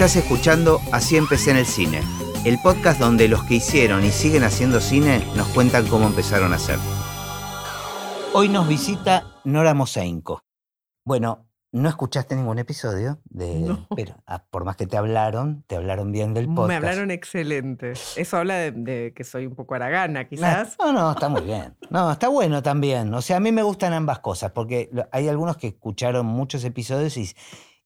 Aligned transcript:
Estás 0.00 0.16
escuchando 0.16 0.80
Así 0.92 1.18
empecé 1.18 1.50
en 1.50 1.58
el 1.58 1.66
cine, 1.66 2.00
el 2.46 2.58
podcast 2.62 2.98
donde 2.98 3.28
los 3.28 3.44
que 3.44 3.56
hicieron 3.56 4.02
y 4.02 4.08
siguen 4.08 4.44
haciendo 4.44 4.80
cine 4.80 5.22
nos 5.36 5.46
cuentan 5.48 5.86
cómo 5.88 6.06
empezaron 6.06 6.54
a 6.54 6.56
hacer. 6.56 6.78
Hoy 8.32 8.48
nos 8.48 8.66
visita 8.66 9.26
Nora 9.44 9.74
Moseinko. 9.74 10.40
Bueno, 11.04 11.50
no 11.72 11.90
escuchaste 11.90 12.34
ningún 12.34 12.58
episodio 12.58 13.20
de, 13.26 13.58
No. 13.58 13.86
pero 13.94 14.14
ah, 14.26 14.42
por 14.50 14.64
más 14.64 14.76
que 14.76 14.86
te 14.86 14.96
hablaron, 14.96 15.64
te 15.66 15.76
hablaron 15.76 16.12
bien 16.12 16.32
del 16.32 16.46
podcast. 16.46 16.68
Me 16.68 16.76
hablaron 16.76 17.10
excelente. 17.10 17.92
Eso 18.16 18.38
habla 18.38 18.54
de, 18.54 18.72
de 18.72 19.12
que 19.14 19.22
soy 19.22 19.44
un 19.44 19.54
poco 19.54 19.74
aragana, 19.74 20.26
quizás. 20.26 20.78
No, 20.78 20.94
no, 20.94 21.10
está 21.10 21.28
muy 21.28 21.42
bien. 21.42 21.76
No, 21.90 22.10
está 22.10 22.28
bueno 22.28 22.62
también. 22.62 23.12
O 23.12 23.20
sea, 23.20 23.36
a 23.36 23.40
mí 23.40 23.52
me 23.52 23.62
gustan 23.62 23.92
ambas 23.92 24.20
cosas, 24.20 24.50
porque 24.52 24.90
hay 25.12 25.28
algunos 25.28 25.58
que 25.58 25.66
escucharon 25.66 26.24
muchos 26.24 26.64
episodios 26.64 27.18
y, 27.18 27.30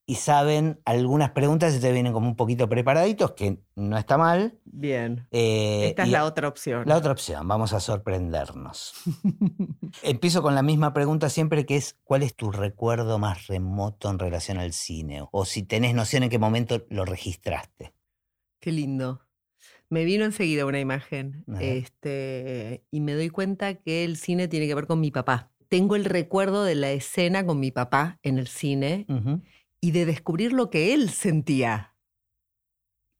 y 0.06 0.16
saben 0.16 0.80
algunas 0.84 1.30
preguntas 1.30 1.74
y 1.74 1.80
te 1.80 1.90
vienen 1.92 2.12
como 2.12 2.28
un 2.28 2.36
poquito 2.36 2.68
preparaditos, 2.68 3.32
que 3.32 3.58
no 3.74 3.96
está 3.96 4.18
mal. 4.18 4.58
Bien. 4.64 5.26
Eh, 5.30 5.88
Esta 5.88 6.02
es 6.02 6.10
la 6.10 6.24
otra 6.24 6.48
opción. 6.48 6.84
la 6.86 6.96
otra 6.96 7.12
opción, 7.12 7.48
vamos 7.48 7.72
a 7.72 7.80
sorprendernos. 7.80 8.94
Empiezo 10.02 10.42
con 10.42 10.54
la 10.54 10.62
misma 10.62 10.92
pregunta 10.92 11.30
siempre, 11.30 11.64
que 11.64 11.76
es, 11.76 11.96
¿cuál 12.04 12.22
es 12.22 12.34
tu 12.34 12.50
recuerdo 12.50 13.18
más 13.18 13.46
remoto 13.46 14.10
en 14.10 14.18
relación 14.18 14.58
al 14.58 14.72
cine? 14.72 15.22
O 15.32 15.44
si 15.46 15.62
tenés 15.62 15.94
noción 15.94 16.24
en 16.24 16.30
qué 16.30 16.38
momento 16.38 16.84
lo 16.90 17.04
registraste. 17.04 17.94
Qué 18.60 18.72
lindo. 18.72 19.20
Me 19.88 20.04
vino 20.04 20.24
enseguida 20.24 20.66
una 20.66 20.80
imagen 20.80 21.44
este, 21.60 22.84
y 22.90 23.00
me 23.00 23.14
doy 23.14 23.30
cuenta 23.30 23.74
que 23.74 24.04
el 24.04 24.16
cine 24.16 24.48
tiene 24.48 24.66
que 24.66 24.74
ver 24.74 24.86
con 24.86 25.00
mi 25.00 25.10
papá. 25.10 25.50
Tengo 25.68 25.96
el 25.96 26.04
recuerdo 26.04 26.64
de 26.64 26.74
la 26.74 26.90
escena 26.90 27.46
con 27.46 27.60
mi 27.60 27.70
papá 27.70 28.18
en 28.22 28.38
el 28.38 28.48
cine. 28.48 29.06
Y 29.84 29.90
de 29.90 30.06
descubrir 30.06 30.54
lo 30.54 30.70
que 30.70 30.94
él 30.94 31.10
sentía. 31.10 31.92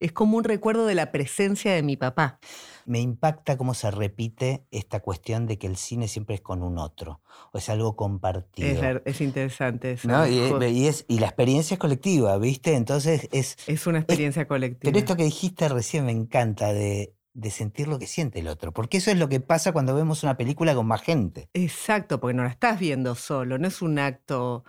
Es 0.01 0.12
como 0.12 0.39
un 0.39 0.45
recuerdo 0.45 0.87
de 0.87 0.95
la 0.95 1.12
presencia 1.12 1.75
de 1.75 1.83
mi 1.83 1.98
papá. 1.98 2.39
Me 2.87 3.01
impacta 3.01 3.59
cómo 3.59 3.75
se 3.75 3.91
repite 3.91 4.65
esta 4.70 5.01
cuestión 5.01 5.47
de 5.47 5.59
que 5.59 5.67
el 5.67 5.77
cine 5.77 6.09
siempre 6.09 6.37
es 6.37 6.41
con 6.41 6.62
un 6.62 6.79
otro, 6.79 7.20
o 7.53 7.59
es 7.59 7.69
algo 7.69 7.97
compartido. 7.97 9.03
Es, 9.05 9.20
interesante 9.20 9.92
eso. 9.92 10.09
¿no? 10.09 10.27
Y, 10.27 10.39
Jo- 10.51 10.65
y 10.65 10.87
es, 10.87 11.05
y 11.07 11.19
la 11.19 11.27
experiencia 11.27 11.75
es 11.75 11.79
colectiva, 11.79 12.39
¿viste? 12.39 12.75
Entonces 12.77 13.29
es... 13.31 13.59
Es 13.67 13.87
una 13.87 13.98
experiencia 13.98 14.48
colectiva. 14.48 14.91
Pero 14.91 14.98
esto 14.98 15.17
que 15.17 15.25
dijiste 15.25 15.69
recién 15.69 16.07
me 16.07 16.12
encanta 16.12 16.73
de, 16.73 17.15
de 17.35 17.51
sentir 17.51 17.89
lo 17.89 17.98
que 17.98 18.07
siente 18.07 18.39
el 18.39 18.48
otro, 18.48 18.73
porque 18.73 18.97
eso 18.97 19.11
es 19.11 19.19
lo 19.19 19.29
que 19.29 19.41
pasa 19.41 19.73
cuando 19.73 19.95
vemos 19.95 20.23
una 20.23 20.39
película 20.39 20.75
con 20.75 20.87
más 20.87 21.03
gente. 21.03 21.51
Exacto, 21.53 22.20
porque 22.20 22.35
no 22.35 22.42
la 22.45 22.48
estás 22.48 22.81
viendo 22.81 23.15
solo, 23.17 23.59
no 23.59 23.69
es 23.69 23.83
un 23.83 23.98
acto, 23.98 24.65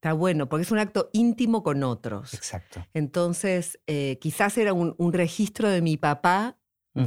está 0.00 0.14
bueno, 0.14 0.48
porque 0.48 0.62
es 0.62 0.70
un 0.70 0.78
acto 0.78 1.10
íntimo 1.12 1.62
con 1.62 1.82
otros. 1.82 2.32
Exacto. 2.32 2.86
Entonces, 2.94 3.80
eh, 3.86 4.18
quizás 4.18 4.56
era 4.56 4.72
un, 4.72 4.94
un 4.96 5.12
registro 5.12 5.68
de 5.68 5.82
mi 5.82 5.98
papá 5.98 6.56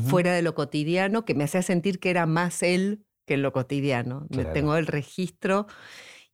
fuera 0.07 0.33
de 0.33 0.41
lo 0.41 0.55
cotidiano 0.55 1.25
que 1.25 1.35
me 1.35 1.43
hacía 1.43 1.61
sentir 1.61 1.99
que 1.99 2.09
era 2.09 2.25
más 2.25 2.63
él 2.63 3.05
que 3.25 3.33
en 3.33 3.41
lo 3.41 3.51
cotidiano. 3.51 4.27
Me 4.29 4.45
tengo 4.45 4.75
el 4.75 4.87
registro 4.87 5.67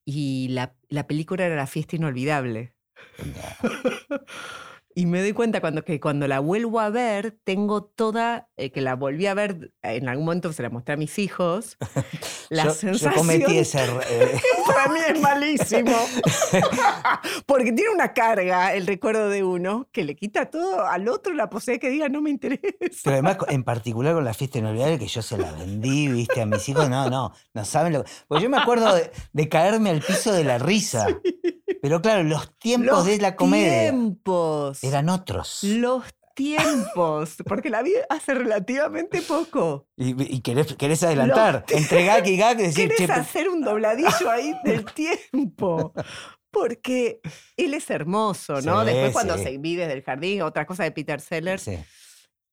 y 0.06 0.50
la, 0.50 0.76
la 0.90 1.08
película 1.08 1.46
era 1.46 1.56
La 1.56 1.66
fiesta 1.66 1.96
inolvidable. 1.96 2.76
Y 5.00 5.06
me 5.06 5.22
doy 5.22 5.32
cuenta 5.32 5.62
cuando, 5.62 5.86
que 5.86 5.98
cuando 6.02 6.28
la 6.28 6.42
vuelvo 6.42 6.82
a 6.82 6.90
ver, 6.90 7.40
tengo 7.46 7.86
toda, 7.86 8.50
eh, 8.58 8.70
que 8.70 8.82
la 8.82 8.96
volví 8.96 9.28
a 9.28 9.34
ver, 9.34 9.72
en 9.82 10.10
algún 10.10 10.26
momento 10.26 10.52
se 10.52 10.62
la 10.62 10.70
mostré 10.70 10.96
a 10.96 10.98
mis 10.98 11.18
hijos, 11.20 11.78
la 12.50 12.64
yo, 12.64 12.70
yo 12.72 12.76
sensación... 12.76 13.14
cometí 13.14 13.60
ese... 13.60 13.80
eh, 14.10 14.42
Para 14.68 14.92
mí 14.92 15.00
es 15.08 15.22
malísimo. 15.22 15.96
Porque 17.46 17.72
tiene 17.72 17.92
una 17.92 18.12
carga 18.12 18.74
el 18.74 18.88
recuerdo 18.88 19.30
de 19.30 19.42
uno 19.46 19.88
que 19.94 20.04
le 20.04 20.18
quita 20.18 20.50
todo 20.50 20.86
al 20.86 21.08
otro 21.08 21.34
la 21.34 21.50
posibilidad 21.50 21.80
que 21.80 21.90
diga 21.92 22.10
no 22.10 22.22
me 22.22 22.32
interesa. 22.32 22.60
Pero 23.06 23.14
además, 23.14 23.38
en 23.48 23.64
particular 23.64 24.16
con 24.16 24.26
la 24.26 24.34
fiesta 24.34 24.58
inolvidable, 24.58 25.00
que 25.00 25.08
yo 25.08 25.22
se 25.22 25.38
la 25.38 25.54
vendí, 25.54 26.10
viste, 26.10 26.42
a 26.42 26.46
mis 26.46 26.68
hijos, 26.68 26.90
no, 26.90 27.10
no, 27.10 27.32
no 27.54 27.64
saben 27.64 27.94
lo 27.94 28.04
Porque 28.28 28.44
yo 28.44 28.50
me 28.50 28.58
acuerdo 28.58 28.94
de, 28.94 29.10
de 29.32 29.48
caerme 29.48 29.92
al 29.92 30.02
piso 30.02 30.34
de 30.34 30.44
la 30.44 30.58
risa. 30.58 31.08
Pero 31.82 32.02
claro, 32.02 32.24
los 32.24 32.58
tiempos 32.58 32.98
Los 32.98 33.06
de 33.06 33.18
la 33.20 33.36
comedia 33.36 33.90
tiempos. 33.92 34.84
eran 34.84 35.10
otros. 35.10 35.64
Los 35.64 36.04
tiempos. 36.36 37.36
Porque 37.46 37.70
la 37.70 37.82
vi 37.82 37.92
hace 38.10 38.34
relativamente 38.34 39.22
poco. 39.22 39.88
Y, 39.98 40.36
y 40.36 40.42
querés, 40.42 40.76
querés 40.76 41.04
adelantar. 41.04 41.66
Entre 41.70 42.06
gag 42.06 42.26
y 42.28 42.38
gag, 42.38 42.58
decir, 42.58 42.90
¿Querés 42.96 43.18
hacer 43.18 43.50
un 43.50 43.62
dobladillo 43.62 44.30
ahí 44.30 44.54
del 44.64 44.86
tiempo? 45.32 45.94
Porque 46.52 47.20
él 47.58 47.74
es 47.76 47.90
hermoso, 47.92 48.62
¿no? 48.62 48.80
Sí, 48.82 48.88
Después 48.88 49.12
cuando 49.14 49.38
se 49.38 49.58
vi 49.60 49.76
desde 49.76 49.94
el 49.94 50.02
jardín, 50.04 50.42
otra 50.42 50.66
cosa 50.66 50.84
de 50.84 50.92
Peter 50.92 51.22
Sellers, 51.22 51.62
sí. 51.62 51.78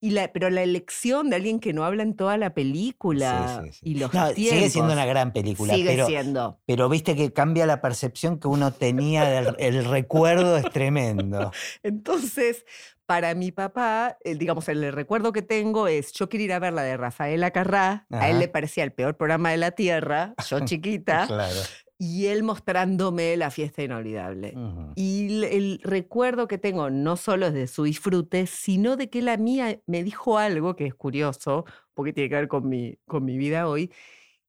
Y 0.01 0.11
la, 0.11 0.31
pero 0.33 0.51
la 0.51 0.63
elección 0.63 1.31
de 1.31 1.37
alguien 1.37 1.59
que 1.59 1.73
no 1.73 1.85
habla 1.85 2.03
en 2.03 2.15
toda 2.15 2.37
la 2.37 2.53
película 2.55 3.61
Sí, 3.65 3.71
sí, 3.71 3.79
sí. 3.81 3.91
y 3.91 3.95
los 3.99 4.13
No, 4.13 4.29
sigue 4.29 4.69
siendo 4.71 4.93
una 4.93 5.07
gran 5.07 5.33
película, 5.33 5.75
sigue 5.75 5.91
pero, 5.91 6.07
siendo. 6.07 6.61
pero 6.67 6.89
viste 6.89 7.17
que 7.17 7.33
cambia 7.33 7.65
la 7.67 7.81
percepción 7.81 8.39
que 8.39 8.47
uno 8.49 8.73
tenía 8.73 9.25
del 9.25 9.57
el 9.59 9.85
recuerdo, 9.87 10.59
es 10.59 10.71
tremendo. 10.71 11.51
Entonces, 11.83 12.67
para 13.07 13.35
mi 13.35 13.53
papá, 13.53 14.19
el, 14.25 14.37
digamos, 14.39 14.69
el 14.69 14.93
recuerdo 14.93 15.33
que 15.33 15.43
tengo 15.43 15.89
es, 15.89 16.13
yo 16.13 16.29
quiero 16.29 16.45
ir 16.45 16.53
a 16.53 16.59
ver 16.59 16.73
la 16.73 16.83
de 16.83 16.97
Rafaela 16.97 17.51
Carrá, 17.53 18.05
a 18.11 18.29
él 18.29 18.39
le 18.39 18.49
parecía 18.49 18.85
el 18.85 18.93
peor 18.93 19.17
programa 19.17 19.51
de 19.51 19.57
la 19.57 19.71
Tierra, 19.71 20.35
yo 20.49 20.61
chiquita, 20.65 21.27
Claro. 21.27 21.61
Y 21.99 22.27
él 22.27 22.43
mostrándome 22.43 23.37
la 23.37 23.51
fiesta 23.51 23.83
inolvidable. 23.83 24.55
Y 24.97 25.27
el, 25.29 25.45
el 25.45 25.81
recuerdo 25.83 26.47
que 26.49 26.59
tengo 26.59 26.91
no 26.91 27.17
solo 27.17 27.47
es 27.47 27.55
de 27.55 27.67
su 27.67 27.85
disfrute, 27.85 28.47
sino 28.47 28.97
de 28.97 29.09
que 29.11 29.23
la 29.23 29.37
mía 29.37 29.81
me 29.87 30.03
dijo 30.05 30.39
algo 30.39 30.77
que 30.77 30.87
es 30.87 30.95
curioso, 30.95 31.65
porque 31.95 32.13
tiene 32.13 32.29
que 32.29 32.35
ver 32.37 32.49
con 32.49 32.69
mi, 32.69 32.99
con 33.07 33.25
mi 33.25 33.39
vida 33.39 33.69
hoy, 33.69 33.91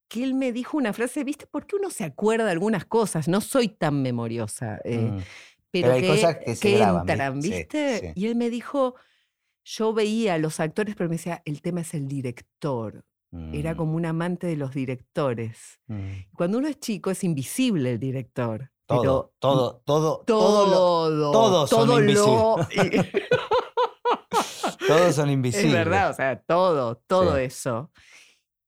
que 0.10 0.24
él 0.24 0.34
me 0.36 0.52
dijo 0.54 0.78
una 0.78 0.94
frase, 0.94 1.24
¿viste? 1.24 1.48
¿Por 1.48 1.66
qué 1.68 1.76
uno 1.78 1.90
se 1.90 2.04
acuerda 2.06 2.46
de 2.46 2.52
algunas 2.52 2.86
cosas? 2.86 3.28
No 3.28 3.42
soy 3.42 3.70
tan 3.70 4.02
memoriosa, 4.02 4.80
eh, 4.84 4.98
Mm. 5.12 5.18
pero, 5.18 5.26
Pero 5.72 5.94
hay 5.94 6.02
que, 6.02 6.08
cosas 6.08 6.38
que 6.38 6.56
se 6.56 6.72
graban, 6.78 7.10
entran, 7.10 7.42
Sí, 7.42 7.50
¿viste? 7.52 8.00
sí. 8.00 8.12
Y 8.16 8.28
él 8.28 8.36
me 8.36 8.50
dijo, 8.50 8.96
yo 9.66 9.94
veía 9.94 10.36
a 10.36 10.38
los 10.38 10.60
actores, 10.60 10.96
pero 10.96 11.10
me 11.10 11.18
decía, 11.18 11.42
el 11.46 11.62
tema 11.62 11.82
es 11.82 11.94
el 11.94 12.08
director. 12.08 13.06
Era 13.54 13.74
Mm. 13.74 13.78
como 13.78 13.96
un 13.96 14.06
amante 14.06 14.48
de 14.48 14.56
los 14.56 14.74
directores. 14.74 15.80
Mm. 15.88 16.10
Cuando 16.36 16.58
uno 16.60 16.68
es 16.68 16.80
chico 16.80 17.12
es 17.12 17.24
invisible 17.24 17.92
el 17.92 18.00
director. 18.00 18.72
Todo, 18.86 19.02
pero 19.02 19.34
todo, 19.40 19.82
todo, 19.86 20.24
todo 20.26 21.10
lo- 21.10 21.32
todo, 21.34 21.68
todos 21.68 21.70
son 21.70 21.88
lo- 21.90 22.68
todos 24.88 25.16
son 25.16 25.30
es 25.30 25.34
invisibles. 25.34 25.74
verdad, 25.74 26.12
o 26.12 26.14
sea, 26.14 26.40
todo, 26.42 26.98
todo 27.08 27.36
Sí. 27.38 27.44
eso. 27.44 27.92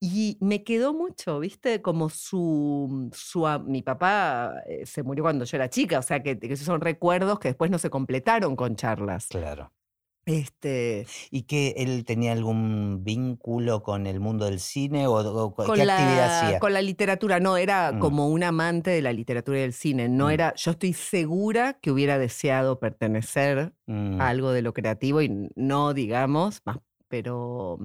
Y 0.01 0.37
me 0.39 0.63
quedó 0.63 0.93
mucho, 0.93 1.39
¿viste? 1.39 1.81
Como 1.81 2.09
su, 2.09 3.09
su 3.13 3.45
a- 3.47 3.59
mi 3.59 3.81
papá 3.81 4.53
eh, 4.67 4.85
se 4.85 5.03
murió 5.03 5.23
cuando 5.23 5.45
yo 5.45 5.57
era 5.57 5.69
chica, 5.69 5.99
o 5.99 6.01
sea, 6.01 6.21
que, 6.23 6.39
que 6.39 6.53
esos 6.53 6.65
son 6.65 6.79
recuerdos 6.81 7.39
que 7.39 7.49
después 7.49 7.69
no 7.71 7.77
se 7.77 7.89
completaron 7.89 8.55
con 8.55 8.75
charlas. 8.75 9.27
Claro. 9.27 9.71
Este, 10.25 11.11
¿Y 11.31 11.43
que 11.43 11.73
él 11.77 12.05
tenía 12.05 12.33
algún 12.33 13.03
vínculo 13.03 13.81
con 13.83 14.05
el 14.07 14.19
mundo 14.19 14.45
del 14.45 14.59
cine 14.59 15.07
o, 15.07 15.13
o 15.15 15.53
con, 15.53 15.73
qué 15.73 15.81
la, 15.81 15.83
actividad 15.83 16.25
hacía? 16.27 16.59
con 16.59 16.73
la 16.73 16.81
literatura, 16.81 17.39
no, 17.39 17.57
era 17.57 17.93
Mm. 17.93 17.99
como 17.99 18.27
un 18.29 18.43
amante 18.43 18.91
de 18.91 19.01
la 19.01 19.13
literatura 19.13 19.57
y 19.59 19.61
del 19.61 19.73
cine. 19.73 20.07
No 20.09 20.29
Mm. 20.29 20.33
era, 20.33 20.53
yo 20.55 20.71
estoy 20.71 20.93
segura 20.93 21.79
que 21.81 21.91
hubiera 21.91 22.17
deseado 22.17 22.79
pertenecer 22.79 23.73
Mm, 23.87 24.29
algo 24.29 24.51
de 24.51 24.61
lo 24.61 24.73
creativo 24.73 25.21
y 25.21 25.49
no 25.55 25.93
digamos, 25.93 26.61
más, 26.65 26.77
pero, 27.07 27.77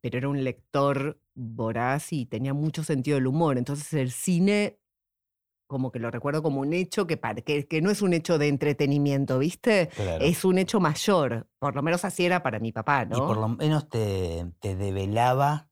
pero 0.00 0.18
era 0.18 0.28
un 0.28 0.42
lector 0.44 1.20
voraz 1.34 2.12
y 2.12 2.26
tenía 2.26 2.54
mucho 2.54 2.84
sentido 2.84 3.16
del 3.16 3.26
humor. 3.26 3.58
Entonces 3.58 3.92
el 3.94 4.10
cine, 4.10 4.78
como 5.70 5.92
que 5.92 6.00
lo 6.00 6.10
recuerdo 6.10 6.42
como 6.42 6.60
un 6.60 6.72
hecho 6.72 7.06
que, 7.06 7.20
que, 7.46 7.68
que 7.68 7.80
no 7.80 7.92
es 7.92 8.02
un 8.02 8.12
hecho 8.12 8.38
de 8.38 8.48
entretenimiento, 8.48 9.38
¿viste? 9.38 9.88
claro. 9.94 10.24
Es 10.24 10.44
un 10.44 10.58
hecho 10.58 10.80
mayor. 10.80 11.46
Por 11.60 11.76
lo 11.76 11.82
menos 11.82 12.04
así 12.04 12.24
era 12.24 12.42
para 12.42 12.58
mi 12.58 12.72
papá, 12.72 13.04
¿no? 13.04 13.16
Y 13.16 13.20
por 13.20 13.36
lo 13.36 13.48
menos 13.48 13.88
te, 13.88 14.46
te 14.58 14.74
develaba 14.74 15.68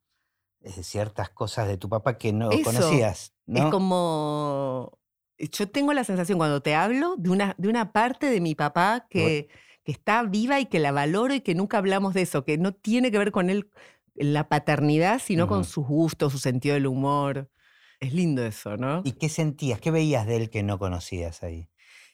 eh, 0.60 0.70
ciertas 0.84 1.30
cosas 1.30 1.66
de 1.66 1.78
tu 1.78 1.88
papá 1.88 2.16
que 2.16 2.32
no 2.32 2.52
Eso, 2.52 2.62
conocías, 2.62 3.34
¿no? 3.44 3.58
Es 3.58 3.70
como. 3.72 5.00
Yo 5.36 5.68
tengo 5.68 5.92
la 5.92 6.04
sensación 6.04 6.38
cuando 6.38 6.62
te 6.62 6.76
hablo 6.76 7.16
de 7.16 7.30
una, 7.30 7.56
de 7.58 7.68
una 7.68 7.90
parte 7.90 8.30
de 8.30 8.40
mi 8.40 8.54
papá 8.54 9.08
que, 9.10 9.48
que 9.82 9.92
está 9.92 10.22
viva 10.22 10.60
y 10.60 10.66
que 10.66 10.78
la 10.78 10.92
valoro 10.92 11.34
y 11.34 11.40
que 11.40 11.56
nunca 11.56 11.78
hablamos 11.78 12.14
de 12.14 12.22
eso, 12.22 12.44
que 12.44 12.56
no 12.56 12.72
tiene 12.72 13.10
que 13.10 13.18
ver 13.18 13.32
con 13.32 13.50
él, 13.50 13.68
la 14.14 14.48
paternidad, 14.48 15.20
sino 15.20 15.48
con 15.48 15.64
sus 15.64 15.86
gustos, 15.86 16.32
su 16.32 16.38
sentido 16.38 16.74
del 16.74 16.86
humor. 16.86 17.50
Es 18.00 18.12
lindo 18.12 18.44
eso, 18.44 18.76
¿no? 18.76 19.02
¿Y 19.04 19.12
qué 19.12 19.28
sentías? 19.28 19.80
¿Qué 19.80 19.90
veías 19.90 20.26
de 20.26 20.36
él 20.36 20.50
que 20.50 20.62
no 20.62 20.78
conocías 20.78 21.42
ahí? 21.42 21.68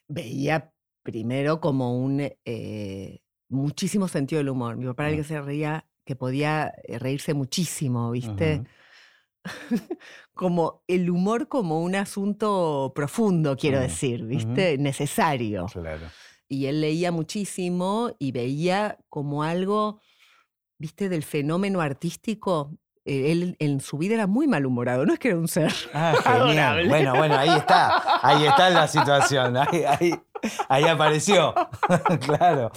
Veía 0.08 0.72
primero 1.02 1.60
como 1.60 1.98
un 1.98 2.20
eh, 2.44 3.20
muchísimo 3.48 4.08
sentido 4.08 4.38
del 4.38 4.48
humor. 4.48 4.76
Mi 4.76 4.86
papá 4.86 5.04
era 5.04 5.10
el 5.10 5.16
que 5.18 5.24
se 5.24 5.40
reía, 5.40 5.86
que 6.04 6.16
podía 6.16 6.72
eh, 6.84 6.98
reírse 6.98 7.34
muchísimo, 7.34 8.10
¿viste? 8.10 8.64
Como 10.32 10.82
el 10.88 11.10
humor 11.10 11.48
como 11.48 11.82
un 11.82 11.94
asunto 11.94 12.92
profundo, 12.94 13.56
quiero 13.56 13.78
decir. 13.78 14.24
¿viste? 14.24 14.78
Necesario. 14.78 15.66
Claro. 15.66 16.06
y 16.48 16.66
él 16.66 16.80
leía 16.80 17.12
muchísimo 17.12 18.16
y 18.18 18.32
veía 18.32 18.98
como 19.10 19.42
algo, 19.42 20.00
viste, 20.78 21.10
del 21.10 21.22
fenómeno 21.22 21.82
artístico. 21.82 22.78
Eh, 23.04 23.32
Él 23.32 23.56
en 23.58 23.80
su 23.80 23.98
vida 23.98 24.14
era 24.14 24.26
muy 24.26 24.46
malhumorado, 24.46 25.04
no 25.04 25.12
es 25.12 25.18
que 25.18 25.28
era 25.28 25.36
un 25.38 25.48
ser. 25.48 25.72
Ah, 25.92 26.14
genial. 26.22 26.40
Adorable. 26.42 26.88
Bueno, 26.88 27.14
bueno, 27.16 27.36
ahí 27.36 27.50
está. 27.50 28.02
Ahí 28.22 28.46
está 28.46 28.70
la 28.70 28.88
situación. 28.88 29.56
Ahí, 29.56 29.84
ahí, 29.84 30.14
ahí 30.68 30.84
apareció. 30.84 31.54
claro. 32.26 32.70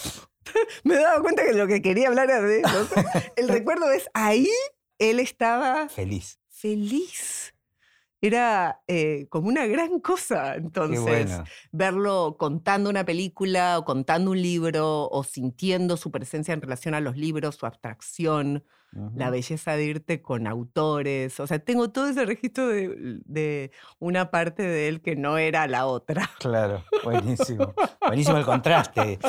Me 0.83 0.95
daba 0.95 1.21
cuenta 1.21 1.43
que 1.43 1.53
lo 1.53 1.67
que 1.67 1.81
quería 1.81 2.07
hablar 2.07 2.29
era 2.29 2.41
de 2.41 2.61
eso. 2.61 2.87
El 3.35 3.49
recuerdo 3.49 3.91
es 3.91 4.09
ahí 4.13 4.49
él 4.99 5.19
estaba 5.19 5.89
Feliz. 5.89 6.39
feliz. 6.49 7.53
Era 8.19 8.81
eh, 8.87 9.27
como 9.29 9.47
una 9.47 9.67
gran 9.67 9.99
cosa. 9.99 10.55
Entonces, 10.55 11.01
bueno. 11.01 11.43
verlo 11.71 12.35
contando 12.39 12.89
una 12.89 13.05
película 13.05 13.77
o 13.77 13.85
contando 13.85 14.31
un 14.31 14.41
libro 14.41 15.07
o 15.09 15.23
sintiendo 15.23 15.97
su 15.97 16.09
presencia 16.09 16.53
en 16.53 16.61
relación 16.61 16.95
a 16.95 16.99
los 16.99 17.15
libros, 17.15 17.55
su 17.57 17.67
abstracción, 17.67 18.63
la 18.91 19.25
Ujú. 19.25 19.31
belleza 19.31 19.75
de 19.75 19.83
irte 19.85 20.21
con 20.21 20.47
autores. 20.47 21.39
O 21.39 21.47
sea, 21.47 21.59
tengo 21.59 21.89
todo 21.89 22.07
ese 22.07 22.25
registro 22.25 22.67
de, 22.67 23.19
de 23.25 23.71
una 23.99 24.31
parte 24.31 24.63
de 24.63 24.87
él 24.87 25.01
que 25.01 25.15
no 25.15 25.37
era 25.37 25.67
la 25.67 25.85
otra. 25.85 26.29
Claro, 26.39 26.83
buenísimo. 27.03 27.73
Buenísimo 28.07 28.37
el 28.37 28.45
contraste. 28.45 29.19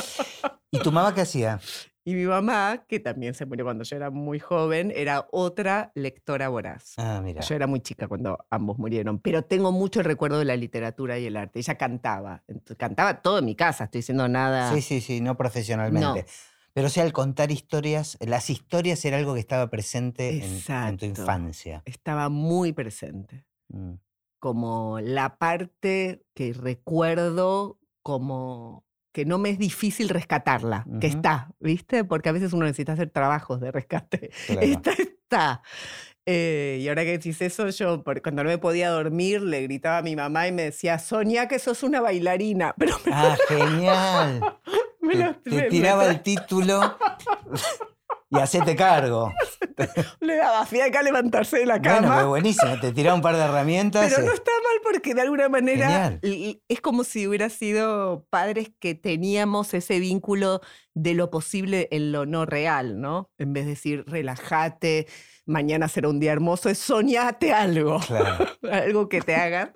¿Y 0.71 0.79
tu 0.79 0.93
mamá 0.93 1.15
qué 1.15 1.23
hacía? 1.23 1.59
Y 2.05 2.15
mi 2.15 2.25
mamá, 2.25 2.85
que 2.89 3.01
también 3.01 3.35
se 3.35 3.45
murió 3.45 3.67
cuando 3.67 3.85
yo 3.85 3.97
era 3.97 4.09
muy 4.11 4.39
joven, 4.39 4.93
era 4.97 5.27
otra 5.31 5.93
lectora 5.95 6.49
voraz. 6.49 6.95
Ah, 6.97 7.21
mira. 7.23 7.43
Yo 7.43 7.55
era 7.55 7.67
muy 7.67 7.81
chica 7.81 8.09
cuando 8.09 8.39
ambos 8.49 8.79
murieron, 8.79 9.19
pero 9.19 9.43
tengo 9.43 9.73
mucho 9.73 10.01
el 10.01 10.07
recuerdo 10.07 10.39
de 10.39 10.47
la 10.47 10.57
literatura 10.57 11.19
y 11.19 11.27
el 11.27 11.37
arte. 11.37 11.59
Ella 11.59 11.77
cantaba, 11.77 12.45
cantaba 12.79 13.21
todo 13.21 13.41
en 13.41 13.45
mi 13.45 13.55
casa, 13.55 13.85
estoy 13.85 13.99
diciendo 13.99 14.27
nada. 14.27 14.73
Sí, 14.73 14.81
sí, 14.81 15.01
sí, 15.03 15.21
no 15.21 15.37
profesionalmente. 15.37 16.25
Pero 16.79 16.89
sí, 16.91 17.01
al 17.01 17.13
contar 17.13 17.51
historias, 17.51 18.17
las 18.21 18.51
historias 18.51 19.05
era 19.05 19.17
algo 19.17 19.35
que 19.35 19.41
estaba 19.41 19.69
presente 19.69 20.45
en, 20.45 20.63
en 20.69 20.97
tu 20.97 21.07
infancia. 21.07 21.83
Estaba 21.85 22.29
muy 22.29 22.73
presente, 22.73 23.45
Mm. 23.69 23.95
como 24.39 25.01
la 25.01 25.39
parte 25.39 26.23
que 26.37 26.53
recuerdo 26.53 27.81
como 28.05 28.85
que 29.13 29.25
no 29.25 29.39
me 29.39 29.51
es 29.51 29.59
difícil 29.59 30.09
rescatarla, 30.09 30.87
que 31.01 31.09
está, 31.09 31.51
¿viste? 31.59 32.05
Porque 32.05 32.29
a 32.29 32.33
veces 32.33 32.53
uno 32.53 32.65
necesita 32.65 32.93
hacer 32.93 33.11
trabajos 33.11 33.61
de 33.61 33.73
rescate. 33.73 34.31
Claro. 34.47 34.61
Esta 34.63 34.93
está. 34.93 35.63
Eh, 36.27 36.79
y 36.81 36.89
ahora 36.89 37.03
que 37.05 37.13
decís 37.19 37.43
eso, 37.43 37.69
yo 37.71 38.05
cuando 38.23 38.45
no 38.45 38.51
me 38.51 38.59
podía 38.59 38.91
dormir 38.91 39.43
le 39.43 39.63
gritaba 39.63 39.99
a 39.99 40.03
mi 40.03 40.15
mamá 40.15 40.47
y 40.47 40.53
me 40.53 40.63
decía, 40.63 41.01
soñá 41.01 41.49
que 41.49 41.59
sos 41.59 41.83
una 41.83 42.01
bailarina. 42.01 42.73
Pero 42.79 42.97
me, 43.05 43.13
Ah, 43.13 43.37
genial. 43.49 44.41
Me 45.17 45.35
Te, 45.35 45.51
me- 45.51 45.63
tiraba 45.63 46.07
el 46.07 46.23
título 46.23 46.81
y 48.31 48.39
hacete 48.39 48.77
cargo. 48.77 49.33
le 50.21 50.37
daba 50.37 50.67
fiaca 50.67 51.03
levantarse 51.03 51.59
de 51.59 51.67
la 51.67 51.79
Bueno, 51.79 52.01
cama. 52.03 52.19
qué 52.19 52.25
buenísimo. 52.27 52.79
Te 52.81 52.93
tiraba 52.93 53.15
un 53.17 53.23
par 53.23 53.37
de 53.37 53.43
herramientas. 53.43 54.07
Pero 54.13 54.27
no 54.27 54.33
eh, 54.33 54.35
está 54.35 54.51
mal 54.53 54.81
porque 54.85 55.15
de 55.15 55.23
alguna 55.23 55.49
manera 55.49 55.87
Genial. 56.21 56.61
es 56.69 56.81
como 56.81 57.05
si 57.05 57.27
hubiera 57.27 57.49
sido 57.49 58.27
padres 58.29 58.71
que 58.79 58.95
teníamos 58.95 59.73
ese 59.75 59.99
vínculo 59.99 60.61
de 60.95 61.15
lo 61.15 61.31
posible 61.31 61.89
en 61.91 62.13
lo 62.13 62.27
no 62.27 62.45
real, 62.45 63.01
¿no? 63.01 63.31
En 63.39 63.53
vez 63.55 63.65
de 63.65 63.71
decir, 63.71 64.05
relájate, 64.07 65.07
mañana 65.49 65.89
será 65.89 66.09
un 66.09 66.21
día 66.21 66.33
hermoso, 66.33 66.69
es 66.69 66.79
soñate 66.79 67.53
algo, 67.53 67.99
Claro, 68.07 68.47
algo 68.71 69.09
que 69.09 69.21
te 69.21 69.35
haga. 69.35 69.73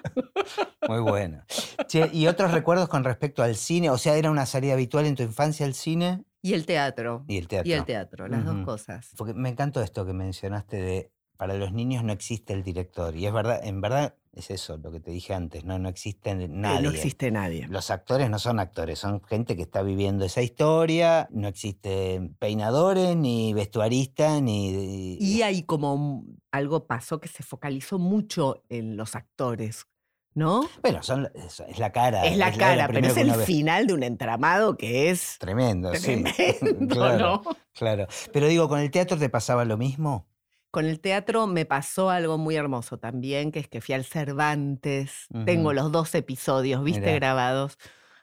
muy 0.89 1.01
bueno. 1.01 1.43
Che, 1.89 2.09
¿y 2.13 2.27
otros 2.29 2.53
recuerdos 2.53 2.89
con 2.89 3.03
respecto 3.05 3.43
al 3.43 3.57
cine? 3.57 3.91
O 3.91 3.99
sea, 3.99 4.17
¿era 4.17 4.31
una 4.31 4.47
salida 4.47 4.75
habitual 4.75 5.07
en 5.07 5.17
tu 5.17 5.23
infancia 5.23 5.67
el 5.67 5.75
cine 5.75 6.23
Y 6.43 6.55
el 6.55 6.67
teatro. 6.67 7.25
y 7.27 7.39
el 7.39 7.49
teatro? 7.49 7.69
Y 7.69 7.73
el 7.73 7.85
teatro, 7.85 8.29
las 8.29 8.45
dos 8.45 8.65
cosas. 8.65 9.11
Porque 9.17 9.35
me 9.35 9.49
encantó 9.49 9.83
esto 9.83 10.07
que 10.07 10.13
mencionaste 10.13 10.77
de 10.77 11.11
para 11.37 11.55
los 11.55 11.73
niños 11.73 12.05
no 12.05 12.13
existe 12.13 12.53
el 12.53 12.63
director. 12.63 13.17
Y 13.17 13.27
es 13.27 13.33
verdad, 13.33 13.61
en 13.65 13.81
verdad 13.81 14.15
es 14.35 14.51
eso, 14.51 14.79
lo 14.79 14.91
que 14.91 15.01
te 15.01 15.11
dije 15.11 15.35
antes, 15.35 15.65
no, 15.65 15.79
no 15.79 15.89
existe 15.89 16.35
nadie. 16.35 16.83
No 16.83 16.91
existe 16.91 17.31
nadie. 17.31 17.67
Los 17.69 17.91
actores 17.91 18.31
no 18.31 18.39
son 18.39 18.61
actores, 18.61 18.99
son 18.99 19.23
gente 19.23 19.57
que 19.57 19.63
está 19.63 19.83
viviendo 19.83 20.25
esa 20.25 20.41
historia, 20.41 21.29
no 21.31 21.49
existen 21.49 22.35
peinadores, 22.39 23.15
ni 23.15 23.53
vestuaristas, 23.53 24.41
ni... 24.41 25.19
Y 25.21 25.43
ahí 25.43 25.65
como 25.65 26.25
algo 26.51 26.87
pasó 26.87 27.21
que 27.21 27.29
se 27.29 27.43
focalizó 27.43 27.99
mucho 27.99 28.63
en 28.71 28.97
los 28.97 29.15
actores, 29.17 29.87
¿no? 30.35 30.67
Bueno, 30.81 31.03
son, 31.03 31.29
es, 31.35 31.79
la 31.79 31.93
cara. 31.93 32.25
Es 32.25 32.39
la 32.39 32.53
cara, 32.53 32.89
pero 32.89 33.07
es 33.07 33.17
el 33.19 33.35
final 33.35 33.87
de 33.87 33.93
un 33.93 34.03
entramado 34.03 34.79
que 34.79 35.11
es 35.11 35.37
Tremendo, 35.39 35.95
sí. 35.95 36.23
tremendo, 36.23 36.95
claro, 36.95 37.43
¿no? 37.45 37.57
claro. 37.75 38.07
Pero 38.33 38.49
digo, 38.49 38.67
¿con 38.69 38.81
el 38.81 38.91
teatro 38.91 39.19
te 39.19 39.29
pasaba 39.29 39.67
lo 39.67 39.77
mismo? 39.77 40.27
Con 40.73 40.87
el 40.87 41.01
teatro 41.01 41.47
me 41.47 41.67
pasó 41.67 42.09
algo 42.09 42.39
muy 42.39 42.57
hermoso 42.57 42.99
también, 42.99 43.53
que 43.53 43.59
es 43.59 43.69
que 43.69 43.83
fui 43.83 43.95
al 43.95 44.07
Cervantes, 44.07 45.27
tengo 45.45 45.75
los 45.75 45.93
dos 45.93 46.15
episodios, 46.15 46.83
viste, 46.83 47.01
Mirá. 47.03 47.13
grabados. 47.13 47.77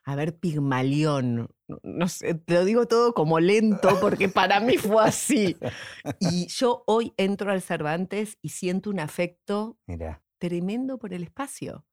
A 0.03 0.15
ver, 0.15 0.35
Pigmalión. 0.35 1.49
No, 1.83 2.07
sé, 2.07 2.33
te 2.33 2.55
lo 2.55 2.65
digo 2.65 2.87
todo 2.87 3.13
como 3.13 3.39
lento 3.39 3.89
porque 4.01 4.29
para 4.29 4.59
mí 4.61 4.77
fue 4.77 5.03
así. 5.03 5.57
Y 6.19 6.47
yo 6.47 6.83
hoy 6.87 7.13
entro 7.17 7.51
al 7.51 7.61
Cervantes 7.61 8.39
y 8.41 8.49
siento 8.49 8.89
un 8.89 8.99
afecto 8.99 9.77
Mira, 9.85 10.23
tremendo 10.39 10.97
por 10.97 11.13
el 11.13 11.21
espacio. 11.21 11.85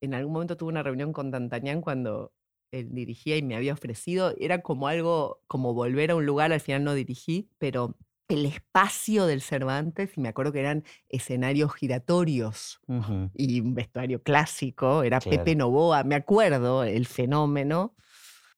En 0.00 0.14
algún 0.14 0.34
momento 0.34 0.56
tuve 0.56 0.68
una 0.68 0.84
reunión 0.84 1.12
con 1.12 1.32
D'Artagnan 1.32 1.80
cuando 1.80 2.32
él 2.70 2.94
dirigía 2.94 3.36
y 3.36 3.42
me 3.42 3.56
había 3.56 3.72
ofrecido, 3.72 4.34
era 4.38 4.62
como 4.62 4.86
algo, 4.86 5.42
como 5.48 5.74
volver 5.74 6.12
a 6.12 6.14
un 6.14 6.26
lugar, 6.26 6.52
al 6.52 6.60
final 6.60 6.84
no 6.84 6.94
dirigí, 6.94 7.50
pero 7.58 7.96
el 8.28 8.46
espacio 8.46 9.26
del 9.26 9.42
Cervantes, 9.42 10.16
y 10.16 10.20
me 10.20 10.28
acuerdo 10.28 10.52
que 10.52 10.60
eran 10.60 10.84
escenarios 11.08 11.74
giratorios 11.74 12.80
ujú, 12.88 13.30
y 13.34 13.60
un 13.60 13.74
vestuario 13.74 14.22
clásico, 14.22 15.02
era 15.02 15.28
Pepe 15.28 15.54
Claro. 15.54 15.56
Novoa, 15.56 16.04
me 16.04 16.14
acuerdo, 16.16 16.84
el 16.84 17.06
fenómeno, 17.06 17.96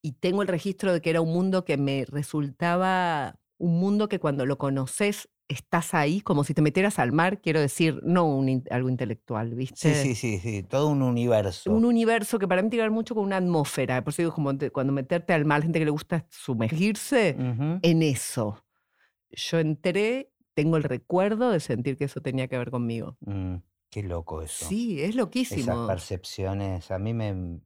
y 0.03 0.13
tengo 0.13 0.43
el 0.43 0.49
registro 0.49 0.93
de 0.93 1.01
que 1.03 1.11
era 1.11 1.21
un 1.21 1.33
mundo 1.33 1.65
que 1.65 1.77
me 1.77 2.05
resultaba 2.07 3.41
un 3.59 3.81
mundo 3.81 4.09
que 4.09 4.21
cuando 4.21 4.47
lo 4.47 4.59
conoces 4.59 5.29
estás 5.49 5.95
ahí, 5.95 6.21
como 6.21 6.45
si 6.45 6.55
te 6.55 6.63
metieras 6.63 6.99
al 6.99 7.13
mar, 7.13 7.41
quiero 7.41 7.61
decir, 7.61 8.01
no 8.05 8.27
un 8.27 8.65
algo 8.71 8.89
intelectual, 8.91 9.55
¿viste? 9.55 9.91
Sí, 9.91 10.15
sí, 10.15 10.15
sí, 10.15 10.39
sí, 10.41 10.63
todo 10.65 10.89
un 10.89 11.03
universo. 11.03 11.73
Un 11.75 11.85
universo 11.85 12.39
que 12.39 12.47
para 12.47 12.63
mí 12.63 12.71
tiene 12.71 12.83
que 12.83 12.85
ver 12.89 12.91
mucho 12.93 13.15
con 13.15 13.25
una 13.25 13.39
atmósfera, 13.39 14.03
por 14.05 14.13
eso 14.13 14.23
digo, 14.23 14.33
como 14.35 14.57
te- 14.57 14.71
cuando 14.71 14.93
meterte 14.93 15.33
al 15.33 15.45
mar, 15.45 15.63
gente 15.63 15.79
que 15.81 15.85
le 15.85 15.91
gusta 15.91 16.27
sumergirse 16.31 17.37
Ujú. 17.39 17.81
en 17.83 18.03
eso. 18.03 18.66
Yo 19.31 19.59
entré, 19.59 20.33
tengo 20.55 20.77
el 20.77 20.83
recuerdo 20.85 21.51
de 21.51 21.61
sentir 21.61 21.97
que 21.97 22.05
eso 22.05 22.21
tenía 22.21 22.49
que 22.49 22.59
ver 22.59 22.71
conmigo. 22.71 23.17
Mm, 23.21 23.57
qué 23.91 24.03
loco 24.03 24.43
eso. 24.43 24.67
Sí, 24.67 25.01
es 25.03 25.11
Esas 25.11 25.17
loquísimo. 25.17 25.87
percepciones, 25.87 26.91
a 26.91 26.99
mí 26.99 27.15
me, 27.15 27.61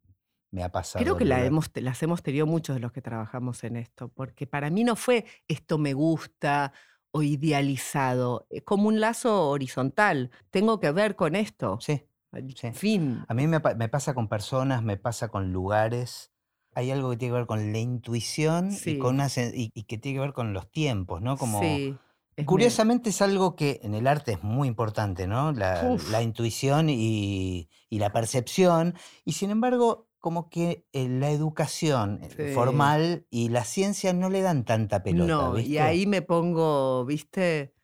me 0.50 0.62
ha 0.64 0.71
pasado. 0.73 1.05
Creo 1.05 1.17
que 1.17 1.25
la 1.25 1.45
hemos, 1.45 1.71
las 1.75 2.02
hemos 2.02 2.23
tenido 2.23 2.47
muchos 2.47 2.76
de 2.76 2.81
los 2.81 2.93
que 2.93 3.02
trabajamos 3.02 3.64
en 3.64 3.76
esto, 3.76 4.09
porque 4.09 4.47
para 4.47 4.71
mí 4.71 4.85
no 4.85 4.97
fue 4.97 5.25
esto 5.49 5.79
me 5.79 5.95
gusta 5.95 6.73
o 7.12 7.23
idealizado, 7.23 8.47
es 8.50 8.62
como 8.62 8.87
un 8.88 9.00
lazo 9.00 9.49
horizontal, 9.50 10.31
tengo 10.50 10.79
que 10.79 10.93
ver 10.93 11.17
con 11.17 11.35
esto, 11.35 11.79
Sí, 11.81 12.05
al 12.31 12.55
sí. 12.55 12.71
fin. 12.73 13.25
A 13.29 13.35
mí 13.35 13.47
me 13.49 13.61
pasa 13.88 14.14
con 14.14 14.29
personas, 14.29 14.83
me 14.85 14.97
pasa 14.97 15.29
con 15.29 15.52
lugares. 15.52 16.29
Hay 16.75 16.91
algo 16.91 17.11
que 17.11 17.17
tiene 17.17 17.33
que 17.35 17.39
ver 17.39 17.47
con 17.47 17.73
la 17.73 17.79
intuición 17.79 18.71
y, 18.85 18.99
con 18.99 19.17
una, 19.17 19.27
y, 19.29 19.71
y 19.75 19.83
que 19.85 19.99
tiene 19.99 20.17
que 20.17 20.21
ver 20.21 20.33
con 20.33 20.53
los 20.53 20.71
tiempos, 20.71 21.21
¿no? 21.21 21.37
Como, 21.37 21.61
sí, 21.61 21.99
es 22.37 22.45
me- 22.47 22.47
Curiosamente 22.47 23.11
es 23.11 23.23
algo 23.23 23.55
que 23.57 23.81
en 23.83 23.95
el 23.95 24.07
arte 24.07 24.33
es 24.33 24.43
muy 24.43 24.69
importante, 24.69 25.27
¿no? 25.27 25.53
La, 25.53 26.23
intuición 26.23 26.89
y, 26.89 27.69
y 27.89 27.99
la 27.99 28.12
percepción. 28.12 28.95
Y 29.25 29.33
sin 29.33 29.50
embargo, 29.50 30.09
como 30.19 30.49
que 30.50 30.87
eh, 30.93 31.09
la 31.09 31.31
educación 31.31 32.21
eh, 32.23 32.31
Sí. 32.37 32.47
formal 32.55 33.27
y 33.31 33.49
la 33.50 33.65
ciencia 33.65 34.12
no 34.12 34.31
le 34.31 34.43
dan 34.43 34.65
tanta 34.65 35.03
pelota, 35.03 35.50
No, 35.50 35.59
y 35.59 35.77
¿viste? 35.77 35.81
ahí 35.81 36.07
me 36.07 36.23
pongo, 36.23 37.05
¿viste? 37.05 37.75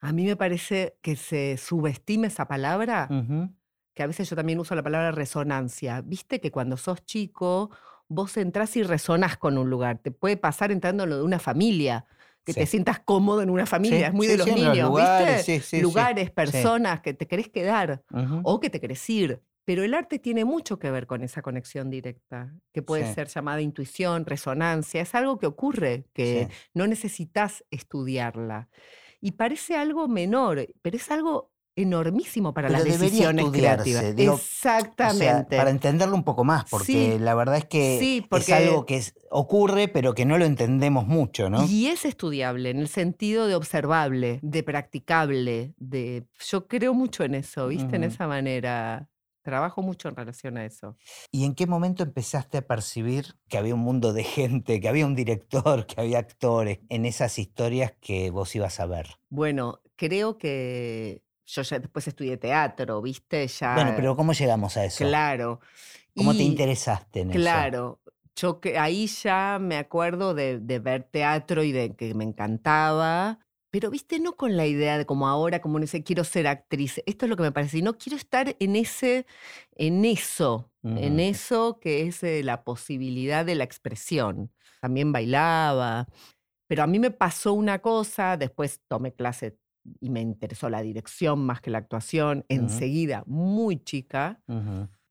A 0.00 0.12
mí 0.12 0.24
me 0.24 0.36
parece 0.36 0.98
que 1.02 1.16
se 1.16 1.56
subestima 1.58 2.26
esa 2.28 2.48
palabra, 2.48 3.08
que 3.94 4.02
a 4.02 4.06
veces 4.06 4.30
yo 4.30 4.36
también 4.36 4.58
uso 4.58 4.74
la 4.74 4.82
palabra 4.82 5.12
resonancia. 5.12 6.00
¿Viste 6.02 6.40
que 6.40 6.50
cuando 6.50 6.76
sos 6.78 7.04
chico, 7.04 7.70
vos 8.10 8.36
entrás 8.36 8.76
y 8.76 8.82
resonás 8.82 9.38
con 9.38 9.58
un 9.58 9.70
lugar? 9.70 9.98
Te 9.98 10.10
puede 10.10 10.36
pasar 10.36 10.72
entrando 10.72 11.04
en 11.04 11.10
lo 11.10 11.16
de 11.18 11.22
una 11.24 11.38
familia, 11.38 12.06
que 12.44 12.54
te 12.54 12.66
sientas 12.66 13.00
cómodo 13.00 13.42
en 13.42 13.50
una 13.50 13.66
familia, 13.66 14.08
Sí, 14.08 14.08
es 14.08 14.12
muy 14.14 14.26
sí, 14.26 14.32
de 14.32 14.38
los 14.38 14.48
en 14.48 14.64
los 14.64 14.64
niños, 14.68 14.88
lugares, 14.88 15.44
¿viste? 15.46 15.60
sí, 15.60 15.60
sí, 15.60 15.82
sí, 15.82 15.82
lugares, 15.82 16.30
personas 16.30 17.00
que 17.02 17.14
te 17.14 17.26
querés 17.26 17.48
quedar 17.48 18.04
o 18.42 18.60
que 18.60 18.70
te 18.70 18.80
querés 18.80 19.08
ir. 19.10 19.42
Pero 19.64 19.84
el 19.84 19.94
arte 19.94 20.18
tiene 20.18 20.44
mucho 20.44 20.78
que 20.78 20.90
ver 20.90 21.06
con 21.06 21.22
esa 21.22 21.42
conexión 21.42 21.90
directa, 21.90 22.54
que 22.72 22.82
puede 22.82 23.04
ser 23.06 23.28
llamada 23.28 23.60
intuición, 23.60 24.26
resonancia. 24.26 25.02
Es 25.02 25.14
algo 25.14 25.38
que 25.38 25.46
ocurre, 25.46 26.06
que 26.14 26.48
no 26.74 26.86
necesitas 26.86 27.64
estudiarla. 27.70 28.68
Y 29.20 29.32
parece 29.32 29.76
algo 29.76 30.08
menor, 30.08 30.66
pero 30.82 30.96
es 30.96 31.10
algo 31.10 31.52
enormísimo 31.82 32.52
para 32.54 32.68
Pero 32.68 32.78
las 32.84 32.98
decisiones 33.00 33.46
creativas. 33.50 34.16
digo, 34.16 34.34
O 34.34 34.36
sea, 34.38 34.44
Exactamente. 34.78 35.56
para 35.56 35.70
entenderlo 35.70 36.14
un 36.14 36.24
poco 36.24 36.44
más, 36.44 36.64
porque 36.70 36.84
Sí. 36.84 37.18
la 37.18 37.34
verdad 37.34 37.56
es 37.56 37.64
que 37.64 37.98
Sí, 37.98 38.26
es 38.30 38.50
algo 38.50 38.86
que 38.86 38.96
es- 38.96 39.14
ocurre, 39.30 39.88
pero 39.88 40.14
que 40.14 40.24
no 40.24 40.38
lo 40.38 40.44
entendemos 40.44 41.06
mucho, 41.06 41.48
¿no? 41.50 41.66
Y 41.68 41.86
es 41.86 42.04
estudiable 42.04 42.70
en 42.70 42.78
el 42.78 42.88
sentido 42.88 43.46
de 43.46 43.54
observable, 43.54 44.38
de 44.42 44.62
practicable, 44.62 45.74
de 45.78 46.26
yo 46.46 46.66
creo 46.68 46.94
mucho 46.94 47.24
en 47.24 47.34
eso, 47.34 47.68
¿viste? 47.68 47.96
En 47.96 48.02
Ujú. 48.04 48.12
esa 48.12 48.26
manera. 48.26 49.08
Trabajo 49.42 49.80
mucho 49.80 50.10
en 50.10 50.16
relación 50.16 50.58
a 50.58 50.66
eso. 50.66 50.98
¿Y 51.32 51.46
en 51.46 51.54
qué 51.54 51.66
momento 51.66 52.02
empezaste 52.02 52.58
a 52.58 52.66
percibir 52.66 53.36
que 53.48 53.56
había 53.56 53.74
un 53.74 53.80
mundo 53.80 54.12
de 54.12 54.22
gente, 54.22 54.80
que 54.80 54.88
había 54.88 55.06
un 55.06 55.14
director, 55.14 55.86
que 55.86 55.98
había 55.98 56.18
actores 56.18 56.80
en 56.90 57.06
esas 57.06 57.38
historias 57.38 57.94
que 58.02 58.30
vos 58.30 58.54
ibas 58.54 58.80
a 58.80 58.86
ver? 58.86 59.06
Bueno, 59.30 59.80
creo 59.96 60.36
que 60.36 61.22
yo 61.50 61.62
ya 61.62 61.78
después 61.78 62.06
estudié 62.06 62.36
teatro, 62.36 63.02
¿viste? 63.02 63.46
Ya. 63.48 63.74
Bueno, 63.74 63.92
pero 63.96 64.16
¿cómo 64.16 64.32
llegamos 64.32 64.76
a 64.76 64.84
eso? 64.84 65.04
Claro. 65.04 65.60
¿Cómo 66.16 66.32
te 66.32 66.42
interesaste 66.42 67.20
en 67.20 67.30
eso? 67.30 67.38
Claro. 67.38 68.00
Yo 68.36 68.60
que 68.60 68.78
ahí 68.78 69.06
ya 69.06 69.58
me 69.60 69.76
acuerdo 69.76 70.34
de, 70.34 70.60
de 70.60 70.78
ver 70.78 71.04
teatro 71.04 71.62
y 71.62 71.72
de 71.72 71.94
que 71.94 72.14
me 72.14 72.24
encantaba. 72.24 73.40
Pero, 73.70 73.90
viste, 73.90 74.18
no 74.18 74.36
con 74.36 74.56
la 74.56 74.66
idea 74.66 74.98
de 74.98 75.06
como 75.06 75.28
ahora, 75.28 75.60
como 75.60 75.78
no 75.78 75.86
sé, 75.86 76.02
quiero 76.02 76.24
ser 76.24 76.48
actriz. 76.48 77.00
Esto 77.06 77.26
es 77.26 77.30
lo 77.30 77.36
que 77.36 77.44
me 77.44 77.52
parece. 77.52 77.80
No 77.82 77.98
quiero 77.98 78.16
estar 78.16 78.56
en 78.58 78.74
ese, 78.74 79.26
en 79.76 80.04
eso, 80.04 80.72
en 80.82 81.20
eso 81.20 81.78
que 81.80 82.06
es 82.06 82.22
eh, 82.24 82.42
la 82.42 82.64
posibilidad 82.64 83.44
de 83.44 83.54
la 83.54 83.64
expresión. 83.64 84.50
También 84.80 85.12
bailaba. 85.12 86.08
Pero 86.66 86.82
a 86.82 86.86
mí 86.86 86.98
me 86.98 87.10
pasó 87.10 87.52
una 87.52 87.80
cosa, 87.80 88.36
después 88.36 88.80
tomé 88.88 89.12
clase 89.12 89.56
y 90.00 90.10
me 90.10 90.20
interesó 90.20 90.68
la 90.70 90.82
dirección 90.82 91.44
más 91.44 91.60
que 91.60 91.70
la 91.70 91.78
actuación, 91.78 92.44
enseguida, 92.48 93.22
muy 93.26 93.82
chica. 93.82 94.42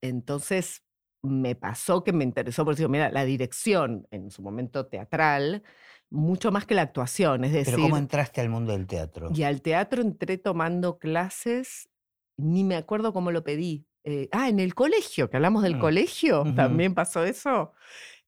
Entonces 0.02 0.84
me 1.22 1.56
pasó 1.56 2.04
que 2.04 2.14
me 2.14 2.24
interesó, 2.24 2.64
por 2.64 2.76
decir, 2.76 2.88
mira, 2.90 3.12
la 3.12 3.26
dirección 3.26 4.08
en 4.12 4.32
su 4.32 4.42
momento 4.42 4.88
teatral, 4.88 5.64
mucho 6.10 6.52
más 6.52 6.66
que 6.66 6.76
la 6.76 6.84
actuación. 6.84 7.44
Es 7.44 7.52
decir, 7.52 7.74
Pero 7.74 7.84
¿cómo 7.84 7.98
entraste 7.98 8.42
al 8.42 8.50
mundo 8.50 8.72
del 8.72 8.88
teatro? 8.88 9.30
y 9.36 9.44
al 9.44 9.62
teatro 9.62 10.02
entré 10.02 10.38
tomando 10.38 10.98
clases, 10.98 11.90
ni 12.38 12.64
me 12.64 12.76
acuerdo 12.76 13.12
cómo 13.14 13.32
lo 13.32 13.44
pedí. 13.44 13.86
Eh, 14.06 14.30
ah, 14.32 14.48
en 14.48 14.60
el 14.62 14.76
colegio, 14.76 15.30
que 15.30 15.36
hablamos 15.36 15.62
del 15.62 15.76
Mm. 15.76 15.80
colegio, 15.82 16.44
también 16.56 16.94
pasó 16.96 17.26
eso. 17.26 17.74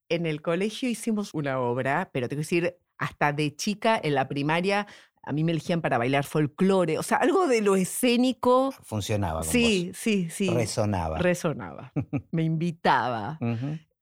En 0.10 0.25
el 0.25 0.41
colegio 0.41 0.89
hicimos 0.89 1.33
una 1.33 1.60
obra, 1.62 2.10
pero 2.13 2.27
te 2.27 2.36
quiero 2.36 2.41
decir, 2.41 2.77
hasta 2.98 3.31
de 3.33 3.55
chica 3.55 4.00
en 4.03 4.15
la 4.15 4.27
primaria, 4.27 4.86
a 5.23 5.31
mí 5.33 5.43
me 5.43 5.51
elegían 5.51 5.81
para 5.81 5.97
bailar 5.97 6.23
folclore, 6.23 6.97
o 6.97 7.03
sea, 7.03 7.17
algo 7.17 7.47
de 7.47 7.61
lo 7.61 7.75
escénico. 7.75 8.71
Funcionaba 8.83 9.41
con 9.41 9.49
Sí, 9.49 9.91
sí, 9.93 10.29
sí. 10.29 10.49
Resonaba. 10.49 11.17
Resonaba. 11.19 11.91
Me 12.31 12.43
invitaba 12.43 13.37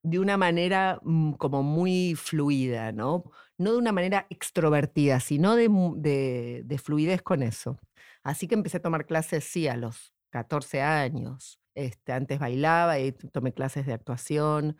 de 0.02 0.18
una 0.18 0.36
manera 0.36 0.98
mm, 1.02 1.32
como 1.32 1.62
muy 1.62 2.14
fluida, 2.14 2.92
¿no? 2.92 3.24
No 3.58 3.72
de 3.72 3.78
una 3.78 3.92
manera 3.92 4.26
extrovertida, 4.30 5.20
sino 5.20 5.56
de, 5.56 5.68
de- 5.96 6.62
de 6.64 6.78
fluidez 6.78 7.20
con 7.22 7.42
eso. 7.42 7.78
Así 8.22 8.46
que 8.48 8.54
empecé 8.54 8.78
a 8.78 8.82
tomar 8.82 9.06
clases, 9.06 9.44
sí, 9.44 9.68
a 9.68 9.76
los 9.76 10.14
14 10.30 10.80
años. 10.82 11.58
Este, 11.74 12.12
antes 12.12 12.38
bailaba 12.38 12.98
y 12.98 13.12
t- 13.12 13.28
tomé 13.28 13.52
clases 13.52 13.86
de 13.86 13.92
actuación, 13.92 14.76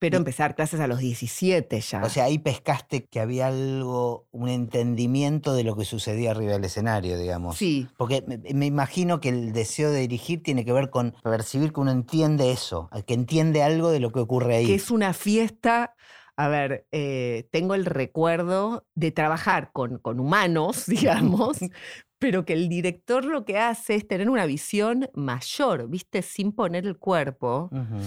pero 0.00 0.24
dar 0.24 0.54
clases 0.56 0.80
a 0.80 0.86
los 0.86 0.98
17 0.98 1.80
ya. 1.80 2.02
O 2.02 2.08
sea, 2.08 2.24
ahí 2.24 2.38
pescaste 2.38 3.04
que 3.04 3.20
había 3.20 3.48
algo, 3.48 4.26
un 4.32 4.48
entendimiento 4.48 5.54
de 5.54 5.62
lo 5.62 5.76
que 5.76 5.84
sucedía 5.84 6.30
arriba 6.32 6.52
del 6.52 6.64
escenario, 6.64 7.18
digamos. 7.18 7.56
sí, 7.58 7.86
Porque 7.96 8.24
me, 8.26 8.38
me 8.54 8.66
imagino 8.66 9.20
que 9.20 9.28
el 9.28 9.52
deseo 9.52 9.90
de 9.90 10.00
dirigir 10.00 10.42
tiene 10.42 10.64
que 10.64 10.72
ver 10.72 10.90
con 10.90 11.14
percibir 11.22 11.72
que 11.72 11.80
uno 11.80 11.90
entiende 11.92 12.50
eso, 12.50 12.88
que 13.06 13.14
entiende 13.14 13.62
algo 13.62 13.90
de 13.90 14.00
lo 14.00 14.10
que 14.10 14.20
ocurre 14.20 14.56
ahí. 14.56 14.66
que 14.66 14.74
es 14.74 14.90
una 14.90 15.12
fiesta. 15.12 15.94
A 16.36 16.48
ver, 16.48 16.86
eh, 16.90 17.48
tengo 17.52 17.74
el 17.74 17.84
recuerdo 17.84 18.86
de 18.94 19.10
trabajar 19.10 19.72
con, 19.72 19.98
con 19.98 20.20
humanos, 20.20 20.86
digamos, 20.86 21.58
pero 22.18 22.46
que 22.46 22.54
el 22.54 22.70
director 22.70 23.26
lo 23.26 23.44
que 23.44 23.58
hace 23.58 23.96
es 23.96 24.08
tener 24.08 24.30
una 24.30 24.46
visión 24.46 25.10
mayor, 25.14 25.88
¿viste? 25.88 26.22
Sin 26.22 26.52
poner 26.52 26.86
el 26.86 26.96
cuerpo, 26.98 27.68
Ujú. 27.72 27.98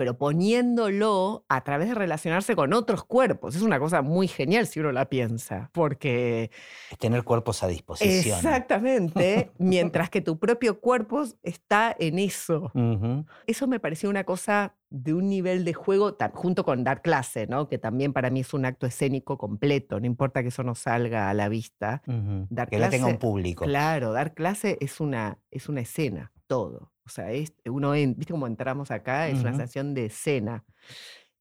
Pero 0.00 0.16
poniéndolo 0.16 1.44
a 1.50 1.62
través 1.62 1.90
de 1.90 1.94
relacionarse 1.94 2.56
con 2.56 2.72
otros 2.72 3.04
cuerpos. 3.04 3.54
Es 3.54 3.60
una 3.60 3.78
cosa 3.78 4.00
muy 4.00 4.28
genial 4.28 4.66
si 4.66 4.80
uno 4.80 4.92
la 4.92 5.10
piensa, 5.10 5.68
porque 5.74 6.50
Es 6.90 6.96
tener 6.96 7.22
cuerpos 7.22 7.62
a 7.62 7.66
disposición. 7.66 8.38
exactamente, 8.38 9.50
mientras 9.58 10.08
que 10.08 10.22
tu 10.22 10.38
propio 10.38 10.80
cuerpo 10.80 11.24
está 11.42 11.94
en 11.98 12.18
eso. 12.18 12.72
Eso 13.46 13.66
me 13.66 13.78
pareció 13.78 14.08
una 14.08 14.24
cosa 14.24 14.74
de 14.88 15.12
un 15.12 15.28
nivel 15.28 15.66
de 15.66 15.74
juego, 15.74 16.16
junto 16.32 16.64
con 16.64 16.82
dar 16.82 17.02
clase, 17.02 17.46
¿no? 17.46 17.68
que 17.68 17.76
también 17.76 18.14
para 18.14 18.30
mí 18.30 18.40
es 18.40 18.54
un 18.54 18.64
acto 18.64 18.86
escénico 18.86 19.36
completo, 19.36 20.00
no 20.00 20.06
importa 20.06 20.40
que 20.40 20.48
eso 20.48 20.62
no 20.62 20.74
salga 20.74 21.28
a 21.28 21.34
la 21.34 21.50
vista. 21.50 22.00
Ujú. 22.06 22.46
Dar 22.48 22.70
Que 22.70 22.78
la 22.78 22.88
tenga 22.88 23.06
un 23.06 23.18
público. 23.18 23.66
Claro, 23.66 24.12
dar 24.12 24.32
clase 24.32 24.78
es 24.80 24.98
una, 24.98 25.36
es 25.50 25.68
una 25.68 25.82
escena, 25.82 26.32
todo. 26.46 26.89
O 27.06 27.08
sea, 27.08 27.30
es, 27.32 27.52
uno, 27.66 27.94
en- 27.94 28.14
¿viste 28.16 28.32
cómo 28.32 28.46
entramos 28.46 28.90
acá? 28.90 29.28
Es 29.28 29.42
una 29.42 29.50
Ujú. 29.50 29.58
sensación 29.58 29.94
de 29.94 30.06
escena. 30.06 30.64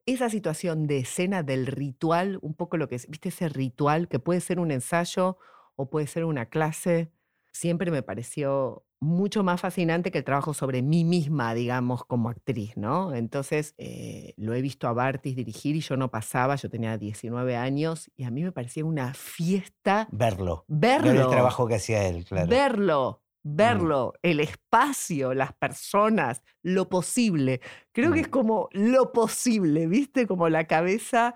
Esa 0.05 0.29
situación 0.29 0.87
de 0.87 0.99
escena 0.99 1.43
del 1.43 1.67
ritual, 1.67 2.39
un 2.41 2.55
poco 2.55 2.77
lo 2.77 2.87
que 2.87 2.95
es, 2.95 3.07
¿viste 3.09 3.29
ese 3.29 3.49
ritual 3.49 4.07
que 4.07 4.19
puede 4.19 4.41
ser 4.41 4.59
un 4.59 4.71
ensayo 4.71 5.37
o 5.75 5.89
puede 5.89 6.07
ser 6.07 6.25
una 6.25 6.47
clase? 6.47 7.11
Siempre 7.51 7.91
me 7.91 8.01
pareció 8.01 8.85
mucho 9.01 9.43
más 9.43 9.61
fascinante 9.61 10.11
que 10.11 10.17
el 10.17 10.23
trabajo 10.25 10.53
sobre 10.53 10.81
mí 10.81 11.03
misma, 11.05 11.53
digamos, 11.53 12.03
como 12.03 12.29
actriz, 12.29 12.75
¿no? 12.75 13.13
Entonces, 13.13 13.73
eh, 13.77 14.33
lo 14.35 14.53
he 14.53 14.61
visto 14.61 14.87
a 14.87 14.93
Bartis 14.93 15.35
dirigir 15.35 15.75
y 15.75 15.81
yo 15.81 15.95
no 15.95 16.09
pasaba, 16.11 16.55
yo 16.55 16.69
tenía 16.69 16.97
19 16.97 17.55
años 17.55 18.11
y 18.17 18.23
a 18.25 18.31
mí 18.31 18.43
me 18.43 18.51
parecía 18.51 18.83
una 18.85 19.13
fiesta 19.13 20.09
Verlo. 20.11 20.65
verlo. 20.67 21.11
Ver 21.11 21.15
el 21.17 21.27
trabajo 21.27 21.67
que 21.67 21.75
hacía 21.75 22.07
él, 22.07 22.25
claro. 22.25 22.49
Verlo, 22.49 23.23
verlo, 23.55 24.13
el 24.21 24.39
espacio, 24.39 25.33
las 25.33 25.53
personas, 25.53 26.41
lo 26.63 26.89
posible. 26.89 27.61
Creo 27.91 28.11
que 28.13 28.21
es 28.21 28.27
Mm. 28.27 28.31
como 28.31 28.69
lo 28.71 29.11
posible, 29.11 29.87
¿viste? 29.87 30.27
Como 30.27 30.49
la 30.49 30.65
cabeza 30.67 31.33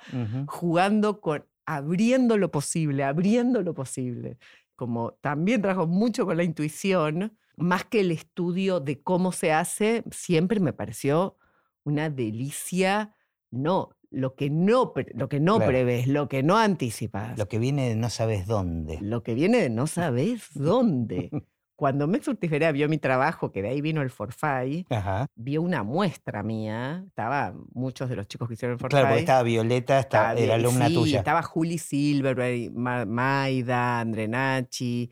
jugando 0.47 1.21
con, 1.21 1.45
abriendo 1.65 2.37
lo 2.37 2.51
posible, 2.51 3.03
abriendo 3.03 3.61
lo 3.61 3.73
posible. 3.73 4.37
Como 4.75 5.13
también 5.21 5.61
trabajo 5.61 5.87
mucho 5.87 6.25
con 6.25 6.37
la 6.37 6.43
intuición, 6.43 7.37
más 7.57 7.85
que 7.85 7.99
el 8.01 8.11
estudio 8.11 8.79
de 8.79 9.01
cómo 9.01 9.31
se 9.31 9.51
hace, 9.53 10.03
siempre 10.11 10.59
me 10.59 10.73
pareció 10.73 11.37
una 11.83 12.09
delicia, 12.09 13.15
no, 13.51 13.89
lo 14.09 14.35
que 14.35 14.49
no, 14.49 14.93
lo 15.13 15.29
que 15.29 15.39
no 15.39 15.57
Claro. 15.57 15.71
prevés, 15.71 16.07
lo 16.07 16.27
que 16.27 16.43
no 16.43 16.57
anticipas. 16.57 17.37
Lo 17.37 17.47
que 17.47 17.59
viene 17.59 17.89
de 17.89 17.95
no 17.95 18.09
sabes 18.09 18.47
dónde. 18.47 18.97
Lo 19.01 19.21
que 19.23 19.33
viene 19.35 19.59
de 19.61 19.69
no 19.69 19.85
sabes 19.87 20.49
dónde. 20.53 21.29
Cuando 21.75 22.07
Mex 22.07 22.27
Urtiferea 22.27 22.71
vio 22.71 22.87
mi 22.87 22.97
trabajo, 22.99 23.51
que 23.51 23.61
de 23.61 23.69
ahí 23.69 23.81
vino 23.81 24.01
el 24.01 24.09
Forfait, 24.11 24.85
Ajá. 24.91 25.25
vio 25.35 25.61
una 25.61 25.83
muestra 25.83 26.43
mía. 26.43 27.03
Estaba 27.07 27.53
muchos 27.73 28.09
de 28.09 28.15
los 28.15 28.27
chicos 28.27 28.47
que 28.47 28.53
hicieron 28.53 28.73
el 28.73 28.77
Claro, 28.77 28.89
porque 28.89 29.01
Forfait. 29.03 29.19
estaba 29.21 29.43
Violeta, 29.43 29.99
estaba, 29.99 30.33
era 30.35 30.55
alumna 30.55 30.87
sí, 30.87 30.93
tuya. 30.93 31.17
Estaba 31.19 31.41
Juli 31.41 31.77
Silverberg, 31.79 32.71
Ma- 32.73 33.05
Maida, 33.05 33.99
Andrenachi. 33.99 35.09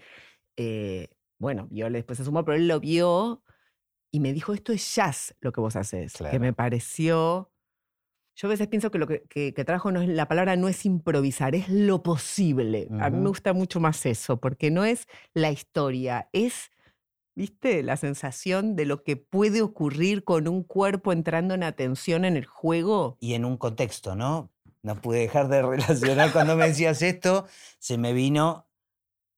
eh, 0.58 1.08
bueno, 1.40 1.68
Viola 1.72 1.98
después 1.98 2.18
se 2.18 2.24
sumó, 2.26 2.46
pero 2.46 2.56
él 2.58 2.68
lo 2.68 2.80
vio 2.80 3.44
y 4.12 4.20
me 4.20 4.32
dijo, 4.32 4.54
esto 4.54 4.72
es 4.74 4.96
jazz 4.96 5.36
lo 5.40 5.52
que 5.52 5.62
vos 5.62 5.76
haces. 5.76 6.14
Claro. 6.14 6.32
Que 6.32 6.40
me 6.40 6.54
pareció... 6.54 7.51
Yo 8.36 8.48
a 8.48 8.52
veces 8.52 8.68
pienso 8.68 8.92
que 8.92 8.98
lo 8.98 9.08
que, 9.08 9.24
que- 9.30 9.54
que 9.54 9.66
trabajo 9.66 9.92
no 9.92 10.02
es, 10.02 10.10
la 10.10 10.28
palabra 10.28 10.56
no 10.56 10.68
es 10.68 10.86
improvisar, 10.86 11.54
es 11.56 11.68
lo 11.70 12.02
posible. 12.04 12.88
A 13.00 13.10
mí 13.10 13.18
me 13.18 13.28
gusta 13.30 13.54
mucho 13.54 13.80
más 13.80 14.06
eso, 14.06 14.38
porque 14.40 14.72
no 14.72 14.86
es 14.86 15.08
la 15.34 15.52
historia, 15.52 16.30
es, 16.32 16.72
viste, 17.36 17.84
la 17.84 17.98
sensación 17.98 18.76
de 18.76 18.86
lo 18.86 19.04
que 19.04 19.18
puede 19.18 19.62
ocurrir 19.62 20.24
con 20.24 20.48
un 20.48 20.64
cuerpo 20.64 21.12
entrando 21.12 21.54
en 21.54 21.64
atención 21.64 22.26
en 22.26 22.38
el 22.38 22.46
juego. 22.46 23.18
Y 23.20 23.34
en 23.34 23.46
un 23.46 23.58
contexto, 23.58 24.16
¿no? 24.16 24.50
No 24.82 24.96
pude 25.00 25.20
dejar 25.20 25.48
de 25.48 25.62
relacionar 25.62 26.32
cuando 26.32 26.56
me 26.56 26.68
decías 26.68 27.02
esto, 27.02 27.46
se 27.80 27.98
me 27.98 28.14
vino 28.14 28.68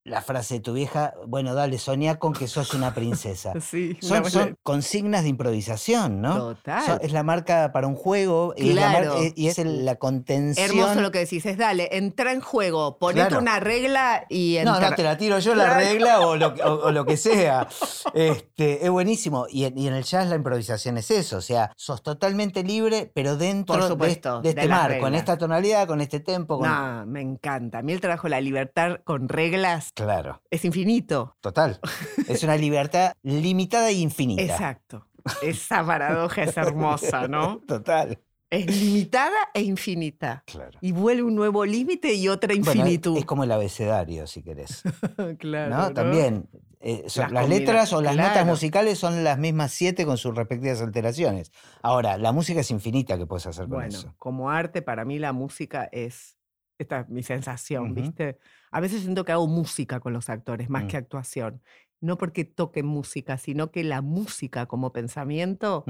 la 0.05 0.21
frase 0.21 0.55
de 0.55 0.59
tu 0.59 0.73
vieja, 0.73 1.13
bueno, 1.27 1.53
dale, 1.53 1.77
soñá 1.77 2.19
con 2.19 2.33
que 2.33 2.47
sos 2.47 2.73
una 2.73 2.93
princesa. 2.93 3.53
Sí, 3.61 3.97
Son, 4.01 4.29
son 4.29 4.57
consignas 4.61 5.23
de 5.23 5.29
improvisación, 5.29 6.21
¿no? 6.21 6.37
Total. 6.55 6.99
Es 7.01 7.13
la 7.13 7.23
marca 7.23 7.71
para 7.71 7.87
un 7.87 7.95
juego 7.95 8.53
y 8.57 8.69
es, 8.69 8.75
la 8.75 8.89
mar- 8.89 9.01
Claro. 9.03 9.21
eh, 9.21 9.33
y 9.35 9.47
es 9.47 9.57
el- 9.59 9.85
la 9.85 9.95
contención. 9.95 10.69
Hermoso 10.69 10.99
lo 11.01 11.11
que 11.11 11.19
decís, 11.19 11.45
es 11.45 11.57
dale, 11.57 11.87
entra 11.93 12.33
en 12.33 12.41
juego, 12.41 12.97
ponete 12.97 13.27
Claro. 13.29 13.41
una 13.41 13.59
regla 13.61 14.25
y 14.29 14.57
No, 14.65 14.73
entra. 14.75 14.89
no, 14.89 14.95
te 14.97 15.03
la 15.03 15.17
tiro 15.17 15.39
yo 15.39 15.55
la 15.55 15.65
Claro. 15.65 15.79
regla 15.79 16.19
o 16.19 16.35
lo, 16.35 16.53
que- 16.53 16.63
o- 16.63 16.83
o 16.87 16.91
lo 16.91 17.05
que 17.05 17.15
sea. 17.17 17.67
Este, 18.13 18.83
es 18.85 18.89
buenísimo. 18.91 19.47
Y 19.49 19.65
en, 19.65 19.77
y 19.77 19.87
en 19.87 19.93
el 19.93 20.03
jazz 20.03 20.27
la 20.27 20.35
improvisación 20.35 20.97
es 20.97 21.09
eso. 21.11 21.37
O 21.37 21.41
sea, 21.41 21.71
sos 21.75 22.03
totalmente 22.03 22.63
libre, 22.63 23.09
pero 23.13 23.37
dentro 23.37 23.75
Por 23.75 23.83
de, 23.83 23.89
supuesto, 23.89 24.41
de 24.41 24.49
este 24.49 24.61
de 24.61 24.67
en 24.73 24.85
reglas. 24.87 25.13
esta 25.13 25.37
tonalidad, 25.37 25.87
con 25.87 26.01
este 26.01 26.19
tempo. 26.19 26.59
Con... 26.59 26.67
No, 26.69 27.05
me 27.05 27.21
encanta. 27.21 27.79
A 27.79 27.81
mí 27.81 27.93
el 27.93 28.01
trabajo 28.01 28.27
la 28.27 28.41
libertad 28.41 28.97
con 29.03 29.29
reglas 29.29 29.92
Claro, 29.95 30.41
es 30.49 30.65
infinito. 30.65 31.37
total. 31.41 31.79
Es 32.27 32.43
una 32.43 32.55
libertad 32.57 33.13
limitada 33.21 33.89
e 33.89 33.93
infinita. 33.93 34.41
Exacto. 34.41 35.07
Esa 35.41 35.85
paradoja 35.85 36.43
es 36.43 36.57
hermosa, 36.57 37.27
¿no? 37.27 37.59
Total. 37.67 38.19
Es 38.49 38.65
limitada 38.67 39.35
e 39.53 39.61
infinita. 39.61 40.43
Claro. 40.45 40.77
Y 40.81 40.91
vuelve 40.91 41.23
un 41.23 41.35
nuevo 41.35 41.65
límite 41.65 42.13
y 42.13 42.27
otra 42.27 42.53
Bueno, 42.55 42.71
infinitud. 42.81 43.17
es 43.17 43.25
como 43.25 43.43
el 43.43 43.51
abecedario, 43.51 44.27
si 44.27 44.43
querés. 44.43 44.83
claro. 45.39 45.75
¿no? 45.75 45.93
También. 45.93 46.49
eh, 46.79 47.03
son- 47.07 47.33
Las 47.33 47.47
letras 47.47 47.93
o 47.93 48.01
las 48.01 48.15
notas 48.15 48.45
musicales 48.45 48.99
son 48.99 49.23
las 49.23 49.37
mismas 49.39 49.71
siete 49.71 50.05
con 50.05 50.17
sus 50.17 50.35
respectivas 50.35 50.81
alteraciones. 50.81 51.51
Ahora, 51.81 52.17
la 52.17 52.31
música 52.31 52.59
es 52.61 52.69
infinita 52.71 53.17
que 53.17 53.25
puedes 53.25 53.45
hacer 53.47 53.63
con 53.65 53.75
Bueno, 53.79 53.87
eso. 53.97 54.13
como 54.19 54.49
arte, 54.49 54.81
para 54.81 55.05
mí 55.05 55.17
la 55.19 55.33
música 55.33 55.87
es. 55.91 56.37
Esta 56.77 57.01
es 57.01 57.09
mi 57.09 57.23
sensación. 57.23 57.93
¿viste? 57.93 58.37
A 58.73 58.79
veces 58.79 59.01
siento 59.01 59.23
que 59.25 59.31
hago 59.31 59.47
música 59.47 59.99
con 59.99 60.13
los 60.13 60.29
actores, 60.29 60.69
más 60.69 60.83
Mm. 60.83 60.87
que 60.87 60.97
actuación. 60.97 61.61
No 62.01 62.17
porque 62.17 62.43
toque 62.43 62.83
música, 62.83 63.37
sino 63.37 63.71
que 63.71 63.83
la 63.83 64.01
música 64.01 64.65
como 64.65 64.91
pensamiento, 64.91 65.85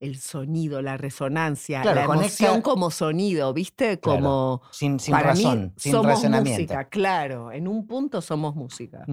el 0.00 0.16
sonido, 0.18 0.82
la 0.82 0.96
resonancia, 0.98 1.80
Claro, 1.80 2.00
la 2.00 2.06
conecta- 2.06 2.26
emoción 2.46 2.60
como 2.62 2.90
sonido, 2.90 3.54
¿viste? 3.54 3.98
Claro, 4.00 4.18
Como. 4.20 4.62
Sin, 4.70 5.00
sin 5.00 5.12
para 5.12 5.28
razón, 5.28 5.62
mí 5.66 5.72
sin 5.76 5.92
somos 5.92 6.06
razonamiento. 6.08 6.60
música, 6.62 6.88
claro. 6.88 7.52
En 7.52 7.68
un 7.68 7.86
punto 7.86 8.20
somos 8.20 8.54
música. 8.54 9.04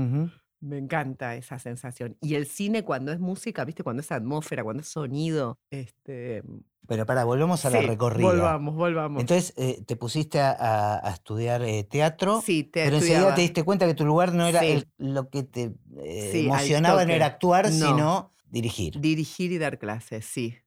Me 0.64 0.78
encanta 0.78 1.36
esa 1.36 1.58
sensación. 1.60 2.18
Y 2.22 2.36
el 2.36 2.46
cine 2.46 2.84
cuando 2.84 3.12
es 3.12 3.20
música, 3.20 3.64
¿viste? 3.66 3.84
Cuando 3.84 4.02
es 4.02 4.12
atmósfera, 4.12 4.64
cuando 4.64 4.82
es 4.82 4.90
sonido. 4.90 5.58
Este, 5.72 6.44
Pero 6.92 7.06
para, 7.06 7.24
volvemos 7.24 7.64
a 7.64 7.70
la 7.70 7.80
recorrida. 7.80 8.28
Volvamos, 8.28 8.76
volvamos. 8.76 9.22
Entonces, 9.22 9.54
eh, 9.56 9.82
te 9.88 9.96
pusiste 9.96 10.42
a, 10.42 10.52
a- 10.52 11.08
a 11.08 11.14
estudiar 11.14 11.62
eh, 11.62 11.86
teatro, 11.86 12.42
sí, 12.46 12.66
te 12.66 12.84
pero 12.84 12.98
enseguida 12.98 13.34
te 13.34 13.40
diste 13.40 13.64
cuenta 13.64 13.88
que 13.88 13.94
tu 13.94 14.04
lugar 14.06 14.34
no 14.34 14.46
era 14.46 14.60
Sí. 14.60 14.66
el- 14.72 14.88
lo 14.98 15.30
que 15.30 15.44
te 15.44 15.72
eh, 16.04 16.30
Sí, 16.34 16.48
emocionaba, 16.48 17.06
no 17.06 17.14
era 17.14 17.28
actuar, 17.28 17.72
No. 17.72 17.88
sino 17.88 18.34
dirigir. 18.50 19.00
Dirigir 19.00 19.54
y 19.54 19.58
dar 19.58 19.80
clases, 19.80 20.26
sí. 20.26 20.58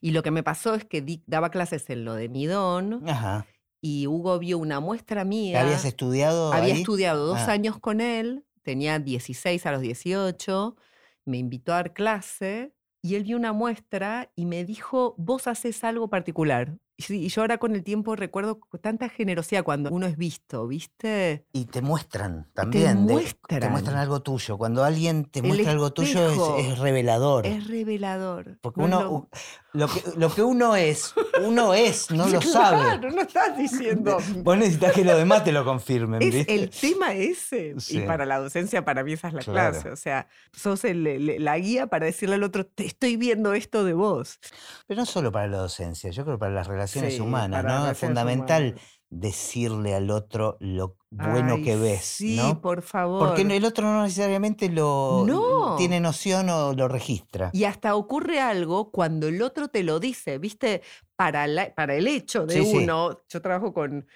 Y 0.00 0.12
lo 0.12 0.22
que 0.22 0.30
me 0.30 0.44
pasó 0.44 0.76
es 0.76 0.84
que 0.84 1.02
di- 1.02 1.24
daba 1.26 1.50
clases 1.50 1.90
en 1.90 2.04
lo 2.04 2.14
de 2.14 2.28
Midón 2.28 3.02
Ajá. 3.08 3.44
y 3.80 4.06
Hugo 4.06 4.38
vio 4.38 4.58
una 4.58 4.78
muestra 4.78 5.24
mía. 5.24 5.60
¿Habías 5.60 5.84
estudiado 5.84 6.52
Había 6.52 6.74
ahí? 6.74 6.80
estudiado 6.82 7.26
dos 7.26 7.40
Ah. 7.48 7.50
años 7.50 7.80
con 7.80 8.00
él, 8.00 8.44
tenía 8.62 9.00
16 9.00 9.66
a 9.66 9.72
los 9.72 9.80
18, 9.80 10.76
me 11.24 11.38
invitó 11.38 11.72
a 11.72 11.76
dar 11.78 11.94
clase 11.94 12.72
y 13.04 13.16
él 13.16 13.24
vio 13.24 13.36
una 13.36 13.52
muestra 13.52 14.30
y 14.34 14.46
me 14.46 14.64
dijo, 14.64 15.14
vos 15.18 15.46
haces 15.46 15.84
algo 15.84 16.08
particular. 16.08 16.78
Y 16.96 17.28
yo 17.28 17.42
ahora 17.42 17.58
con 17.58 17.74
el 17.74 17.82
tiempo 17.84 18.16
recuerdo 18.16 18.60
tanta 18.80 19.10
generosidad 19.10 19.62
cuando 19.62 19.90
uno 19.90 20.06
es 20.06 20.16
visto, 20.16 20.66
¿viste? 20.66 21.44
Y 21.52 21.66
te 21.66 21.82
muestran 21.82 22.48
también. 22.54 23.06
de- 23.06 23.14
te 23.14 23.20
muestran. 23.20 23.70
muestran 23.72 23.96
algo 23.98 24.22
tuyo. 24.22 24.56
Cuando 24.56 24.84
alguien 24.84 25.26
te 25.26 25.42
muestra 25.42 25.72
algo 25.72 25.92
tuyo 25.92 26.56
es, 26.56 26.66
es 26.66 26.78
revelador. 26.78 27.44
Es 27.46 27.66
revelador. 27.66 28.58
Porque 28.62 28.80
No 28.80 28.86
uno, 28.86 29.00
lo- 29.02 29.28
lo, 29.74 29.86
que, 29.88 30.02
lo 30.16 30.34
que 30.34 30.42
uno 30.42 30.74
es, 30.76 31.12
uno 31.44 31.74
es, 31.74 32.10
no 32.10 32.26
lo 32.28 32.40
sabe. 32.40 32.80
Claro, 32.82 33.10
no 33.10 33.20
estás 33.22 33.56
diciendo. 33.58 34.18
Vos 34.38 34.56
necesitas 34.56 34.92
que 34.92 35.04
los 35.04 35.16
demás 35.18 35.44
te 35.44 35.52
lo 35.52 35.64
confirmen, 35.64 36.22
Es 36.22 36.32
¿viste? 36.32 36.54
el 36.54 36.70
tema 36.70 37.12
ese. 37.12 37.74
Sí. 37.78 37.98
Y 37.98 38.00
para 38.02 38.24
la 38.24 38.38
docencia, 38.38 38.84
para 38.84 39.04
mí 39.04 39.12
esa 39.12 39.28
es 39.28 39.34
la 39.34 39.40
Claro. 39.40 39.72
clase. 39.72 39.90
O 39.90 39.96
sea, 39.96 40.26
sos 40.52 40.84
el- 40.84 41.06
el- 41.06 41.44
la 41.44 41.58
guía 41.58 41.88
para 41.88 42.06
decirle 42.06 42.36
al 42.36 42.42
otro, 42.44 42.64
te 42.64 42.86
estoy 42.86 43.16
viendo 43.16 43.52
esto 43.52 43.84
de 43.84 43.92
vos. 43.94 44.38
Pero 44.86 45.00
no 45.00 45.06
solo 45.06 45.30
para 45.32 45.46
la 45.48 45.58
docencia, 45.58 46.10
yo 46.10 46.24
creo 46.24 46.38
para 46.38 46.52
las 46.52 46.66
relaciones 46.66 47.14
Sí, 47.14 47.20
humanas, 47.20 47.64
¿no? 47.64 47.90
Es 47.90 47.98
fundamental 47.98 48.62
humanas. 48.64 48.82
Decirle 49.10 49.94
al 49.94 50.10
otro 50.10 50.56
lo 50.60 50.96
bueno 51.10 51.54
Ay, 51.54 51.62
que 51.62 51.76
ves, 51.76 52.04
Sí, 52.04 52.36
¿no? 52.36 52.60
por 52.60 52.82
favor. 52.82 53.26
Porque 53.28 53.42
el 53.42 53.64
otro 53.64 53.86
no 53.86 54.02
necesariamente 54.02 54.68
lo 54.68 55.24
No. 55.26 55.76
tiene 55.76 56.00
noción 56.00 56.48
o 56.50 56.72
lo 56.72 56.88
registra. 56.88 57.50
Y 57.52 57.64
hasta 57.64 57.94
ocurre 57.94 58.40
algo 58.40 58.90
cuando 58.90 59.28
el 59.28 59.40
otro 59.42 59.68
te 59.68 59.84
lo 59.84 60.00
dice, 60.00 60.38
¿viste? 60.38 60.82
Para, 61.16 61.46
la- 61.46 61.72
para 61.74 61.94
el 61.94 62.08
hecho 62.08 62.44
de 62.46 62.54
Sí, 62.54 62.64
sí. 62.66 62.76
uno, 62.78 63.22
yo 63.28 63.40
trabajo 63.40 63.72
con, 63.72 64.06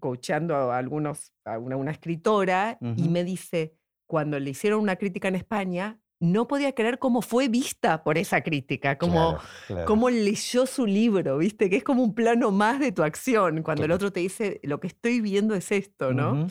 coacheando 0.00 0.54
a 0.56 0.76
algunos, 0.78 1.32
a 1.44 1.58
una, 1.58 1.76
una 1.76 1.92
escritora 1.92 2.78
y 2.96 3.08
me 3.08 3.22
dice, 3.24 3.74
cuando 4.06 4.38
le 4.40 4.50
hicieron 4.50 4.80
una 4.80 4.96
crítica 4.96 5.28
en 5.28 5.36
España, 5.36 6.00
no 6.20 6.48
podía 6.48 6.72
creer 6.74 6.98
cómo 6.98 7.22
fue 7.22 7.48
vista 7.48 8.02
por 8.02 8.18
esa 8.18 8.42
crítica, 8.42 8.98
Claro, 8.98 9.38
claro. 9.66 9.84
cómo 9.86 10.10
leyó 10.10 10.66
su 10.66 10.86
libro, 10.86 11.38
¿viste? 11.38 11.70
Que 11.70 11.76
es 11.76 11.84
como 11.84 12.02
un 12.02 12.14
plano 12.14 12.50
más 12.50 12.80
de 12.80 12.92
tu 12.92 13.02
acción, 13.02 13.62
cuando 13.62 13.84
el 13.84 13.92
otro 13.92 14.12
te 14.12 14.20
dice, 14.20 14.60
lo 14.62 14.80
que 14.80 14.88
estoy 14.88 15.20
viendo 15.20 15.54
es 15.54 15.70
esto, 15.72 16.12
¿no? 16.12 16.48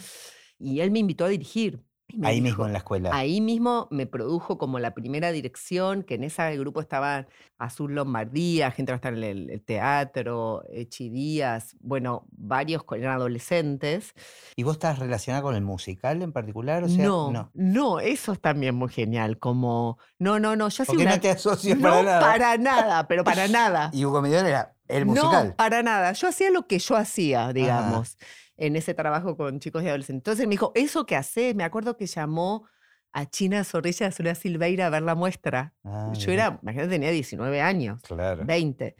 Y 0.59 0.79
él 0.79 0.91
me 0.91 0.99
invitó 0.99 1.25
a 1.25 1.29
dirigir. 1.29 1.83
Me 2.13 2.27
Ahí 2.27 2.41
mismo 2.41 2.65
en 2.65 2.71
la 2.71 2.79
escuela. 2.79 3.09
Ahí 3.13 3.41
mismo 3.41 3.87
me 3.91 4.05
produjo 4.05 4.57
como 4.57 4.79
la 4.79 4.93
primera 4.93 5.31
dirección, 5.31 6.03
que 6.03 6.15
en 6.15 6.23
ese 6.23 6.57
grupo 6.57 6.79
estaban 6.79 7.27
Azul 7.57 7.95
Lombardía, 7.95 8.71
gente 8.71 8.89
que 8.89 8.93
va 8.93 8.95
a 8.95 8.97
estar 8.97 9.13
en 9.13 9.23
el, 9.23 9.49
el 9.49 9.61
teatro, 9.61 10.63
Echi 10.69 11.09
Díaz, 11.09 11.75
bueno, 11.79 12.25
varios 12.31 12.83
eran 12.95 13.15
adolescentes. 13.15 14.13
¿Y 14.55 14.63
vos 14.63 14.73
estás 14.73 14.99
relacionada 14.99 15.41
con 15.41 15.55
el 15.55 15.63
musical 15.63 16.21
en 16.21 16.31
particular? 16.31 16.83
O 16.83 16.87
sea, 16.87 17.03
no, 17.03 17.31
no. 17.31 17.51
no, 17.53 17.99
eso 17.99 18.31
es 18.31 18.39
también 18.39 18.75
muy 18.75 18.89
genial, 18.89 19.37
como, 19.37 19.97
no, 20.19 20.39
no, 20.39 20.55
no, 20.55 20.69
Porque 20.85 21.03
una... 21.03 21.15
no 21.15 21.19
te 21.19 21.29
asocias 21.29 21.77
no, 21.77 21.89
para 21.89 22.03
nada. 22.03 22.19
para 22.21 22.57
nada, 22.57 23.07
pero 23.07 23.23
para 23.23 23.47
nada. 23.49 23.89
Y 23.93 24.05
Hugo 24.05 24.21
Midón 24.21 24.45
era 24.45 24.75
el 24.87 25.05
musical. 25.05 25.49
No, 25.49 25.55
para 25.55 25.83
nada. 25.83 26.13
Yo 26.13 26.27
hacía 26.29 26.51
lo 26.51 26.67
que 26.67 26.79
yo 26.79 26.95
hacía, 26.95 27.51
digamos, 27.51 28.17
en 28.57 28.75
ese 28.75 28.93
trabajo 28.93 29.37
con 29.37 29.59
chicos 29.59 29.83
y 29.83 29.87
adolescentes. 29.87 30.19
Entonces 30.21 30.47
me 30.47 30.51
dijo, 30.51 30.71
eso 30.75 31.05
que 31.05 31.15
haces, 31.15 31.55
me 31.55 31.63
acuerdo 31.63 31.95
que 31.95 32.07
llamó 32.07 32.67
a 33.13 33.25
China 33.25 33.63
Zorrilla 33.63 34.09
de 34.09 34.35
Silveira 34.35 34.87
a 34.87 34.89
ver 34.89 35.03
la 35.03 35.15
muestra. 35.15 35.73
Ah, 35.83 36.11
yo 36.17 36.31
era, 36.31 36.59
imagínate, 36.61 36.89
tenía 36.89 37.11
19 37.11 37.61
años, 37.61 38.01
Claro. 38.03 38.45
20. 38.45 38.95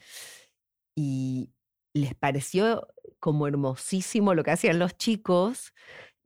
Y 0.95 1.51
les 1.93 2.15
pareció 2.15 2.87
como 3.19 3.47
hermosísimo 3.47 4.33
lo 4.33 4.43
que 4.43 4.51
hacían 4.51 4.79
los 4.79 4.97
chicos. 4.97 5.73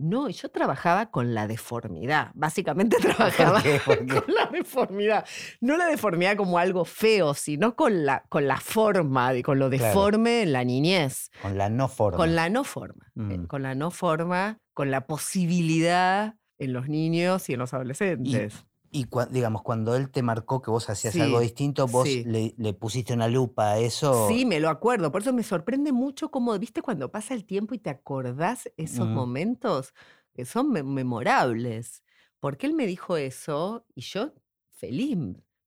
No, 0.02 0.28
yo 0.30 0.50
trabajaba 0.50 1.12
con 1.12 1.34
la 1.34 1.48
deformidad. 1.48 2.32
Básicamente 2.34 2.98
trabajaba 3.02 3.62
qué? 3.62 3.80
¿Por 3.86 4.06
qué? 4.06 4.22
con 4.22 4.34
la 4.34 4.46
deformidad. 4.48 5.26
No 5.60 5.78
la 5.78 5.86
deformidad 5.86 6.36
como 6.36 6.58
algo 6.58 6.86
feo, 6.86 7.34
sino 7.34 7.76
con 7.76 8.06
la, 8.06 8.24
con 8.30 8.48
la 8.48 8.58
forma, 8.58 9.32
con 9.44 9.60
lo 9.60 9.70
Claro. 9.70 9.86
deforme 9.88 10.42
en 10.42 10.54
la 10.54 10.64
niñez. 10.64 11.30
Con 11.42 11.58
la 11.58 11.70
no 11.70 11.88
forma. 11.88 12.18
Con 12.18 12.36
la 12.36 12.50
no 12.50 12.64
forma. 12.64 13.06
eh, 13.16 13.38
Mm. 13.38 13.46
Con 13.46 13.62
la 13.62 13.76
no 13.76 13.92
forma, 13.92 14.60
con 14.74 14.90
la 14.90 15.06
posibilidad 15.06 16.36
en 16.58 16.74
los 16.74 16.88
niños 16.88 17.50
y 17.50 17.54
en 17.54 17.60
los 17.60 17.74
adolescentes. 17.74 18.66
Y 18.94 19.06
cua- 19.06 19.30
digamos, 19.30 19.62
cuando 19.62 19.96
él 19.96 20.12
te 20.12 20.22
marcó 20.22 20.62
que 20.62 20.70
vos 20.70 20.90
hacías 20.90 21.14
Sí, 21.14 21.22
algo 21.22 21.40
distinto, 21.40 21.88
vos 21.88 22.08
sí. 22.08 22.24
le, 22.26 22.54
le 22.58 22.74
pusiste 22.74 23.14
una 23.14 23.28
lupa 23.30 23.72
a 23.72 23.80
eso. 23.80 24.28
Sí, 24.28 24.46
me 24.46 24.60
lo 24.60 24.70
acuerdo. 24.70 25.12
Por 25.12 25.22
eso 25.22 25.32
me 25.32 25.44
sorprende 25.44 25.92
mucho 25.94 26.30
cómo, 26.30 26.58
viste, 26.60 26.82
cuando 26.82 27.10
pasa 27.10 27.34
el 27.34 27.46
tiempo 27.46 27.74
y 27.74 27.80
te 27.80 27.90
acordás 27.90 28.70
esos 28.76 29.08
Mm. 29.08 29.14
momentos 29.14 29.94
que 30.34 30.44
son 30.46 30.72
me- 30.72 30.84
memorables. 30.84 32.04
Porque 32.42 32.68
él 32.68 32.74
me 32.74 32.86
dijo 32.86 33.16
eso 33.18 33.86
y 33.96 34.02
yo 34.02 34.34
feliz. 34.72 35.18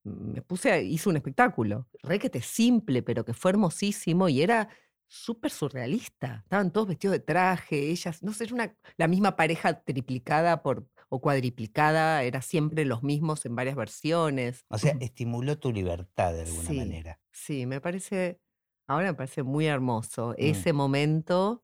Me 0.03 0.41
puse, 0.43 0.71
a- 0.71 0.79
hice 0.81 1.09
un 1.09 1.15
espectáculo. 1.15 1.87
Re 2.03 2.19
que 2.19 2.29
te 2.29 2.41
simple, 2.41 3.01
pero 3.01 3.25
que 3.25 3.33
fue 3.33 3.51
hermosísimo 3.51 4.29
y 4.29 4.41
era 4.43 4.69
súper 5.07 5.49
surrealista. 5.51 6.41
Estaban 6.43 6.71
todos 6.71 6.87
vestidos 6.89 7.13
de 7.13 7.19
traje, 7.21 7.89
ellas, 7.89 8.21
no 8.21 8.33
sé, 8.33 8.43
era 8.45 8.53
una, 8.53 8.75
la 8.97 9.07
misma 9.07 9.35
pareja 9.35 9.81
triplicada 9.83 10.61
por, 10.61 10.87
o 11.09 11.21
cuadriplicada, 11.21 12.23
era 12.23 12.41
siempre 12.41 12.85
los 12.85 13.03
mismos 13.03 13.45
en 13.45 13.55
varias 13.55 13.75
versiones. 13.75 14.65
O 14.69 14.77
sea, 14.77 14.95
estimuló 15.01 15.57
tu 15.57 15.71
libertad 15.71 16.33
de 16.33 16.41
alguna 16.43 16.69
Sí. 16.69 16.77
manera. 16.77 17.19
Sí, 17.31 17.65
me 17.65 17.81
parece, 17.81 18.39
ahora 18.87 19.07
me 19.07 19.13
parece 19.13 19.43
muy 19.43 19.65
hermoso 19.67 20.29
Mm. 20.31 20.35
ese 20.37 20.73
momento 20.73 21.63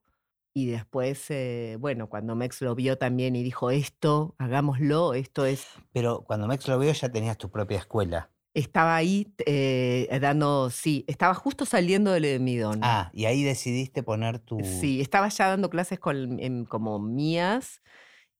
y 0.54 0.66
después, 0.66 1.30
eh, 1.30 1.76
bueno, 1.80 2.08
cuando 2.10 2.34
Mex 2.36 2.60
lo 2.60 2.74
vio 2.74 2.98
también 2.98 3.34
y 3.36 3.42
dijo 3.42 3.70
esto, 3.70 4.34
hagámoslo, 4.38 5.14
esto 5.14 5.46
es, 5.46 5.66
Pero 5.92 6.24
cuando 6.24 6.46
Mex 6.46 6.68
lo 6.68 6.78
vio 6.78 6.92
ya 6.92 7.08
tenías 7.10 7.38
tu 7.38 7.50
propia 7.50 7.78
escuela. 7.78 8.30
estaba 8.54 8.94
ahí 8.96 9.32
eh, 9.46 10.06
dando, 10.20 10.68
sí, 10.68 11.06
estaba 11.08 11.32
justo 11.32 11.64
saliendo 11.64 12.10
del 12.12 12.38
Midón. 12.40 12.80
Ah, 12.82 13.10
y 13.14 13.24
ahí 13.24 13.42
decidiste 13.42 14.02
poner 14.02 14.38
tu... 14.40 14.60
Sí, 14.62 15.00
estaba 15.00 15.28
ya 15.30 15.48
dando 15.48 15.70
clases 15.70 15.98
con, 15.98 16.38
em, 16.38 16.66
como 16.66 16.98
mías 16.98 17.80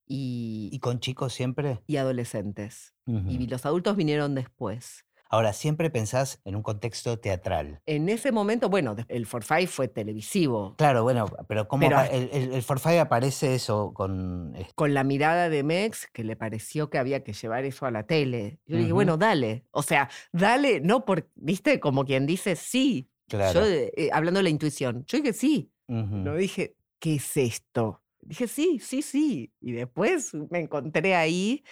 y, 0.06 0.68
¿Y 0.72 0.78
con 0.80 1.00
chicos 1.00 1.32
siempre? 1.32 1.80
y 1.86 1.96
adolescentes. 1.96 2.94
Ujú. 3.06 3.30
Y 3.30 3.46
los 3.46 3.64
adultos 3.66 3.96
vinieron 3.96 4.34
después. 4.34 5.04
Ahora, 5.28 5.54
siempre 5.54 5.88
pensás 5.88 6.42
en 6.44 6.56
un 6.56 6.62
contexto 6.62 7.18
teatral. 7.18 7.80
En 7.86 8.10
ese 8.10 8.32
momento, 8.32 8.68
bueno, 8.68 8.94
el 9.08 9.24
Forfait 9.24 9.66
fue 9.66 9.88
televisivo. 9.88 10.74
Claro, 10.76 11.04
bueno, 11.04 11.24
pero 11.48 11.68
¿cómo 11.68 11.88
Pero 11.88 12.02
el, 12.02 12.28
el, 12.34 12.52
el 12.52 12.62
Forfait 12.62 13.00
aparece 13.00 13.54
eso 13.54 13.94
con... 13.94 14.54
con 14.74 14.92
la 14.92 15.04
mirada 15.04 15.48
de 15.48 15.62
Mex 15.62 16.06
que 16.12 16.22
le 16.22 16.36
pareció 16.36 16.90
que 16.90 16.98
había 16.98 17.24
que 17.24 17.32
llevar 17.32 17.64
eso 17.64 17.86
a 17.86 17.90
la 17.90 18.02
tele. 18.06 18.60
Yo 18.66 18.74
le 18.74 18.78
dije, 18.80 18.92
Ujú. 18.92 18.96
bueno, 18.96 19.16
dale. 19.16 19.64
O 19.70 19.82
sea, 19.82 20.10
dale, 20.32 20.80
no 20.80 21.06
por, 21.06 21.30
viste, 21.34 21.80
como 21.80 22.04
quien 22.04 22.26
dice 22.26 22.54
sí. 22.54 23.08
Claro. 23.26 23.60
Yo, 23.60 23.66
eh, 23.66 24.10
hablando 24.12 24.38
de 24.40 24.44
la 24.44 24.50
intuición, 24.50 25.02
yo 25.06 25.16
dije 25.16 25.32
sí. 25.32 25.72
Ujú. 25.88 26.16
No 26.16 26.34
dije, 26.34 26.76
¿qué 26.98 27.14
es 27.14 27.34
esto? 27.38 28.01
Dije, 28.22 28.46
sí, 28.46 28.78
sí, 28.78 29.02
sí. 29.02 29.52
Y 29.60 29.72
después 29.72 30.32
me 30.50 30.60
encontré 30.60 31.14
ahí 31.14 31.64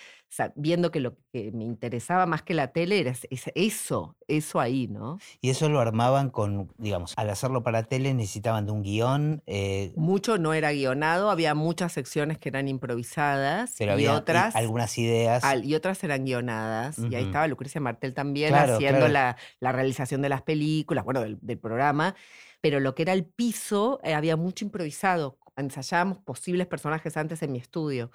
viendo 0.54 0.90
que 0.90 1.00
lo 1.00 1.16
que 1.32 1.50
me 1.52 1.64
interesaba 1.64 2.24
más 2.26 2.42
que 2.42 2.54
la 2.54 2.72
tele 2.72 3.00
era 3.00 3.12
eso, 3.54 4.16
eso 4.28 4.60
ahí, 4.60 4.86
¿no? 4.86 5.18
Y 5.40 5.50
eso 5.50 5.68
lo 5.68 5.80
armaban 5.80 6.30
con, 6.30 6.72
digamos, 6.78 7.14
al 7.16 7.30
hacerlo 7.30 7.62
para 7.62 7.82
tele 7.82 8.14
necesitaban 8.14 8.66
de 8.66 8.72
un 8.72 8.82
guion. 8.82 9.42
Eh 9.46 9.92
Mucho 9.96 10.38
no 10.38 10.54
era 10.54 10.72
guionado, 10.72 11.30
había 11.30 11.54
muchas 11.54 11.92
secciones 11.92 12.38
que 12.38 12.48
eran 12.48 12.68
improvisadas 12.68 13.74
pero 13.78 13.92
y 13.92 13.94
había 13.94 14.14
otras. 14.14 14.54
algunas 14.54 14.96
ideas. 14.98 15.42
y 15.62 15.74
otras 15.74 16.02
eran 16.04 16.24
guionadas. 16.24 16.98
Y 16.98 17.14
ahí 17.14 17.24
estaba 17.24 17.46
Lucrecia 17.48 17.80
Martel 17.80 18.14
también 18.14 18.54
haciendo 18.54 19.08
La, 19.08 19.36
realización 19.60 20.22
de 20.22 20.28
las 20.28 20.42
películas, 20.42 21.04
bueno, 21.04 21.20
del, 21.20 21.58
programa. 21.58 22.14
Pero 22.60 22.78
lo 22.78 22.94
que 22.94 23.02
era 23.02 23.12
el 23.12 23.24
piso, 23.24 24.00
eh, 24.02 24.14
había 24.14 24.36
mucho 24.36 24.64
improvisado. 24.64 25.38
Ensayábamos 25.60 26.18
posibles 26.18 26.66
personajes 26.66 27.16
antes 27.16 27.42
en 27.42 27.52
mi 27.52 27.58
estudio. 27.58 28.10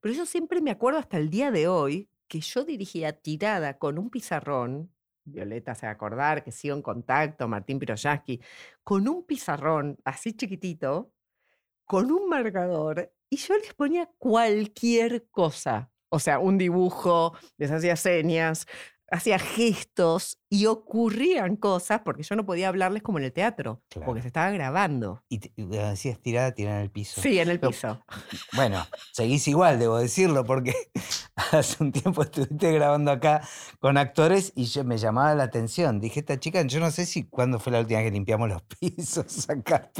Pero 0.00 0.14
yo 0.14 0.26
siempre 0.26 0.60
me 0.60 0.70
acuerdo 0.70 0.98
hasta 0.98 1.18
el 1.18 1.30
día 1.30 1.50
de 1.50 1.68
hoy 1.68 2.08
que 2.28 2.40
yo 2.40 2.64
dirigía 2.64 3.12
tirada 3.12 3.78
con 3.78 3.98
un 3.98 4.10
pizarrón, 4.10 4.90
Violeta 5.24 5.74
se 5.74 5.86
va 5.86 5.90
a 5.90 5.94
acordar 5.94 6.44
que 6.44 6.52
sigo 6.52 6.74
en 6.74 6.82
contacto, 6.82 7.48
Martín 7.48 7.78
Piroyaski, 7.78 8.40
con 8.82 9.08
un 9.08 9.24
pizarrón 9.24 9.98
así 10.04 10.34
chiquitito, 10.34 11.12
con 11.84 12.10
un 12.10 12.28
marcador, 12.28 13.12
y 13.30 13.36
yo 13.36 13.56
les 13.58 13.74
ponía 13.74 14.10
cualquier 14.18 15.28
cosa. 15.30 15.90
O 16.08 16.18
sea, 16.18 16.38
un 16.38 16.58
dibujo, 16.58 17.36
les 17.56 17.70
hacía 17.70 17.96
señas, 17.96 18.66
hacía 19.14 19.38
gestos 19.38 20.38
y 20.50 20.66
ocurrían 20.66 21.56
cosas 21.56 22.00
porque 22.04 22.24
yo 22.24 22.34
no 22.34 22.44
podía 22.44 22.68
hablarles 22.68 23.02
como 23.02 23.18
en 23.18 23.24
el 23.24 23.32
teatro, 23.32 23.80
porque 24.04 24.22
se 24.22 24.28
estaba 24.28 24.50
grabando. 24.50 25.22
Y, 25.28 25.38
decías 25.56 26.20
tirada, 26.20 26.52
tirada 26.52 26.78
en 26.78 26.82
el 26.84 26.90
piso. 26.90 27.20
Sí, 27.20 27.38
en 27.38 27.48
el 27.48 27.60
piso. 27.60 28.04
bueno, 28.54 28.84
seguís 29.12 29.46
igual, 29.46 29.78
debo 29.78 29.98
decirlo, 29.98 30.44
porque 30.44 30.74
hace 31.52 31.82
un 31.82 31.92
tiempo 31.92 32.22
estuviste 32.22 32.72
grabando 32.72 33.12
acá 33.12 33.46
con 33.78 33.96
actores 33.98 34.52
y 34.56 34.64
yo, 34.64 34.82
me 34.84 34.98
llamaba 34.98 35.34
la 35.34 35.44
atención. 35.44 36.00
Dije, 36.00 36.20
esta 36.20 36.38
chica, 36.38 36.62
yo 36.62 36.80
no 36.80 36.90
sé 36.90 37.06
si 37.06 37.24
cuándo 37.24 37.60
fue 37.60 37.72
la 37.72 37.80
última 37.80 38.00
vez 38.00 38.08
que 38.08 38.14
limpiamos 38.14 38.48
los 38.48 38.62
pisos 38.80 39.48
acá. 39.48 39.90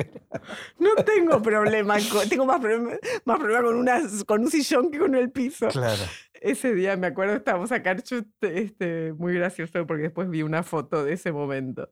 No 0.78 0.94
tengo 1.04 1.40
problema, 1.40 1.98
tengo 2.28 2.46
más 2.46 2.60
problema, 2.60 2.90
más 3.24 3.38
problema 3.38 3.62
con, 3.62 3.76
una, 3.76 4.00
con 4.26 4.42
un 4.42 4.50
sillón 4.50 4.90
que 4.90 4.98
con 4.98 5.14
el 5.14 5.30
piso. 5.30 5.68
Claro 5.68 6.02
ese 6.44 6.74
día, 6.74 6.96
me 6.96 7.06
acuerdo, 7.06 7.34
estábamos 7.34 7.72
acá, 7.72 7.96
este, 8.42 9.12
muy 9.14 9.34
gracioso 9.34 9.86
porque 9.86 10.04
después 10.04 10.28
vi 10.28 10.42
una 10.42 10.62
foto 10.62 11.02
de 11.02 11.14
ese 11.14 11.32
momento. 11.32 11.88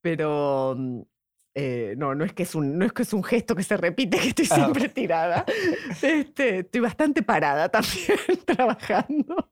Pero 0.00 0.74
mm, 0.76 1.02
eh, 1.54 1.94
no, 1.96 2.16
no 2.16 2.24
es, 2.24 2.32
que 2.32 2.42
es 2.42 2.56
un, 2.56 2.76
no 2.76 2.84
es 2.84 2.92
que 2.92 3.02
es 3.02 3.12
un 3.12 3.22
gesto 3.22 3.54
que 3.54 3.62
se 3.62 3.76
repite, 3.76 4.18
que 4.20 4.28
estoy 4.28 4.48
ah, 4.50 4.54
siempre 4.56 4.88
tirada. 4.88 5.44
Este, 6.02 6.60
estoy 6.60 6.80
bastante 6.80 7.22
parada 7.22 7.68
también 7.68 8.18
trabajando. 8.44 9.50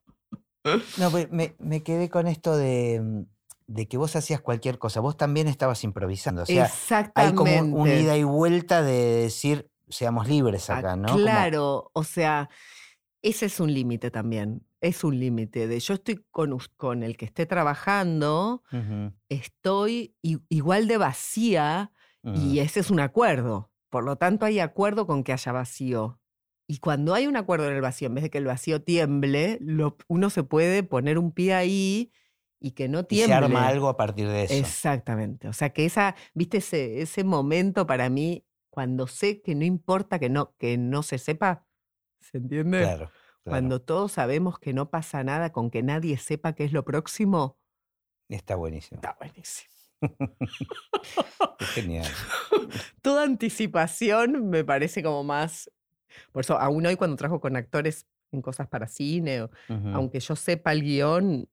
No, 0.99 1.11
pues 1.11 1.31
me, 1.31 1.55
me 1.59 1.83
quedé 1.85 2.09
con 2.09 2.27
esto 2.27 2.57
de, 2.57 3.01
mm, 3.01 3.23
de, 3.69 3.87
que 3.87 3.97
vos 3.97 4.17
hacías 4.17 4.41
cualquier 4.41 4.79
cosa. 4.79 4.99
Vos 4.99 5.17
también 5.17 5.47
estabas 5.47 5.85
improvisando. 5.85 6.43
O 6.43 6.47
sea, 6.47 6.65
Exactamente. 6.65 7.51
Hay 7.53 7.61
como 7.61 7.81
una 7.81 7.95
ida 7.95 8.17
y 8.17 8.25
vuelta 8.25 8.83
de 8.83 9.23
decir, 9.23 9.71
seamos 9.89 10.27
libres 10.27 10.69
ah, 10.69 10.79
acá, 10.79 10.97
¿no? 10.97 11.15
Claro, 11.15 11.91
o 11.93 12.03
sea, 12.03 12.49
ese 13.23 13.47
es 13.47 13.61
un 13.61 13.73
límite 13.73 14.11
también. 14.11 14.67
Es 14.81 15.05
un 15.05 15.19
límite 15.19 15.69
de 15.69 15.79
yo 15.79 15.95
estoy 15.95 16.25
con, 16.31 16.59
con, 16.77 17.03
el 17.03 17.17
que 17.17 17.25
esté 17.25 17.47
trabajando, 17.47 18.65
estoy 19.29 20.17
igual 20.49 20.89
de 20.89 20.97
vacía 20.97 21.93
y 22.25 22.59
ese 22.59 22.81
es 22.81 22.91
un 22.91 23.01
acuerdo. 23.01 23.71
Por 23.91 24.05
lo 24.05 24.17
tanto, 24.17 24.45
hay 24.45 24.59
acuerdo 24.59 25.07
con 25.07 25.23
que 25.23 25.33
haya 25.33 25.53
vacío. 25.53 26.19
Y 26.67 26.79
cuando 26.79 27.15
hay 27.15 27.27
un 27.27 27.37
acuerdo 27.37 27.69
en 27.69 27.75
el 27.75 27.81
vacío, 27.81 28.09
en 28.09 28.15
vez 28.15 28.25
de 28.25 28.31
que 28.31 28.39
el 28.39 28.47
vacío 28.47 28.83
tiemble, 28.83 29.61
uno 30.09 30.31
se 30.31 30.43
puede 30.43 30.83
poner 30.83 31.19
un 31.19 31.31
pie 31.31 31.55
ahí 31.55 32.13
y 32.59 32.73
que 32.73 32.89
no 32.89 33.05
tiemble. 33.05 33.35
Y 33.35 33.39
se 33.39 33.45
arma 33.45 33.69
algo 33.69 33.89
a 33.89 33.97
partir 33.97 34.29
de 34.29 34.45
eso. 34.45 34.55
Exactamente. 34.55 35.49
O 35.49 35.53
sea, 35.53 35.71
que 35.71 35.85
esa, 35.85 36.17
viste, 36.35 36.59
ese, 36.59 37.03
ese 37.03 37.23
momento 37.25 37.87
para 37.87 38.09
mí, 38.09 38.47
cuando 38.71 39.07
sé 39.07 39.43
que 39.43 39.55
no 39.55 39.65
importa 39.65 40.19
que 40.19 40.31
no, 40.31 40.55
que 40.57 40.79
no 40.79 41.03
se 41.03 41.19
sepa, 41.19 41.67
¿Se 42.23 42.39
entiende? 42.39 42.81
Claro, 42.81 43.11
Cuando 43.45 43.83
todos 43.83 44.13
sabemos 44.13 44.59
que 44.59 44.73
no 44.73 44.91
pasa 44.91 45.23
nada 45.25 45.53
con 45.53 45.71
que 45.71 45.83
nadie 45.83 46.17
sepa 46.17 46.55
qué 46.55 46.65
es 46.65 46.73
lo 46.73 46.85
próximo. 46.85 47.59
Está 48.29 48.57
buenísimo. 48.57 49.01
Está 49.01 49.17
buenísimo. 49.19 49.73
genial. 51.75 52.07
Toda 53.03 53.25
anticipación 53.25 54.49
me 54.49 54.65
parece 54.65 55.03
como 55.03 55.25
más. 55.25 55.71
Por 56.33 56.43
eso, 56.43 56.59
aún 56.59 56.87
hoy 56.87 56.97
cuando 56.97 57.17
trabajo 57.17 57.41
con 57.41 57.57
actores 57.57 58.07
en 58.31 58.43
cosas 58.43 58.69
para 58.69 58.87
cine, 58.87 59.49
aunque 59.69 60.21
yo 60.21 60.37
sepa 60.37 60.73
el 60.73 60.83
guion, 60.83 61.49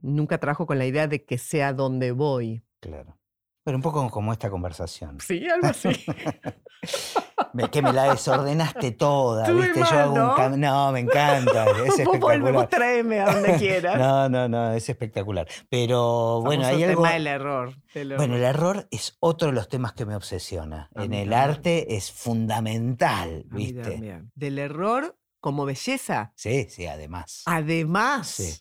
nunca 0.00 0.38
trabajo 0.38 0.66
con 0.66 0.78
la 0.78 0.86
idea 0.86 1.06
de 1.06 1.24
que 1.24 1.38
sea 1.38 1.72
donde 1.72 2.12
voy. 2.12 2.62
Claro. 2.80 3.18
Pero 3.66 3.78
un 3.78 3.82
poco 3.82 4.08
como 4.10 4.32
esta 4.32 4.48
conversación. 4.48 5.18
Sí, 5.20 5.44
algo 5.48 5.66
así. 5.66 5.88
que 7.72 7.82
me 7.82 7.92
la 7.92 8.12
desordenaste 8.12 8.92
toda, 8.92 9.50
¿viste? 9.50 9.80
Yo 9.80 9.98
hago 9.98 10.14
un 10.52 10.60
No, 10.60 10.92
me 10.92 11.00
encanta. 11.00 11.66
Es 11.84 11.98
espectacular. 11.98 12.68
tráeme 12.68 13.18
a 13.18 13.32
donde 13.34 13.54
quieras. 13.58 13.98
no, 13.98 14.28
no, 14.28 14.48
no, 14.48 14.72
es 14.72 14.88
espectacular. 14.88 15.48
Pero 15.68 16.42
bueno, 16.42 16.64
hay 16.64 16.84
algo. 16.84 17.02
Tema 17.02 17.14
del 17.14 17.26
error, 17.26 17.74
Bueno, 18.16 18.36
el 18.36 18.44
error 18.44 18.86
es 18.92 19.16
otro 19.18 19.48
de 19.48 19.54
los 19.54 19.68
temas 19.68 19.94
que 19.94 20.06
me 20.06 20.14
obsesiona. 20.14 20.88
en 20.94 21.12
el 21.12 21.32
arte 21.32 21.96
es 21.96 22.12
fundamental, 22.12 23.46
¿viste? 23.50 24.22
Del 24.36 24.60
error 24.60 25.18
como 25.40 25.64
belleza. 25.64 26.32
Sí, 26.36 26.68
sí, 26.70 26.86
además. 26.86 27.42
Además. 27.46 28.28
Sí. 28.28 28.60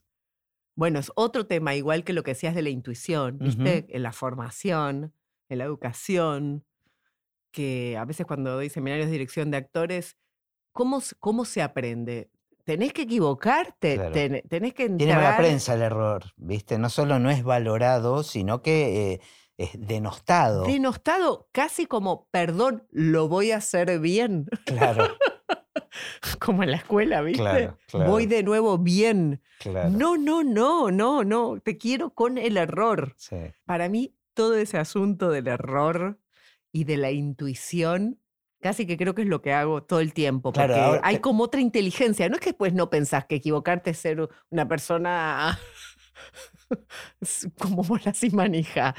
Bueno, 0.75 0.99
es 0.99 1.11
otro 1.15 1.47
tema, 1.47 1.73
igual 1.75 2.03
que 2.03 2.13
lo 2.13 2.23
que 2.23 2.31
decías 2.31 2.53
de 2.53 2.61
la 2.61 2.69
intuición, 2.69 3.37
¿viste? 3.39 3.85
En 3.89 4.03
la 4.03 4.11
formación, 4.11 5.13
en 5.49 5.57
la 5.57 5.63
educación 5.63 6.65
que 7.51 7.95
a 7.97 8.03
veces 8.03 8.25
cuando 8.25 8.51
doy 8.51 8.69
seminarios 8.69 9.07
de 9.07 9.13
dirección 9.13 9.49
de 9.49 9.57
actores, 9.57 10.17
¿cómo, 10.73 11.01
cómo 11.21 11.45
se 11.45 11.61
aprende? 11.61 12.29
Tenés 12.65 12.91
que 12.91 13.03
equivocarte, 13.03 13.97
tenés 14.49 14.73
que 14.73 14.83
entrar... 14.83 14.97
Tiene 14.97 15.21
la 15.21 15.37
prensa 15.37 15.75
el 15.75 15.83
error, 15.83 16.23
¿viste? 16.35 16.77
No 16.77 16.89
solo 16.89 17.17
no 17.17 17.31
es 17.31 17.43
valorado, 17.43 18.23
sino 18.23 18.61
que 18.61 19.13
eh, 19.13 19.21
es 19.57 19.69
denostado. 19.77 20.65
Denostado, 20.65 21.47
casi 21.53 21.85
como, 21.85 22.27
perdón, 22.31 22.85
lo 22.91 23.29
voy 23.29 23.51
a 23.51 23.57
hacer 23.57 23.99
bien. 23.99 24.47
Claro. 24.65 25.07
como 26.39 26.63
en 26.63 26.71
la 26.71 26.77
escuela, 26.77 27.21
¿viste? 27.21 27.71
Voy 27.93 28.25
de 28.25 28.43
nuevo 28.43 28.77
bien. 28.77 29.41
No, 29.89 30.17
no, 30.17 30.43
no, 30.43 30.91
no, 30.91 31.23
no, 31.23 31.59
te 31.63 31.77
quiero 31.77 32.11
con 32.11 32.37
el 32.37 32.57
error. 32.57 33.15
Para 33.65 33.89
mí, 33.89 34.15
todo 34.33 34.55
ese 34.55 34.77
asunto 34.77 35.29
del 35.29 35.47
error 35.47 36.19
y 36.71 36.83
de 36.83 36.97
la 36.97 37.11
intuición, 37.11 38.19
casi 38.61 38.85
que 38.85 38.97
creo 38.97 39.15
que 39.15 39.21
es 39.21 39.27
lo 39.27 39.41
que 39.41 39.53
hago 39.53 39.83
todo 39.83 39.99
el 40.01 40.13
tiempo, 40.13 40.51
porque 40.51 40.99
hay 41.03 41.19
como 41.19 41.45
otra 41.45 41.61
inteligencia. 41.61 42.27
No 42.29 42.35
es 42.35 42.41
que 42.41 42.49
después 42.49 42.73
no 42.73 42.89
pensás 42.89 43.25
que 43.25 43.35
equivocarte 43.35 43.91
es 43.91 43.97
ser 43.97 44.27
una 44.49 44.67
persona 44.67 45.57
como 47.59 47.83
bola 47.83 48.13
sin 48.13 48.35
manija. 48.35 48.95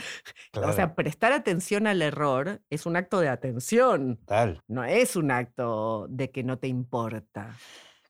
O 0.54 0.72
sea, 0.72 0.94
prestar 0.94 1.32
atención 1.32 1.86
al 1.86 2.02
error 2.02 2.60
es 2.70 2.86
un 2.86 2.96
acto 2.96 3.20
de 3.20 3.28
atención. 3.28 4.18
Tal. 4.26 4.62
No 4.68 4.84
es 4.84 5.16
un 5.16 5.30
acto 5.30 6.06
de 6.08 6.30
que 6.30 6.42
no 6.42 6.58
te 6.58 6.68
importa. 6.68 7.56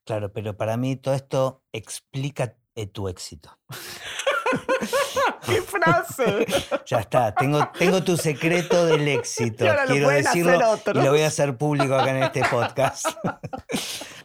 Claro, 0.05 0.33
pero 0.33 0.57
para 0.57 0.77
mí 0.77 0.97
todo 0.97 1.15
esto 1.15 1.65
explica 1.73 2.57
eh, 2.75 2.87
tu 2.87 3.09
éxito. 3.09 3.59
¡Qué 5.47 5.63
frase! 5.63 6.47
Ya 6.87 7.01
está, 7.01 7.35
tengo, 7.35 7.69
tengo 7.77 8.03
tu 8.05 8.17
secreto 8.17 8.87
del 8.87 9.09
éxito. 9.09 9.65
Quiero 9.89 10.09
decirlo 10.09 10.79
y 10.95 10.99
lo 10.99 11.11
voy 11.11 11.23
a 11.23 11.27
hacer 11.27 11.57
público 11.57 11.97
acá 11.97 12.11
en 12.11 12.23
este 12.23 12.43
podcast. 12.45 13.09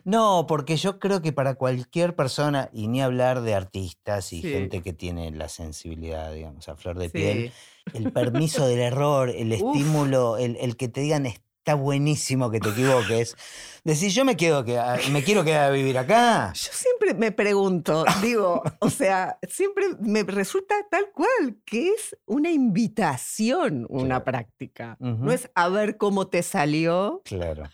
No, 0.04 0.46
porque 0.48 0.78
yo 0.78 1.00
creo 1.00 1.22
que 1.22 1.34
para 1.34 1.56
cualquier 1.56 2.16
persona, 2.16 2.70
y 2.74 2.88
ni 2.88 3.02
hablar 3.02 3.42
de 3.42 3.54
artistas 3.54 4.34
y 4.34 4.42
gente 4.42 4.82
que 4.82 4.94
tiene 4.94 5.32
la 5.32 5.50
sensibilidad, 5.50 6.34
digamos, 6.34 6.68
a 6.70 6.76
flor 6.76 6.98
de 6.98 7.10
piel, 7.10 7.52
el 7.94 8.12
permiso 8.12 8.68
del 8.68 8.80
error, 8.80 9.30
el 9.30 9.52
estímulo, 9.52 10.38
el, 10.38 10.58
el 10.58 10.76
que 10.78 10.88
te 10.88 11.02
digan 11.02 11.26
está 11.62 11.76
buenísimo 11.76 12.50
que 12.50 12.60
te 12.60 12.70
equivoques. 12.70 13.38
Decir, 13.84 14.12
yo 14.12 14.26
me, 14.26 14.36
quedo 14.36 14.66
que, 14.66 14.80
me 15.12 15.24
quiero 15.24 15.44
quedar 15.44 15.70
a 15.70 15.70
vivir 15.70 15.96
acá. 15.96 16.52
Yo 16.54 16.72
siempre 16.74 17.14
me 17.14 17.32
pregunto, 17.32 18.04
digo, 18.22 18.64
o 18.80 18.90
sea, 18.90 19.38
siempre 19.48 19.86
me 20.00 20.24
resulta 20.24 20.74
tal 20.90 21.12
cual, 21.14 21.58
que 21.64 21.90
es 21.90 22.18
una 22.26 22.50
invitación, 22.50 23.86
una 23.90 24.24
práctica. 24.24 24.98
No 25.00 25.32
es 25.32 25.52
a 25.54 25.70
ver 25.70 25.98
cómo 25.98 26.28
te 26.28 26.42
salió. 26.42 27.22
Claro. 27.26 27.70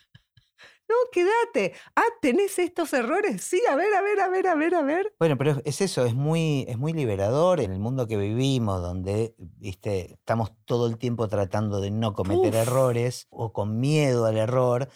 No, 0.89 0.95
quédate. 1.11 1.73
Ah, 1.95 2.03
¿tenés 2.21 2.57
estos 2.59 2.93
errores? 2.93 3.41
Sí, 3.43 3.61
a 3.69 3.75
ver, 3.75 3.93
a 3.93 4.01
ver, 4.01 4.19
a 4.21 4.29
ver, 4.29 4.47
a 4.47 4.55
ver, 4.55 4.75
a 4.75 4.81
ver. 4.83 5.13
Bueno, 5.19 5.37
pero 5.37 5.61
es 5.65 5.81
eso, 5.81 6.05
es 6.05 6.13
muy, 6.15 6.65
es 6.67 6.77
muy 6.77 6.93
liberador 6.93 7.59
en 7.59 7.71
el 7.73 7.79
mundo 7.79 8.07
que 8.07 8.15
vivimos, 8.17 8.81
donde 8.81 9.35
viste, 9.37 10.13
estamos 10.13 10.51
todo 10.65 10.87
el 10.87 10.97
tiempo 10.97 11.27
tratando 11.27 11.81
de 11.81 11.91
no 11.91 12.13
cometer 12.13 12.55
errores 12.55 13.27
o 13.29 13.51
con 13.51 13.79
miedo 13.79 14.25
al 14.25 14.37
error. 14.37 14.87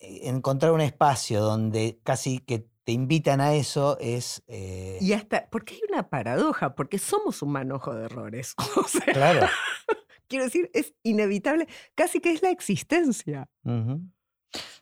encontrar 0.00 0.72
un 0.72 0.80
espacio 0.80 1.40
donde 1.42 2.00
casi 2.02 2.38
que 2.38 2.66
te 2.84 2.92
invitan 2.92 3.40
a 3.40 3.54
eso 3.54 3.96
es... 4.00 4.42
eh, 4.48 4.98
Y 5.00 5.12
hasta, 5.12 5.48
porque 5.50 5.74
hay 5.74 5.80
una 5.88 6.08
paradoja, 6.08 6.74
porque 6.74 6.98
somos 6.98 7.40
un 7.42 7.52
manojo 7.52 7.94
de 7.94 8.06
errores. 8.06 8.54
O 8.76 8.88
sea, 8.88 9.04
Claro. 9.12 9.46
quiero 10.26 10.46
decir, 10.46 10.70
es 10.74 10.94
inevitable, 11.04 11.68
casi 11.94 12.18
que 12.20 12.32
es 12.32 12.42
la 12.42 12.50
existencia. 12.50 13.48
Ujú. 13.64 14.00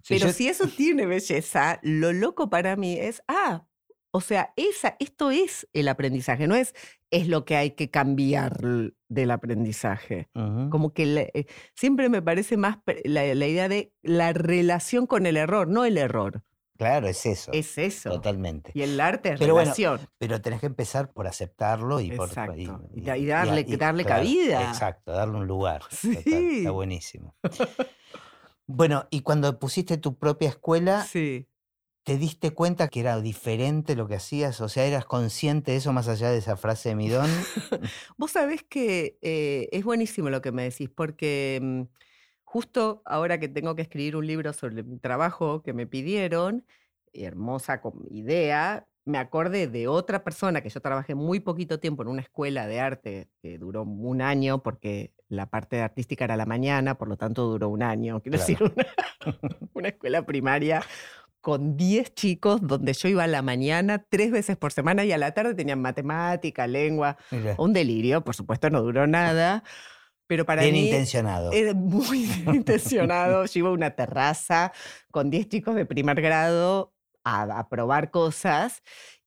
Sí, 0.03 0.15
Pero 0.15 0.27
yo- 0.29 0.33
si 0.33 0.49
eso 0.49 0.67
tiene 0.67 1.07
belleza, 1.07 1.79
lo 1.83 2.13
loco 2.13 2.51
para 2.51 2.77
mí 2.77 2.99
es, 2.99 3.23
ah, 3.29 3.67
o 4.13 4.21
sea, 4.21 4.53
esa, 4.57 4.97
esto 4.99 5.31
es 5.31 5.69
el 5.73 5.87
aprendizaje, 5.89 6.49
no 6.49 6.57
es, 6.57 6.75
es 7.13 7.29
lo 7.29 7.45
que 7.45 7.57
hay 7.57 7.73
que 7.73 7.91
cambiar 7.91 8.59
del 9.09 9.31
aprendizaje. 9.31 10.29
Ujú. 10.35 10.71
Como 10.71 10.93
que 10.93 11.07
le- 11.07 11.31
eh, 11.35 11.47
siempre 11.75 12.09
me 12.09 12.21
parece 12.23 12.57
más 12.57 12.79
la, 13.05 13.33
la 13.35 13.47
idea 13.47 13.69
de 13.69 13.93
la 14.03 14.33
relación 14.33 15.07
con 15.07 15.27
el 15.27 15.37
error, 15.37 15.69
no 15.69 15.85
el 15.85 15.97
error. 15.99 16.43
Claro, 16.77 17.09
es 17.09 17.27
eso. 17.27 17.53
Es 17.53 17.77
eso. 17.77 18.09
Totalmente. 18.11 18.73
Y 18.75 18.81
el 18.83 18.99
arte 19.01 19.35
es 19.35 19.39
Pero 19.39 19.53
bueno, 19.53 19.65
relación. 19.67 20.01
Pero 20.17 20.41
tenés 20.41 20.61
que 20.61 20.67
empezar 20.67 21.13
por 21.13 21.27
aceptarlo 21.27 22.01
y 22.01 22.11
por 22.13 22.29
Exacto. 22.29 22.57
y- 22.57 22.71
Y 22.95 23.01
da- 23.03 23.19
y 23.19 23.27
darle- 23.27 23.65
darle 23.77 24.03
claro, 24.05 24.23
cabida. 24.23 24.63
Exacto, 24.67 25.13
darle 25.13 25.37
un 25.37 25.47
lugar. 25.47 25.83
Sí. 25.91 26.17
total, 26.17 26.51
está 26.51 26.71
buenísimo. 26.71 27.37
Bueno, 28.73 29.09
y 29.11 29.23
cuando 29.23 29.59
pusiste 29.59 29.99
tu 29.99 30.17
propia 30.17 30.49
escuela, 30.49 31.03
Sí. 31.03 31.49
¿te 32.05 32.17
diste 32.17 32.53
cuenta 32.53 32.89
que 32.89 33.01
era 33.01 33.21
diferente 33.21 33.97
lo 33.97 34.07
que 34.07 34.15
hacías? 34.15 34.61
O 34.61 34.69
sea, 34.69 34.87
¿eras 34.87 35.05
consciente 35.05 35.73
de 35.73 35.79
eso 35.79 35.93
más 35.93 36.07
allá 36.07 36.31
de 36.31 36.39
esa 36.39 36.57
frase 36.57 36.91
de 36.91 36.95
Midón? 36.95 37.29
Vos 38.17 38.31
sabés 38.31 38.63
que 38.63 39.19
eh, 39.23 39.69
es 39.73 39.85
buenísimo 39.85 40.31
lo 40.31 40.41
que 40.41 40.53
me 40.53 40.63
decís, 40.63 40.89
porque 40.89 41.59
mm, 41.61 41.83
justo 42.45 43.03
ahora 43.07 43.41
que 43.41 43.49
tengo 43.49 43.75
que 43.75 43.83
escribir 43.83 44.15
un 44.15 44.27
libro 44.27 44.53
sobre 44.53 44.85
mi 44.85 44.99
trabajo 44.99 45.63
que 45.63 45.73
me 45.73 45.89
pidieron, 45.89 46.65
hermosa 47.13 47.83
idea, 48.09 48.87
me 49.05 49.19
acordé 49.19 49.67
de 49.67 49.89
otra 49.89 50.23
persona 50.25 50.61
que 50.61 50.69
yo 50.69 50.81
trabajé 50.81 51.15
muy 51.15 51.41
poquito 51.41 51.81
tiempo 51.81 52.03
en 52.03 52.09
una 52.09 52.23
escuela 52.23 52.67
de 52.67 52.81
arte 52.81 53.29
que 53.43 53.59
duró 53.59 53.83
un 53.83 54.23
año, 54.23 54.63
porque 54.63 55.13
la 55.29 55.47
parte 55.47 55.81
artística 55.81 56.25
era 56.25 56.37
la 56.37 56.47
mañana, 56.47 56.97
por 56.99 57.09
lo 57.09 57.17
tanto 57.17 57.47
duró 57.47 57.69
un 57.69 57.83
año. 57.83 58.21
Quiero 58.21 58.39
decir, 58.39 58.59
una, 58.63 58.87
una 59.75 59.89
escuela 59.89 60.25
primaria 60.27 60.83
con 61.41 61.77
10 61.77 62.15
chicos 62.15 62.61
donde 62.63 62.93
yo 62.93 63.09
iba 63.09 63.25
a 63.25 63.27
la 63.27 63.43
mañana 63.43 64.05
tres 64.09 64.31
veces 64.31 64.57
por 64.57 64.73
semana 64.73 65.05
y 65.05 65.13
a 65.13 65.19
la 65.19 65.33
tarde 65.33 65.55
tenían 65.55 65.81
matemática, 65.81 66.67
lengua, 66.67 67.17
Mira, 67.31 67.55
un 67.59 67.73
delirio, 67.73 68.23
por 68.23 68.35
supuesto 68.35 68.69
no 68.69 68.83
duró 68.83 69.07
nada, 69.07 69.65
pero 70.27 70.45
para 70.45 70.63
bien 70.63 70.75
mí 70.75 70.85
intencionado. 70.87 71.51
era 71.53 71.73
muy 71.75 72.27
bien 72.27 72.57
intencionado. 72.57 73.47
Yo 73.47 73.59
iba 73.61 73.69
a 73.71 73.73
una 73.73 73.91
terraza 73.93 74.73
con 75.11 75.31
10 75.31 75.49
chicos 75.49 75.75
de 75.75 75.87
primer 75.87 76.21
grado 76.21 76.93
a, 77.25 77.43
a 77.59 77.69
probar 77.69 78.11
cosas 78.11 78.83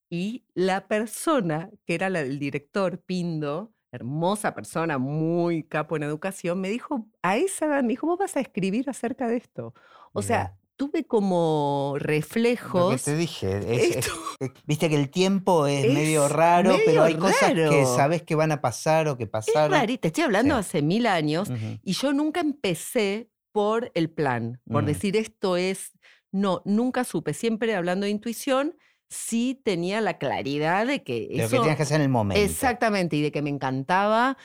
y 0.10 0.46
la 0.54 0.88
persona 0.88 1.70
que 1.86 1.96
era 1.96 2.10
la 2.10 2.24
del 2.24 2.40
director, 2.40 3.02
Pindo, 3.04 3.74
hermosa 3.92 4.54
persona, 4.56 4.98
muy 4.98 5.64
capo 5.64 5.96
en 5.96 6.04
educación, 6.04 6.60
me 6.62 6.70
dijo, 6.70 7.08
a 7.22 7.38
esa 7.38 7.66
edad, 7.68 7.82
me 7.84 7.90
dijo, 7.90 8.08
vos 8.08 8.18
vas 8.20 8.36
a 8.36 8.40
escribir 8.42 8.90
acerca 8.90 9.28
de 9.28 9.38
esto. 9.38 9.74
O 10.14 10.22
sea, 10.24 10.56
tuve 10.76 11.06
como 11.06 11.92
Lo 11.96 12.00
que 12.00 12.08
reflejos. 12.08 13.04
te 13.04 13.16
dije, 13.16 13.60
es- 13.76 14.08
es- 14.40 14.52
viste 14.66 14.90
que 14.90 14.96
el 14.96 15.10
tiempo 15.12 15.68
es, 15.68 15.86
Es 15.86 15.94
medio 15.94 16.28
raro, 16.28 16.72
pero 16.72 16.86
medio 16.88 17.04
hay 17.04 17.16
cosas 17.16 17.54
que 17.54 17.86
sabes 17.86 18.24
que 18.24 18.34
van 18.36 18.52
a 18.52 18.62
pasar 18.62 19.08
o 19.08 19.16
que 19.18 19.26
Es 19.26 19.30
pasaron. 19.30 19.72
raro, 19.72 19.98
te 20.00 20.08
estoy 20.08 20.24
hablando 20.24 20.56
Sí. 20.56 20.60
hace 20.60 20.82
mil 20.82 21.06
años, 21.06 21.50
Ujú. 21.50 21.80
Y 21.84 21.94
yo 21.94 22.14
nunca 22.14 22.40
empecé 22.42 23.30
por 23.52 23.92
el 23.94 24.10
plan, 24.10 24.60
por 24.72 24.82
Mm. 24.84 24.88
decir 24.88 25.16
esto 25.16 25.56
es, 25.58 25.92
no, 26.34 26.62
nunca 26.66 27.06
supe, 27.06 27.34
siempre 27.34 27.74
hablando 27.76 28.04
de 28.06 28.10
intuición, 28.12 28.76
sí 29.08 29.62
tenía 29.64 30.02
la 30.02 30.18
claridad 30.18 30.86
de 30.88 31.04
que 31.04 31.28
De 31.30 31.38
lo 31.38 31.44
eso... 31.44 31.52
que 31.52 31.58
tenías 31.60 31.78
que 31.78 31.84
hacer 31.84 31.98
en 31.98 32.02
el 32.02 32.10
momento. 32.10 32.42
Exactamente, 32.44 33.16
y 33.16 33.22
de 33.22 33.32
que 33.32 33.42
me 33.42 33.50
encantaba, 33.52 34.38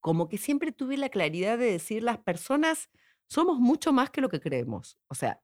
como 0.00 0.28
que 0.28 0.36
siempre 0.36 0.72
tuve 0.72 0.96
la 0.96 1.08
claridad 1.08 1.56
de 1.56 1.70
decir, 1.72 2.02
las 2.02 2.18
personas 2.18 2.90
somos 3.28 3.58
mucho 3.60 3.92
más 3.92 4.10
que 4.10 4.20
lo 4.20 4.28
que 4.28 4.40
creemos. 4.40 4.98
O 5.08 5.14
sea, 5.14 5.40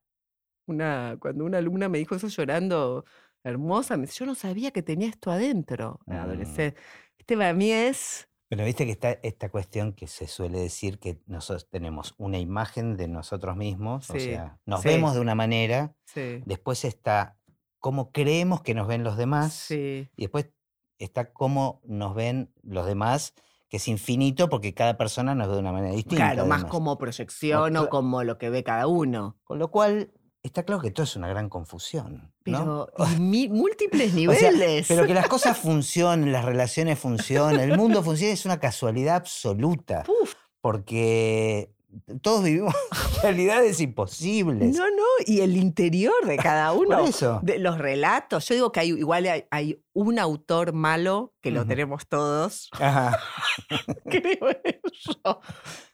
una, 0.67 1.17
cuando 1.19 1.45
una 1.45 1.59
alumna 1.59 1.87
me 1.89 1.97
dijo 1.99 2.15
eso 2.15 2.27
llorando, 2.27 3.05
hermosa, 3.43 3.95
me 3.95 4.05
dice, 4.07 4.19
yo 4.19 4.25
no 4.25 4.35
sabía 4.35 4.71
que 4.71 4.81
tenía 4.83 5.07
esto 5.07 5.31
adentro, 5.31 5.99
Mm. 6.05 6.11
adolescente. 6.13 6.79
Este 7.17 7.37
para 7.37 7.53
mí 7.53 7.71
es... 7.71 8.27
Pero 8.47 8.63
viste 8.63 8.85
que 8.85 8.91
está 8.91 9.11
esta 9.23 9.49
cuestión 9.49 9.93
que 9.93 10.07
se 10.07 10.27
suele 10.27 10.59
decir 10.59 10.99
que 10.99 11.19
nosotros 11.25 11.67
tenemos 11.69 12.13
una 12.17 12.37
imagen 12.37 12.95
de 12.95 13.07
nosotros 13.07 13.55
mismos, 13.57 14.09
o 14.09 14.19
sea, 14.19 14.59
nos 14.65 14.81
sí. 14.81 14.89
vemos 14.89 15.15
de 15.15 15.19
una 15.19 15.35
manera, 15.35 15.95
Sí, 16.05 16.43
después 16.45 16.85
está 16.85 17.37
cómo 17.79 18.11
creemos 18.11 18.61
que 18.61 18.73
nos 18.75 18.87
ven 18.87 19.03
los 19.03 19.17
demás, 19.17 19.71
y 19.71 20.09
después 20.15 20.51
está 20.99 21.33
cómo 21.33 21.81
nos 21.85 22.15
ven 22.15 22.53
los 22.63 22.85
demás, 22.85 23.33
que 23.69 23.77
es 23.77 23.87
infinito 23.87 24.49
porque 24.49 24.73
cada 24.73 24.97
persona 24.97 25.35
nos 25.35 25.47
ve 25.47 25.53
de 25.55 25.59
una 25.59 25.71
manera 25.71 25.93
distinta. 25.93 26.33
Claro, 26.33 26.45
más 26.45 26.65
como 26.65 26.97
proyección 26.97 27.75
o 27.77 27.89
como 27.89 28.23
lo 28.23 28.37
que 28.37 28.49
ve 28.49 28.63
cada 28.63 28.87
uno. 28.87 29.39
Con 29.43 29.59
lo 29.59 29.71
cual, 29.71 30.11
está 30.45 30.63
claro 30.63 30.81
que 30.81 30.91
todo 30.91 31.03
es 31.03 31.15
una 31.15 31.27
gran 31.27 31.49
confusión. 31.49 32.31
¿no? 32.45 32.87
Pero 32.87 32.89
y 33.09 33.49
múltiples 33.49 34.13
O 34.27 34.33
sea, 34.33 34.51
niveles. 34.51 34.87
pero 34.87 35.05
que 35.05 35.13
las 35.13 35.27
cosas 35.27 35.57
funcionen, 35.57 36.31
las 36.31 36.45
relaciones 36.45 36.99
funcionen, 36.99 37.59
el 37.71 37.77
mundo 37.77 38.03
funcione 38.03 38.33
es 38.33 38.45
una 38.45 38.59
casualidad 38.59 39.15
absoluta. 39.15 40.03
Uf, 40.07 40.33
porque 40.61 41.71
todos 42.21 42.43
vivimos 42.43 42.73
realidades 43.23 43.79
imposibles. 43.79 44.75
no, 44.75 44.83
no, 44.89 45.03
y 45.25 45.41
el 45.41 45.55
interior 45.57 46.13
de 46.25 46.37
cada 46.37 46.71
Por 46.75 46.87
uno. 46.87 47.05
eso. 47.05 47.39
De 47.43 47.59
los 47.59 47.77
relatos. 47.77 48.47
Yo 48.47 48.55
digo 48.55 48.71
que 48.71 48.81
hay, 48.81 48.89
igual 48.89 49.25
hay, 49.25 49.45
hay 49.51 49.81
un 49.93 50.19
autor 50.19 50.73
malo, 50.73 51.33
que 51.41 51.51
lo 51.51 51.65
tenemos 51.65 52.07
todos, 52.07 52.69
Ajá, 52.73 53.17
creo 54.09 54.49
yo, 55.23 55.39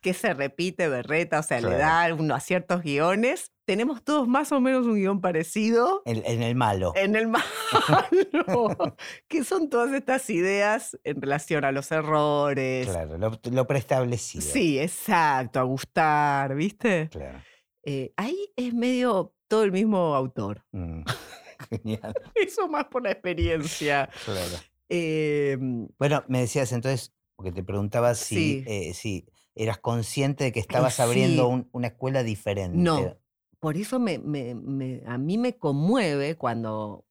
que 0.02 0.14
se 0.14 0.34
repite, 0.34 0.88
berreta, 0.88 1.40
o 1.40 1.44
sea, 1.44 1.62
le 1.62 1.78
da 1.78 2.14
uno 2.18 2.34
a 2.34 2.40
ciertos 2.40 2.82
guiones. 2.82 3.52
Tenemos 3.72 4.04
todos 4.04 4.28
más 4.28 4.52
o 4.52 4.60
menos 4.60 4.86
un 4.86 4.96
guion 4.96 5.22
parecido. 5.22 6.02
en, 6.04 6.22
en 6.26 6.44
el 6.44 6.56
malo. 6.56 6.92
En 6.98 7.16
el 7.16 7.28
malo, 7.28 7.46
que 9.30 9.46
son 9.46 9.70
todas 9.70 9.94
estas 9.94 10.30
ideas 10.30 11.00
en 11.06 11.22
relación 11.22 11.64
a 11.64 11.72
los 11.72 11.90
errores, 11.92 12.88
Claro, 12.90 13.18
lo, 13.18 13.40
lo 13.50 13.68
preestablecido. 13.68 14.44
Sí, 14.44 14.78
exacto, 14.78 15.60
a 15.60 15.64
gustar, 15.64 16.54
¿viste? 16.54 17.08
Claro. 17.10 17.40
Eh, 17.84 18.12
ahí 18.18 18.52
es 18.58 18.74
medio 18.74 19.34
todo 19.48 19.64
el 19.64 19.72
mismo 19.72 20.16
autor. 20.16 20.66
Mm, 20.74 21.04
Genial, 21.70 22.14
Eso 22.36 22.68
más 22.68 22.86
por 22.88 23.04
la 23.04 23.12
experiencia. 23.12 24.10
claro. 24.26 24.58
Em, 24.90 25.88
Bueno, 25.98 26.26
me 26.28 26.42
decías 26.42 26.74
entonces, 26.74 27.14
porque 27.38 27.54
te 27.54 27.64
preguntaba 27.64 28.16
si, 28.16 28.36
Sí. 28.36 28.64
eh, 28.68 28.94
si 28.94 29.28
eras 29.56 29.78
consciente 29.80 30.44
de 30.44 30.52
que 30.52 30.60
estabas 30.60 31.00
abriendo 31.00 31.48
un- 31.48 31.70
una 31.72 31.88
escuela 31.88 32.24
diferente. 32.24 32.78
no, 32.78 33.18
por 33.62 33.78
eso 33.78 34.00
me, 34.00 34.20
me- 34.20 34.56
me- 34.56 35.04
a 35.08 35.18
mí 35.20 35.38
me 35.40 35.58
conmueve 35.58 36.38
cuando 36.38 37.08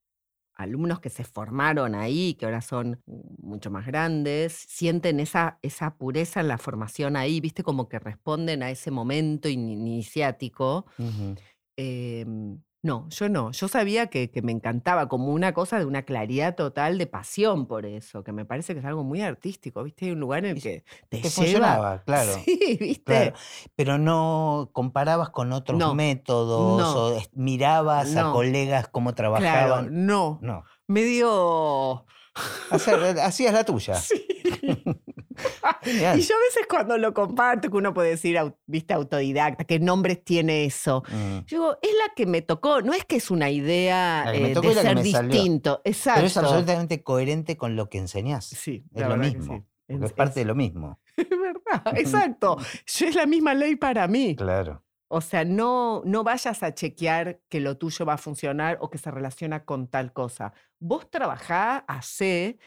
alumnos 0.55 1.01
que 1.01 1.11
se 1.11 1.25
formaron 1.25 1.95
ahí, 1.97 2.35
que 2.35 2.47
ahora 2.47 2.63
son 2.63 3.03
mucho 3.39 3.71
más 3.71 3.87
grandes, 3.87 4.55
sienten 4.55 5.21
esa, 5.21 5.59
esa 5.63 5.97
pureza 5.99 6.41
en 6.41 6.49
la 6.49 6.59
formación 6.59 7.17
ahí, 7.17 7.41
¿viste? 7.41 7.63
Como 7.65 7.89
que 7.89 7.99
responden 8.01 8.63
a 8.65 8.71
ese 8.71 8.91
momento 8.93 9.49
in- 9.49 9.69
iniciático. 9.71 10.87
No, 12.83 13.09
yo 13.11 13.29
no. 13.29 13.51
Yo 13.53 13.69
sabía 13.69 14.07
que, 14.07 14.31
que 14.31 14.41
me 14.43 14.53
encantaba 14.53 15.09
como 15.09 15.29
una 15.33 15.53
cosa 15.53 15.79
de 15.79 15.85
una 15.85 16.03
claridad 16.03 16.55
total 16.57 16.97
de 16.99 17.07
pasión 17.07 17.67
por 17.67 17.85
eso, 17.87 18.25
que 18.25 18.33
me 18.33 18.45
parece 18.45 18.73
que 18.73 18.81
es 18.81 18.87
algo 18.87 19.05
muy 19.05 19.21
artístico, 19.21 19.83
¿viste? 19.83 20.07
Hay 20.07 20.13
un 20.13 20.21
lugar 20.21 20.45
en 20.45 20.57
el 20.57 20.63
que 20.63 20.85
te 21.09 21.19
Te 21.19 21.29
lleva. 21.29 21.31
funcionaba, 21.31 22.03
claro. 22.07 22.33
Sí, 22.45 22.79
¿viste? 22.81 23.03
Claro, 23.05 23.35
pero 23.77 23.99
no 23.99 24.71
comparabas 24.73 25.31
con 25.31 25.53
otros 25.53 25.79
No, 25.79 25.95
métodos 25.95 26.79
no. 26.81 27.07
o 27.17 27.23
mirabas 27.35 28.17
a 28.17 28.33
colegas 28.33 28.89
cómo 28.89 29.15
Claro, 29.15 29.35
trabajaban. 29.39 30.07
no. 30.07 30.39
No, 30.43 30.65
Medio. 30.87 32.07
Hacer- 32.71 33.19
hacías 33.21 33.53
la 33.53 33.65
tuya. 33.65 33.95
Sí. 34.01 34.27
Genial. 35.83 36.19
Y 36.19 36.23
yo 36.23 36.35
a 36.35 36.39
veces 36.41 36.67
cuando 36.69 36.99
lo 36.99 37.15
comparto, 37.15 37.71
que 37.71 37.77
uno 37.77 37.93
puede 37.95 38.11
decir, 38.11 38.39
viste, 38.67 38.95
autodidacta, 38.95 39.65
¿qué 39.65 39.79
nombres 39.79 40.23
tiene 40.25 40.65
eso? 40.65 41.03
Mm. 41.09 41.39
Yo 41.47 41.59
digo, 41.59 41.79
es 41.83 41.91
la 42.07 42.15
que 42.15 42.27
me 42.27 42.43
tocó, 42.43 42.81
no 42.83 42.93
es 42.93 43.05
que 43.05 43.17
es 43.17 43.31
una 43.31 43.51
idea 43.51 44.25
eh, 44.35 44.55
de 44.55 44.75
ser 44.75 45.03
distinto. 45.03 45.81
Exacto. 45.85 46.19
Pero 46.19 46.27
es 46.27 46.37
absolutamente 46.37 47.03
coherente 47.03 47.57
con 47.57 47.77
lo 47.77 47.89
que 47.89 47.99
enseñás. 47.99 48.47
Sí, 48.47 48.85
es 48.95 49.07
lo 49.09 49.17
mismo. 49.17 49.55
sí. 49.57 49.65
Es 49.89 50.03
Es- 50.03 50.13
parte 50.13 50.31
es- 50.31 50.35
de 50.37 50.45
lo 50.45 50.55
mismo. 50.55 51.01
Es 51.17 51.29
verdad, 51.29 51.83
exacto. 51.99 52.57
Yo 52.87 53.07
es 53.07 53.15
la 53.15 53.27
misma 53.27 53.55
ley 53.55 53.77
para 53.77 54.07
mí. 54.09 54.37
Claro. 54.37 54.83
O 55.13 55.21
sea, 55.21 55.45
no, 55.45 56.03
no 56.05 56.23
vayas 56.23 56.63
a 56.63 56.73
chequear 56.73 57.41
que 57.49 57.59
lo 57.59 57.77
tuyo 57.77 58.07
va 58.07 58.13
a 58.15 58.19
funcionar 58.19 58.79
o 58.81 58.89
que 58.91 58.97
se 58.99 59.11
relaciona 59.11 59.65
con 59.65 59.89
tal 59.89 60.13
cosa. 60.13 60.53
Vos 60.79 61.11
trabajá, 61.11 61.79
hacé, 61.89 62.59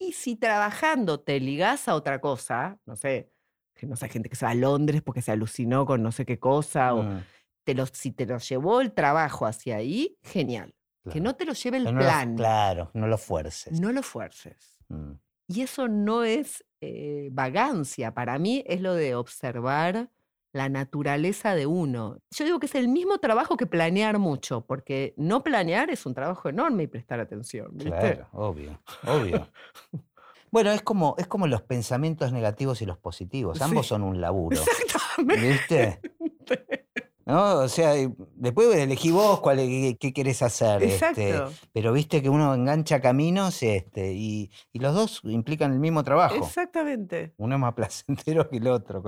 y 0.00 0.12
si 0.12 0.34
trabajando 0.34 1.20
te 1.20 1.38
ligás 1.38 1.86
a 1.86 1.94
otra 1.94 2.20
cosa, 2.20 2.78
no 2.86 2.96
sé, 2.96 3.30
que 3.74 3.86
no 3.86 3.94
sé, 3.96 4.08
gente 4.08 4.28
que 4.28 4.34
se 4.36 4.44
va 4.46 4.50
a 4.50 4.54
Londres 4.56 5.02
porque 5.02 5.22
se 5.22 5.30
alucinó 5.30 5.86
con 5.86 6.02
no 6.02 6.10
sé 6.10 6.24
qué 6.26 6.38
cosa, 6.40 6.94
o, 6.94 7.02
Mm. 7.04 7.22
te 7.64 7.74
lo, 7.74 7.86
si 7.86 8.10
te 8.10 8.26
lo 8.26 8.38
llevó 8.38 8.80
el 8.80 8.92
trabajo 8.92 9.46
hacia 9.46 9.76
ahí, 9.76 10.18
genial. 10.22 10.74
Que 11.10 11.20
no 11.20 11.34
te 11.34 11.44
lo 11.46 11.52
lleve 11.54 11.76
el 11.78 11.84
no 11.84 11.92
lo- 11.92 11.98
plan. 12.00 12.36
claro, 12.36 12.90
no 12.94 13.06
lo 13.06 13.16
fuerces. 13.16 13.80
No 13.80 13.90
lo 13.92 14.02
fuerces. 14.02 14.76
Mm. 14.88 15.12
Y 15.48 15.62
eso 15.62 15.86
no 15.88 16.24
es 16.24 16.64
eh, 16.82 17.28
vagancia, 17.32 18.12
para 18.14 18.38
mí 18.38 18.64
es 18.66 18.80
lo 18.80 18.94
de 18.94 19.14
observar 19.14 20.10
la 20.52 20.68
naturaleza 20.68 21.54
de 21.54 21.66
uno. 21.66 22.18
Yo 22.30 22.44
digo 22.44 22.58
que 22.58 22.66
es 22.66 22.74
el 22.74 22.88
mismo 22.88 23.18
trabajo 23.18 23.56
que 23.56 23.66
planear 23.66 24.18
mucho, 24.18 24.62
porque 24.66 25.14
no 25.16 25.42
planear 25.42 25.90
es 25.90 26.06
un 26.06 26.14
trabajo 26.14 26.48
enorme 26.48 26.84
y 26.84 26.86
prestar 26.88 27.20
atención. 27.20 27.68
¿viste? 27.72 27.90
Claro, 27.90 28.28
obvio, 28.32 28.80
obvio. 29.06 29.48
Bueno, 30.52 30.72
es 30.72 30.82
como, 30.82 31.14
es 31.16 31.28
como 31.28 31.46
los 31.46 31.62
pensamientos 31.62 32.32
negativos 32.32 32.82
y 32.82 32.84
los 32.84 32.98
positivos. 32.98 33.62
Ambos 33.62 33.86
Sí. 33.86 33.90
son 33.90 34.02
un 34.02 34.20
laburo. 34.20 34.56
Exactamente. 34.60 35.40
¿Viste? 35.48 36.00
¿No? 37.30 37.58
O 37.60 37.68
sea, 37.68 37.92
después 38.34 38.74
elegí 38.74 39.10
vos 39.10 39.40
cuál, 39.40 39.58
qué, 39.58 39.96
qué 39.98 40.12
querés 40.12 40.42
hacer. 40.42 40.82
este, 40.82 41.30
Exacto. 41.30 41.52
pero 41.72 41.92
viste 41.92 42.22
que 42.22 42.28
uno 42.28 42.54
engancha 42.54 43.00
caminos 43.00 43.62
este, 43.62 44.12
y, 44.12 44.50
y 44.72 44.78
los 44.80 44.94
dos 44.94 45.20
implican 45.24 45.72
el 45.72 45.78
mismo 45.80 46.02
trabajo. 46.02 46.34
Exactamente. 46.34 47.34
Uno 47.36 47.54
es 47.56 47.60
más 47.60 47.74
placentero 47.74 48.48
que 48.48 48.56
el 48.56 48.66
otro. 48.68 49.02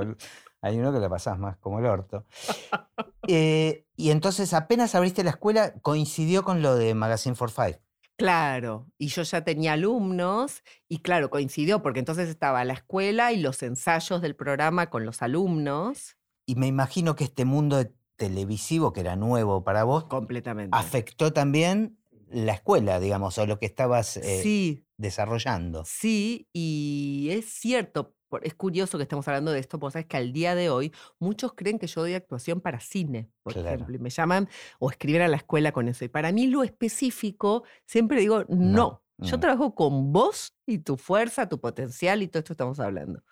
Hay 0.61 0.79
uno 0.79 0.93
que 0.93 1.01
le 1.01 1.09
pasás 1.11 1.39
más 1.39 1.57
como 1.59 1.79
el 1.79 1.87
orto. 1.87 2.25
Eh, 3.29 3.87
y 3.95 4.11
entonces 4.11 4.53
apenas 4.53 4.97
abriste 4.97 5.23
la 5.23 5.31
escuela, 5.31 5.75
coincidió 5.81 6.43
con 6.43 6.61
lo 6.61 6.75
de 6.75 6.93
Magazine 6.95 7.37
for 7.37 7.51
Five. 7.53 7.81
Claro, 8.17 8.89
y 8.99 9.09
yo 9.09 9.23
ya 9.23 9.43
tenía 9.45 9.75
alumnos 9.75 10.63
y 10.89 10.99
claro, 10.99 11.31
coincidió 11.31 11.83
porque 11.83 12.01
entonces 12.01 12.29
estaba 12.29 12.65
la 12.65 12.73
escuela 12.75 13.31
y 13.33 13.41
los 13.41 13.63
ensayos 13.63 14.21
del 14.23 14.35
programa 14.37 14.91
con 14.91 15.07
los 15.07 15.23
alumnos 15.23 16.17
Y 16.47 16.57
me 16.57 16.67
imagino 16.67 17.15
que 17.15 17.25
este 17.25 17.45
mundo 17.45 17.77
de- 17.77 17.93
televisivo, 18.29 18.93
que 18.93 19.01
era 19.01 19.17
nuevo 19.17 19.65
para 19.65 19.85
vos, 19.85 20.05
completamente. 20.05 20.77
afectó 20.77 21.33
también 21.33 21.99
la 22.31 22.53
escuela, 22.55 23.01
digamos, 23.01 23.37
o 23.39 23.47
lo 23.47 23.59
que 23.59 23.67
estabas 23.67 24.17
eh, 24.17 24.23
Sí, 24.43 24.87
desarrollando. 24.97 25.85
sí, 25.85 26.49
y 26.53 27.29
es 27.31 27.47
cierto, 27.47 28.17
es 28.43 28.55
curioso 28.55 28.97
que 28.99 29.03
estemos 29.03 29.29
hablando 29.29 29.53
de 29.53 29.59
esto, 29.61 29.79
porque 29.79 29.93
sabes 29.95 30.07
que 30.07 30.17
al 30.17 30.33
día 30.33 30.55
de 30.55 30.71
hoy 30.71 30.93
muchos 31.19 31.53
creen 31.55 31.79
que 31.79 31.87
yo 31.87 32.01
doy 32.01 32.15
actuación 32.15 32.61
para 32.61 32.81
cine, 32.81 33.31
por 33.43 33.53
Claro. 33.53 33.77
ejemplo, 33.77 33.95
y 33.97 33.99
me 33.99 34.11
llaman 34.11 34.49
o 34.79 34.91
escriben 34.91 35.23
a 35.23 35.29
la 35.29 35.37
escuela 35.37 35.73
con 35.73 35.89
eso. 35.89 36.05
Y 36.05 36.09
para 36.09 36.33
mí 36.33 36.47
lo 36.47 36.63
específico, 36.63 37.65
siempre 37.87 38.21
digo, 38.21 38.45
no, 38.49 39.03
yo 39.19 39.39
trabajo 39.39 39.75
con 39.75 40.13
vos 40.13 40.57
y 40.67 40.79
tu 40.79 40.97
fuerza, 40.97 41.49
tu 41.49 41.61
potencial 41.61 42.23
y 42.23 42.29
todo 42.29 42.39
esto 42.41 42.55
estamos 42.55 42.81
hablando. 42.81 43.23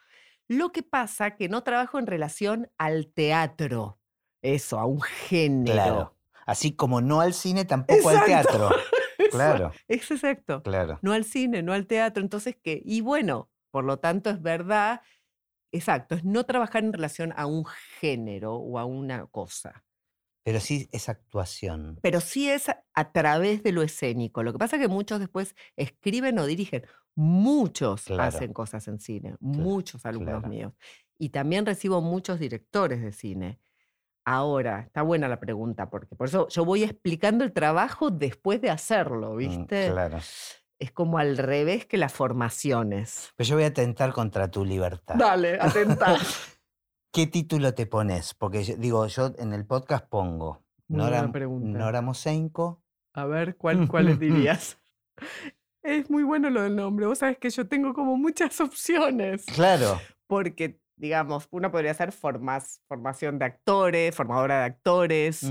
Lo 0.48 0.72
que 0.72 0.82
pasa 0.82 1.36
que 1.36 1.48
no 1.48 1.62
trabajo 1.62 1.98
en 1.98 2.06
relación 2.08 2.70
al 2.76 3.12
teatro, 3.12 3.99
eso, 4.42 4.78
a 4.78 4.86
un 4.86 5.00
género. 5.00 5.72
Claro. 5.72 6.16
Así 6.46 6.72
como 6.72 7.00
no 7.00 7.20
al 7.20 7.34
cine, 7.34 7.64
tampoco 7.64 8.08
al 8.08 8.24
teatro. 8.24 8.70
Claro, 9.30 9.70
Es 9.86 10.10
exacto. 10.10 10.62
claro. 10.62 10.98
No 11.02 11.12
al 11.12 11.24
cine, 11.24 11.62
no 11.62 11.72
al 11.72 11.86
teatro. 11.86 12.22
Entonces, 12.22 12.56
¿qué? 12.60 12.80
Y 12.84 13.00
bueno, 13.00 13.50
por 13.70 13.84
lo 13.84 13.98
tanto, 13.98 14.30
es 14.30 14.42
verdad, 14.42 15.02
exacto, 15.72 16.14
es 16.14 16.24
no 16.24 16.44
trabajar 16.44 16.82
en 16.82 16.92
relación 16.92 17.32
a 17.36 17.46
un 17.46 17.64
género 18.00 18.54
o 18.56 18.78
a 18.78 18.84
una 18.86 19.26
cosa. 19.26 19.84
Pero 20.42 20.58
sí 20.58 20.88
es 20.92 21.08
actuación. 21.08 21.98
Pero 22.02 22.20
sí 22.20 22.48
es 22.50 22.68
a, 22.68 23.12
través 23.12 23.62
de 23.62 23.72
lo 23.72 23.82
escénico. 23.82 24.42
Lo 24.42 24.52
que 24.52 24.58
pasa 24.58 24.76
es 24.76 24.82
que 24.82 24.88
muchos 24.88 25.20
después 25.20 25.54
escriben 25.76 26.38
o 26.38 26.46
dirigen. 26.46 26.86
Muchos 27.14 28.04
Claro. 28.04 28.22
hacen 28.22 28.52
cosas 28.52 28.88
en 28.88 28.98
cine, 28.98 29.36
muchos 29.40 30.06
alumnos 30.06 30.40
claro. 30.40 30.48
míos. 30.48 30.72
Y 31.18 31.28
también 31.28 31.66
recibo 31.66 32.00
muchos 32.00 32.38
directores 32.38 33.02
de 33.02 33.12
cine. 33.12 33.60
Ahora, 34.24 34.80
está 34.80 35.02
buena 35.02 35.28
la 35.28 35.40
pregunta, 35.40 35.88
porque 35.90 36.14
por 36.14 36.28
eso 36.28 36.46
yo 36.48 36.64
voy 36.64 36.84
explicando 36.84 37.42
el 37.44 37.52
trabajo 37.52 38.10
después 38.10 38.60
de 38.60 38.70
hacerlo, 38.70 39.32
Mm, 39.34 39.36
¿viste? 39.38 39.90
Claro. 39.90 40.18
Es 40.78 40.92
como 40.92 41.18
al 41.18 41.36
revés 41.38 41.84
que 41.86 41.96
las 41.98 42.12
formaciones. 42.12 43.32
Pero 43.36 43.48
yo 43.48 43.56
voy 43.56 43.64
a 43.64 43.68
atentar 43.68 44.12
contra 44.12 44.50
tu 44.50 44.64
libertad. 44.64 45.14
Dale, 45.16 45.58
atenta. 45.60 46.16
¿Qué 47.12 47.26
título 47.26 47.74
te 47.74 47.86
pones? 47.86 48.34
Porque 48.34 48.62
yo- 48.64 48.76
digo, 48.76 49.06
yo 49.06 49.32
en 49.38 49.52
el 49.52 49.66
podcast 49.66 50.06
pongo 50.08 50.62
Nora. 50.88 51.22
Nora 51.26 52.00
Mosenko. 52.02 52.82
A 53.14 53.24
ver, 53.26 53.56
¿cuál, 53.58 53.88
¿cuáles 53.88 54.18
dirías? 54.18 54.78
Es 55.82 56.08
muy 56.10 56.22
bueno 56.22 56.50
lo 56.50 56.62
del 56.62 56.76
nombre. 56.76 57.06
Vos 57.06 57.18
sabés 57.18 57.38
que 57.38 57.50
yo 57.50 57.66
tengo 57.66 57.92
como 57.94 58.16
muchas 58.16 58.60
opciones. 58.60 59.44
Claro. 59.46 60.00
Porque, 60.26 60.79
digamos, 61.00 61.48
una 61.50 61.70
podría 61.72 61.94
ser 61.94 62.12
formas, 62.12 62.82
formación 62.86 63.38
de 63.38 63.46
actores, 63.46 64.14
formadora 64.14 64.58
de 64.60 64.64
actores. 64.66 65.50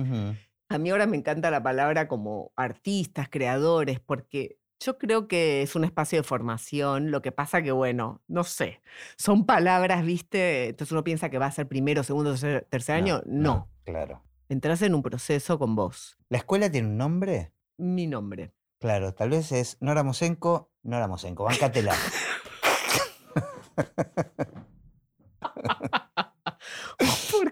A 0.70 0.78
mí 0.78 0.90
ahora 0.92 1.08
me 1.08 1.18
encanta 1.18 1.50
la 1.50 1.64
palabra 1.64 2.08
como 2.08 2.52
artistas, 2.56 3.28
creadores, 3.30 4.00
porque 4.00 4.58
yo 4.80 4.98
creo 5.00 5.28
que 5.28 5.64
es 5.64 5.76
un 5.76 5.84
espacio 5.84 6.20
de 6.20 6.24
formación. 6.24 7.10
Lo 7.12 7.22
que 7.24 7.32
pasa 7.32 7.62
que, 7.64 7.72
bueno, 7.72 8.22
no 8.28 8.44
sé, 8.44 8.82
son 9.18 9.46
palabras, 9.48 10.06
¿viste? 10.06 10.70
Entonces 10.70 10.92
uno 10.92 11.04
piensa 11.04 11.30
que 11.30 11.40
va 11.40 11.48
a 11.48 11.52
ser 11.52 11.68
primero, 11.68 12.04
segundo, 12.04 12.30
tercer, 12.32 12.68
tercer 12.70 12.96
año. 12.96 13.22
No, 13.26 13.68
Claro. 13.84 14.22
entras 14.48 14.82
en 14.84 14.94
un 14.94 15.02
proceso 15.02 15.58
con 15.58 15.76
vos. 15.76 16.18
¿La 16.30 16.38
escuela 16.38 16.70
tiene 16.72 16.88
un 16.88 16.98
nombre? 16.98 17.52
Mi 17.78 18.06
nombre. 18.06 18.54
Claro, 18.80 19.14
tal 19.16 19.32
vez 19.32 19.52
es 19.52 19.78
Nora 19.82 20.04
Mosenko, 20.04 20.72
Nora 20.84 21.08
Mosenko, 21.08 21.44
bancatela. 21.46 21.96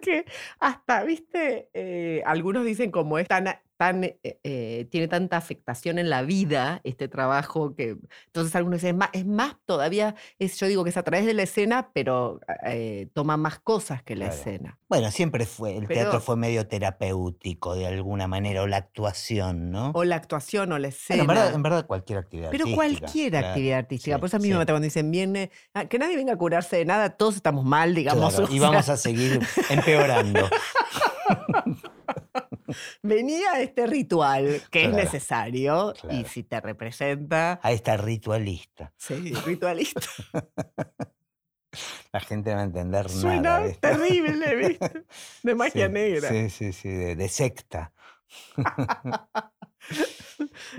Porque 0.08 0.26
hasta, 0.60 1.04
viste, 1.04 1.70
Eh, 1.74 2.24
algunos 2.26 2.64
dicen 2.66 2.92
como 2.92 3.20
es 3.20 3.28
tan, 3.28 3.46
tan, 3.78 4.04
eh, 4.04 4.18
eh, 4.24 4.88
tiene 4.92 5.08
tanta 5.08 5.38
afectación 5.38 6.00
en 6.00 6.10
la 6.10 6.24
vida 6.24 6.82
este 6.84 7.08
trabajo 7.08 7.76
que, 7.76 7.98
entonces 8.26 8.56
algunos 8.56 8.82
dicen, 8.82 8.96
es 8.96 8.98
más, 9.00 9.10
es 9.14 9.26
más 9.26 9.56
todavía, 9.66 10.16
es, 10.40 10.60
yo 10.60 10.68
digo 10.68 10.84
que 10.84 10.90
es 10.90 10.98
a 10.98 11.04
través 11.04 11.26
de 11.26 11.34
la 11.36 11.44
escena, 11.44 11.92
pero 11.94 12.40
eh, 12.66 13.08
toma 13.14 13.38
más 13.38 13.60
cosas 13.60 14.02
que 14.04 14.16
la 14.16 14.26
Claro. 14.26 14.40
escena. 14.40 14.80
Bueno, 14.90 15.12
siempre 15.12 15.46
fue, 15.46 15.78
el 15.78 15.88
teatro 15.88 16.12
Pero- 16.14 16.22
fue 16.22 16.36
medio 16.38 16.68
terapéutico 16.68 17.76
de 17.76 17.86
alguna 17.88 18.28
manera, 18.28 18.64
o 18.64 18.68
la 18.68 18.78
actuación, 18.78 19.70
¿no? 19.72 19.92
O 19.94 20.04
la 20.04 20.16
actuación 20.16 20.72
o 20.72 20.80
la 20.80 20.88
Bueno, 20.88 20.96
escena. 20.96 21.22
en, 21.22 21.28
verdad, 21.28 21.54
en 21.54 21.64
verdad 21.64 21.86
cualquier 21.86 22.18
actividad 22.20 22.50
Pero 22.50 22.64
artística, 22.64 22.76
cualquier 22.76 23.30
claro. 23.32 23.48
actividad 23.48 23.78
artística. 23.80 24.16
Sí, 24.16 24.20
Por 24.20 24.28
eso 24.28 24.38
a 24.38 24.40
mí 24.40 24.46
sí. 24.46 24.52
me 24.52 24.58
mata 24.58 24.74
cuando 24.74 24.86
dicen, 24.86 25.12
viene, 25.12 25.52
ah, 25.74 25.86
que 25.86 26.00
nadie 26.00 26.16
venga 26.16 26.34
a 26.34 26.38
curarse 26.38 26.78
de 26.78 26.86
nada, 26.86 27.12
todos 27.12 27.36
estamos 27.36 27.64
mal, 27.64 27.94
digamos. 27.94 28.34
Claro, 28.36 28.48
y 28.54 28.60
vamos 28.60 28.90
a 28.90 28.98
seguir 28.98 29.40
empeorando. 29.70 30.50
Venía 33.04 33.52
a 33.54 33.62
este 33.62 33.88
ritual 33.88 34.64
que 34.72 34.84
es 34.84 34.90
Claro, 34.90 35.04
necesario 35.06 35.94
y 36.12 36.26
si 36.26 36.44
te 36.44 36.60
representa, 36.62 37.60
A 37.64 37.72
esta 37.72 37.98
ritualista. 37.98 38.94
sí, 38.98 39.34
ritualista. 39.46 40.02
La 42.14 42.20
gente 42.22 42.50
no 42.52 42.56
va 42.58 42.62
a 42.62 42.66
entender 42.66 43.10
Suena 43.10 43.42
nada. 43.42 43.66
¿viste? 43.68 43.80
terrible, 43.94 44.56
¿viste? 44.56 45.04
De 45.44 45.56
magia 45.62 45.88
Sí, 45.88 45.94
negra. 45.94 46.30
Sí, 46.30 46.50
sí, 46.50 46.74
sí, 46.74 46.90
de, 46.90 47.16
de 47.16 47.30
secta. 47.30 47.94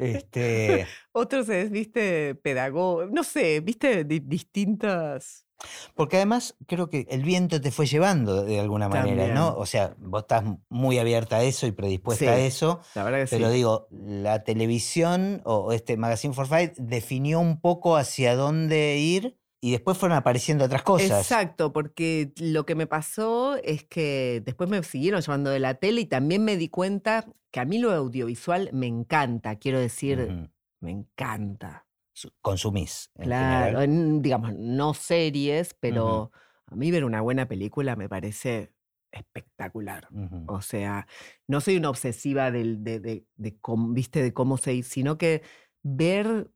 este, 0.00 0.86
Otros 1.12 1.48
es, 1.48 1.70
viste, 1.70 2.34
pedagogo, 2.36 3.06
no 3.06 3.24
sé, 3.24 3.60
viste, 3.60 4.04
Di- 4.04 4.20
distintas. 4.20 5.46
Porque 5.94 6.16
además 6.16 6.56
creo 6.66 6.88
que 6.88 7.06
el 7.10 7.22
viento 7.22 7.60
te 7.60 7.70
fue 7.70 7.86
llevando 7.86 8.44
de 8.44 8.60
alguna 8.60 8.88
manera, 8.88 9.28
¿no? 9.34 9.54
O 9.56 9.66
sea, 9.66 9.94
vos 9.98 10.22
estás 10.22 10.44
muy 10.68 10.98
abierta 10.98 11.36
a 11.36 11.42
eso 11.42 11.66
y 11.66 11.72
predispuesta 11.72 12.30
a 12.30 12.38
eso, 12.38 12.80
La 12.94 13.04
verdad 13.04 13.24
que 13.24 13.26
pero 13.30 13.48
sí. 13.48 13.54
digo, 13.54 13.88
la 13.90 14.44
televisión 14.44 15.42
o 15.44 15.72
este 15.72 15.96
Magazine 15.96 16.34
for 16.34 16.46
Fight 16.46 16.74
definió 16.76 17.40
un 17.40 17.60
poco 17.60 17.96
hacia 17.96 18.36
dónde 18.36 18.98
ir 18.98 19.36
y 19.60 19.72
después 19.72 19.98
fueron 19.98 20.16
apareciendo 20.16 20.64
otras 20.64 20.82
cosas. 20.82 21.22
Exacto, 21.22 21.72
porque 21.72 22.32
lo 22.36 22.64
que 22.64 22.74
me 22.74 22.86
pasó 22.86 23.56
es 23.56 23.84
que 23.84 24.42
después 24.44 24.70
me 24.70 24.82
siguieron 24.84 25.20
llamando 25.20 25.50
de 25.50 25.58
la 25.58 25.74
tele 25.74 26.02
y 26.02 26.06
también 26.06 26.44
me 26.44 26.56
di 26.56 26.68
cuenta 26.68 27.26
que 27.50 27.60
a 27.60 27.64
mí 27.64 27.78
lo 27.78 27.90
audiovisual 27.92 28.70
me 28.72 28.86
encanta, 28.86 29.56
quiero 29.56 29.80
decir, 29.80 30.50
me 30.80 30.90
encanta. 30.90 31.87
Su- 32.18 32.32
Consumís. 32.42 33.12
en 33.14 33.24
Claro, 33.26 33.80
en, 33.80 34.22
digamos, 34.22 34.52
no 34.54 34.92
series, 34.92 35.74
pero 35.78 36.32
a 36.66 36.74
mí 36.74 36.90
ver 36.90 37.04
una 37.04 37.20
buena 37.20 37.46
película 37.46 37.94
me 37.94 38.08
parece 38.08 38.72
espectacular. 39.12 40.08
O 40.48 40.60
sea, 40.60 41.06
no 41.46 41.60
soy 41.60 41.76
una 41.76 41.90
obsesiva 41.90 42.50
del, 42.50 42.82
de, 42.82 42.98
de, 42.98 43.24
de 43.36 43.58
¿viste? 43.90 44.20
de 44.20 44.32
cómo 44.32 44.56
se 44.56 44.82
sino 44.82 45.16
que 45.16 45.42
ver 45.84 46.50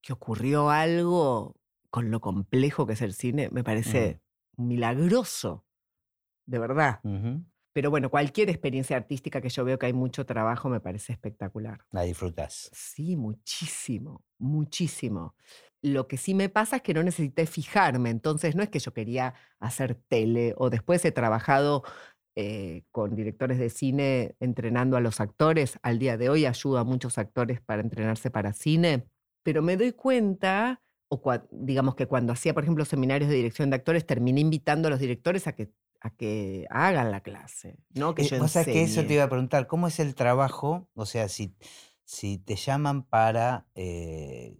que 0.00 0.14
ocurrió 0.14 0.70
algo 0.70 1.54
con 1.90 2.10
lo 2.10 2.20
complejo 2.20 2.86
que 2.86 2.94
es 2.94 3.02
el 3.02 3.12
cine 3.12 3.50
me 3.52 3.62
parece 3.62 4.22
milagroso, 4.56 5.66
de 6.46 6.58
verdad. 6.60 7.00
Pero 7.74 7.90
bueno, 7.90 8.08
cualquier 8.08 8.50
experiencia 8.50 8.96
artística 8.96 9.40
que 9.40 9.48
yo 9.48 9.64
veo 9.64 9.78
que 9.78 9.86
hay 9.86 9.92
mucho 9.92 10.24
trabajo 10.24 10.68
me 10.68 10.80
parece 10.80 11.12
espectacular. 11.12 11.80
La 11.90 12.02
disfrutás. 12.02 12.70
Sí, 12.72 13.16
muchísimo, 13.16 14.22
muchísimo. 14.38 15.34
Lo 15.82 16.06
que 16.06 16.16
sí 16.16 16.34
me 16.34 16.48
pasa 16.48 16.76
es 16.76 16.82
que 16.82 16.94
no 16.94 17.02
necesité 17.02 17.46
fijarme, 17.46 18.10
entonces 18.10 18.54
no 18.54 18.62
es 18.62 18.70
que 18.70 18.78
yo 18.78 18.94
quería 18.94 19.34
hacer 19.58 19.96
tele 20.08 20.54
o 20.56 20.70
después 20.70 21.04
he 21.04 21.10
trabajado 21.10 21.82
eh, 22.36 22.84
con 22.92 23.16
directores 23.16 23.58
de 23.58 23.70
cine 23.70 24.36
entrenando 24.38 24.96
a 24.96 25.00
los 25.00 25.20
actores. 25.20 25.78
Al 25.82 25.98
día 25.98 26.16
de 26.16 26.28
hoy 26.28 26.46
ayuda 26.46 26.80
a 26.80 26.84
muchos 26.84 27.18
actores 27.18 27.60
para 27.60 27.82
entrenarse 27.82 28.30
para 28.30 28.52
cine. 28.52 29.08
Pero 29.42 29.62
me 29.62 29.76
doy 29.76 29.92
cuenta, 29.92 30.80
o 31.08 31.20
digamos 31.50 31.96
que 31.96 32.06
cuando 32.06 32.32
hacía, 32.32 32.54
por 32.54 32.62
ejemplo, 32.62 32.84
seminarios 32.84 33.28
de 33.28 33.36
dirección 33.36 33.70
de 33.70 33.76
actores, 33.76 34.06
terminé 34.06 34.40
invitando 34.40 34.88
a 34.88 34.90
los 34.90 35.00
directores 35.00 35.46
a 35.48 35.54
que, 35.54 35.70
a 36.04 36.10
que 36.10 36.66
hagan 36.68 37.10
la 37.10 37.22
clase. 37.22 37.78
¿no? 37.94 38.14
Que 38.14 38.22
eh, 38.22 38.64
que 38.64 38.82
eso 38.82 39.04
te 39.04 39.14
iba 39.14 39.24
a 39.24 39.28
preguntar, 39.28 39.66
¿cómo 39.66 39.88
es 39.88 39.98
el 40.00 40.14
trabajo? 40.14 40.86
O 40.94 41.06
sea, 41.06 41.28
si, 41.28 41.56
si 42.04 42.36
te 42.36 42.56
llaman 42.56 43.04
para 43.04 43.66
eh, 43.74 44.58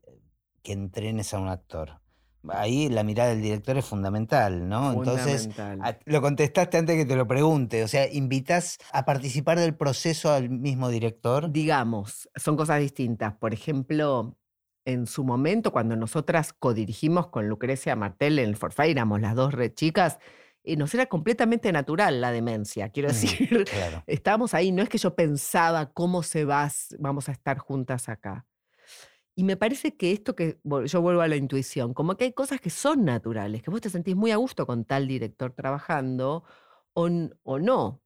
que 0.63 0.73
entrenes 0.73 1.35
a 1.35 1.39
un 1.39 1.49
actor 1.49 2.01
ahí 2.51 2.89
la 2.89 3.03
mirada 3.03 3.31
del 3.31 3.43
director 3.43 3.79
es 3.79 3.85
fundamental, 3.85 4.69
¿no? 4.69 4.93
Entonces, 4.93 5.49
lo 6.05 6.21
contestaste 6.21 6.77
antes 6.77 6.97
que 6.97 7.07
te 7.07 7.17
lo 7.17 7.27
pregunte, 7.27 7.83
o 7.83 7.89
sea, 7.89 8.11
invitas 8.13 8.79
a 8.93 9.05
participar 9.05 9.59
del 9.59 9.75
proceso 9.75 10.33
al 10.33 10.51
mismo 10.51 10.89
director. 10.89 11.51
Digamos, 11.51 12.29
son 12.37 12.57
cosas 12.57 12.81
distintas. 12.81 13.35
Por 13.35 13.55
ejemplo, 13.55 14.37
en 14.85 15.07
su 15.07 15.25
momento, 15.25 15.73
cuando 15.73 15.97
nosotras 15.97 16.53
codirigimos 16.53 17.29
con 17.29 17.49
Lucrecia 17.49 17.97
Martel 17.97 18.39
en 18.39 18.49
el 18.51 18.57
Forfait, 18.57 18.91
éramos 18.91 19.21
las 19.21 19.35
dos 19.35 19.55
re 19.55 19.73
chicas, 19.73 20.19
y 20.65 20.77
nos 20.77 20.95
era 20.95 21.07
completamente 21.07 21.71
natural 21.71 22.21
la 22.21 22.33
demencia, 22.33 22.89
quiero 22.89 23.11
mm, 23.11 23.13
decir. 23.13 23.65
Estábamos 24.07 24.55
ahí, 24.55 24.73
no 24.73 24.83
es 24.83 24.89
que 24.89 24.99
yo 24.99 25.15
pensaba 25.15 25.93
cómo 25.93 26.23
se 26.23 26.45
va, 26.45 26.71
vamos 26.99 27.29
a 27.29 27.33
estar 27.33 27.59
juntas 27.59 28.09
acá. 28.09 28.47
Y 29.37 29.45
me 29.45 29.57
parece 29.57 29.97
que 29.97 30.13
esto 30.13 30.35
que 30.35 30.61
yo 30.87 31.03
vuelvo 31.03 31.21
a 31.21 31.29
la 31.29 31.37
intuición, 31.37 31.93
como 31.93 32.17
que 32.17 32.25
hay 32.25 32.33
cosas 32.33 32.61
que 32.61 32.71
son 32.71 33.05
naturales, 33.05 33.63
que 33.63 33.71
vos 33.71 33.81
te 33.81 33.91
sentís 33.91 34.15
muy 34.17 34.31
a 34.31 34.37
gusto 34.37 34.67
con 34.67 34.85
tal 34.85 35.09
director 35.09 35.53
trabajando 35.53 36.45
o, 36.93 37.09
o 37.43 37.59
no, 37.59 38.03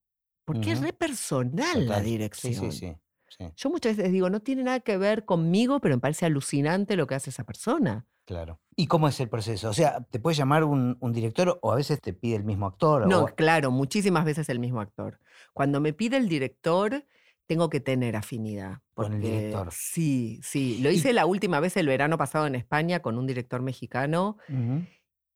porque 0.47 0.73
es 0.73 0.81
re 0.81 0.95
personal 0.95 1.87
la 1.87 2.01
dirección. 2.01 2.71
Sí, 2.71 2.73
sí, 2.73 2.97
sí, 3.29 3.45
Yo 3.57 3.69
muchas 3.69 3.99
veces 3.99 4.11
digo, 4.11 4.31
no 4.31 4.41
tiene 4.41 4.63
nada 4.63 4.81
que 4.81 4.97
ver 4.97 5.27
conmigo, 5.27 5.81
pero 5.81 5.97
me 5.97 6.01
parece 6.01 6.25
alucinante 6.25 6.97
lo 6.97 7.07
que 7.07 7.15
hace 7.15 7.29
esa 7.29 7.45
persona. 7.45 8.07
Claro. 8.29 8.61
¿Y 8.77 8.89
cómo 8.89 9.09
es 9.09 9.19
el 9.21 9.31
proceso? 9.31 9.71
O 9.71 9.73
sea, 9.73 10.03
¿te 10.11 10.21
puede 10.21 10.37
llamar 10.37 10.63
un, 10.63 10.99
un 11.01 11.13
director 11.15 11.59
o 11.63 11.73
a 11.73 11.77
veces 11.77 11.99
te 11.99 12.13
pide 12.13 12.37
el 12.37 12.45
mismo 12.45 12.67
actor? 12.67 13.07
No, 13.07 13.25
claro, 13.29 13.71
muchísimas 13.71 14.27
veces 14.27 14.51
el 14.51 14.59
mismo 14.59 14.83
actor. 14.83 15.19
Cuando 15.55 15.81
me 15.81 15.95
pide 15.95 16.19
el 16.19 16.29
director, 16.29 17.07
tengo 17.47 17.71
que 17.71 17.81
tener 17.81 18.17
afinidad. 18.17 18.81
con 18.93 19.15
el 19.15 19.23
director. 19.23 19.69
Sí, 19.73 20.41
sí. 20.43 20.79
Lo 20.83 20.91
hice 20.91 21.15
la 21.15 21.25
última 21.25 21.59
vez 21.59 21.79
el 21.79 21.87
verano 21.87 22.19
pasado 22.19 22.47
en 22.47 22.55
España 22.55 23.01
con 23.01 23.17
un 23.17 23.27
director 23.27 23.63
mexicano. 23.63 24.37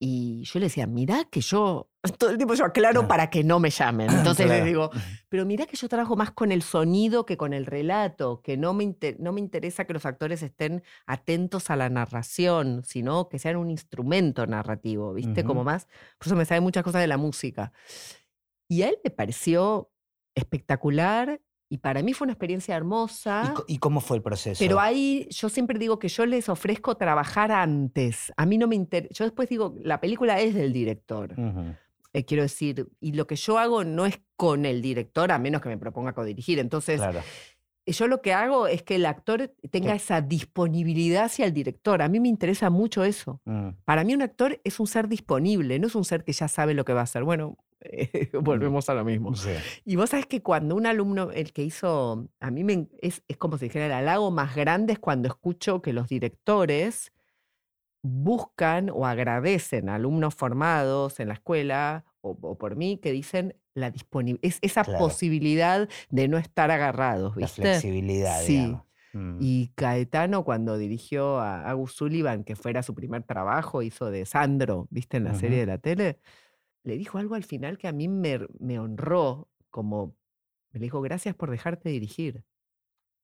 Y 0.05 0.42
yo 0.42 0.59
le 0.59 0.66
decía, 0.66 0.88
mirá 0.88 1.26
que 1.30 1.40
yo, 1.40 1.88
todo 2.18 2.30
el 2.30 2.36
tiempo 2.36 2.55
yo 2.55 2.64
aclaro 2.64 3.07
para 3.07 3.30
que 3.30 3.44
no 3.44 3.61
me 3.61 3.70
llamen. 3.70 4.11
Entonces 4.11 4.48
le 4.48 4.64
digo, 4.64 4.90
pero 5.28 5.46
mirá 5.46 5.64
que 5.66 5.76
yo 5.76 5.88
trabajo 5.88 6.16
más 6.16 6.32
con 6.32 6.50
el 6.50 6.62
sonido 6.62 7.24
que 7.24 7.36
con 7.36 7.53
el 7.53 7.66
relato, 7.66 8.42
que 8.42 8.57
no 8.57 8.74
me, 8.74 8.96
no 9.20 9.32
me 9.32 9.38
interesa 9.38 9.84
que 9.84 9.92
los 9.92 10.05
actores 10.05 10.42
estén 10.42 10.82
atentos 11.07 11.70
a 11.70 11.76
la 11.76 11.88
narración, 11.88 12.82
sino 12.84 13.28
que 13.28 13.38
sean 13.38 13.55
un 13.55 13.70
instrumento 13.70 14.44
narrativo, 14.44 15.14
¿viste? 15.14 15.44
Como 15.44 15.62
más, 15.62 15.86
por 16.18 16.26
eso 16.26 16.34
me 16.34 16.46
sabe 16.46 16.61
muchas 16.61 16.82
cosas 16.82 17.00
de 17.00 17.07
la 17.07 17.16
música. 17.16 17.72
Y 18.68 18.82
a 18.82 18.88
él 18.88 18.98
le 19.05 19.11
pareció 19.11 19.92
espectacular 20.34 21.40
y 21.72 21.78
para 21.78 22.02
mí 22.02 22.12
fue 22.12 22.26
una 22.26 22.34
experiencia 22.34 22.76
hermosa. 22.76 23.54
¿Y, 23.66 23.78
cómo 23.78 24.02
fue 24.02 24.18
el 24.18 24.22
proceso? 24.22 24.62
Pero 24.62 24.78
ahí 24.78 25.26
yo 25.30 25.48
siempre 25.48 25.78
digo 25.78 25.98
que 25.98 26.08
yo 26.08 26.26
les 26.26 26.50
ofrezco 26.50 26.98
trabajar 26.98 27.50
antes. 27.50 28.30
A 28.36 28.44
mí 28.44 28.58
no 28.58 28.68
me 28.68 28.76
interesa. 28.76 29.14
Yo 29.14 29.24
después 29.24 29.48
digo, 29.48 29.74
la 29.82 29.98
película 29.98 30.38
es 30.38 30.54
del 30.54 30.74
director. 30.74 31.34
Eh, 32.12 32.24
quiero 32.26 32.42
decir, 32.42 32.90
y 33.00 33.12
lo 33.12 33.26
que 33.26 33.36
yo 33.36 33.56
hago 33.56 33.84
no 33.84 34.04
es 34.04 34.20
con 34.36 34.66
el 34.66 34.82
director, 34.82 35.32
a 35.32 35.38
menos 35.38 35.62
que 35.62 35.70
me 35.70 35.78
proponga 35.78 36.12
codirigir. 36.12 36.58
Entonces, 36.58 37.00
yo 37.86 38.06
lo 38.06 38.20
que 38.20 38.34
hago 38.34 38.66
es 38.66 38.82
que 38.82 38.96
el 38.96 39.06
actor 39.06 39.54
tenga 39.70 39.94
esa 39.94 40.20
disponibilidad 40.20 41.24
hacia 41.24 41.46
el 41.46 41.54
director. 41.54 42.02
A 42.02 42.08
mí 42.10 42.20
me 42.20 42.28
interesa 42.28 42.68
mucho 42.68 43.02
eso. 43.02 43.40
Mm. 43.46 43.68
Para 43.86 44.04
mí 44.04 44.12
un 44.12 44.20
actor 44.20 44.60
es 44.62 44.78
un 44.78 44.86
ser 44.86 45.08
disponible, 45.08 45.78
no 45.78 45.86
es 45.86 45.94
un 45.94 46.04
ser 46.04 46.22
que 46.22 46.34
ya 46.34 46.48
sabe 46.48 46.74
lo 46.74 46.84
que 46.84 46.92
va 46.92 47.00
a 47.00 47.04
hacer. 47.04 47.24
Bueno, 47.24 47.56
Volvemos 48.41 48.89
a 48.89 48.95
lo 48.95 49.05
mismo. 49.05 49.33
Y 49.85 49.97
vos 49.97 50.11
sabés 50.11 50.26
que 50.26 50.43
cuando 50.43 50.74
un 50.74 50.87
alumno, 50.87 51.30
el 51.30 51.53
que 51.53 51.62
hizo, 51.62 52.28
a 52.41 52.51
mí 52.51 52.64
me, 52.64 52.89
es, 53.01 53.22
es 53.28 53.37
como 53.37 53.59
si 53.59 53.66
dijera, 53.66 53.87
el 53.87 53.93
halago 53.93 54.30
más 54.30 54.55
grande 54.55 54.95
es 54.95 54.99
cuando 54.99 55.28
escucho 55.28 55.83
que 55.83 55.93
los 55.93 56.09
directores 56.09 57.12
buscan 58.03 58.91
o 58.91 59.07
agradecen 59.07 59.89
a 59.89 59.95
alumnos 59.95 60.35
formados 60.35 61.20
en 61.20 61.28
la 61.28 61.35
escuela 61.35 62.05
o, 62.20 62.57
por 62.57 62.76
mí 62.76 62.99
que 62.99 63.12
dicen 63.12 63.57
la 63.74 63.91
disponibilidad, 63.91 64.45
es 64.45 64.59
esa 64.62 64.85
posibilidad 64.85 65.89
de 66.11 66.28
no 66.28 66.39
estar 66.39 66.70
agarrados, 66.70 67.35
¿viste? 67.37 67.62
La 67.62 67.68
flexibilidad, 67.68 68.41
sí. 68.43 68.76
Mm. 69.12 69.39
Y 69.41 69.68
Caetano, 69.74 70.45
cuando 70.45 70.78
dirigió 70.78 71.39
a 71.39 71.68
Agus 71.68 71.95
Sullivan, 71.95 72.45
que 72.45 72.57
fuera 72.57 72.83
su 72.83 72.95
primer 72.95 73.22
trabajo, 73.24 73.83
hizo 73.83 74.11
de 74.11 74.24
Sandro, 74.24 74.87
¿viste? 74.91 75.16
En 75.18 75.24
la 75.24 75.35
serie 75.35 75.59
de 75.59 75.66
la 75.66 75.78
tele, 75.78 76.18
le 76.85 76.97
dijo 76.97 77.18
algo 77.18 77.35
al 77.35 77.45
final 77.45 77.78
que 77.78 77.89
a 77.89 77.93
mí 77.93 78.09
me, 78.09 78.47
me 78.59 78.78
honró, 78.78 79.49
como 79.70 80.16
me 80.72 80.80
dijo, 80.80 81.01
gracias 81.01 81.35
por 81.35 81.51
dejarte 81.51 81.91
dirigir. 81.91 82.45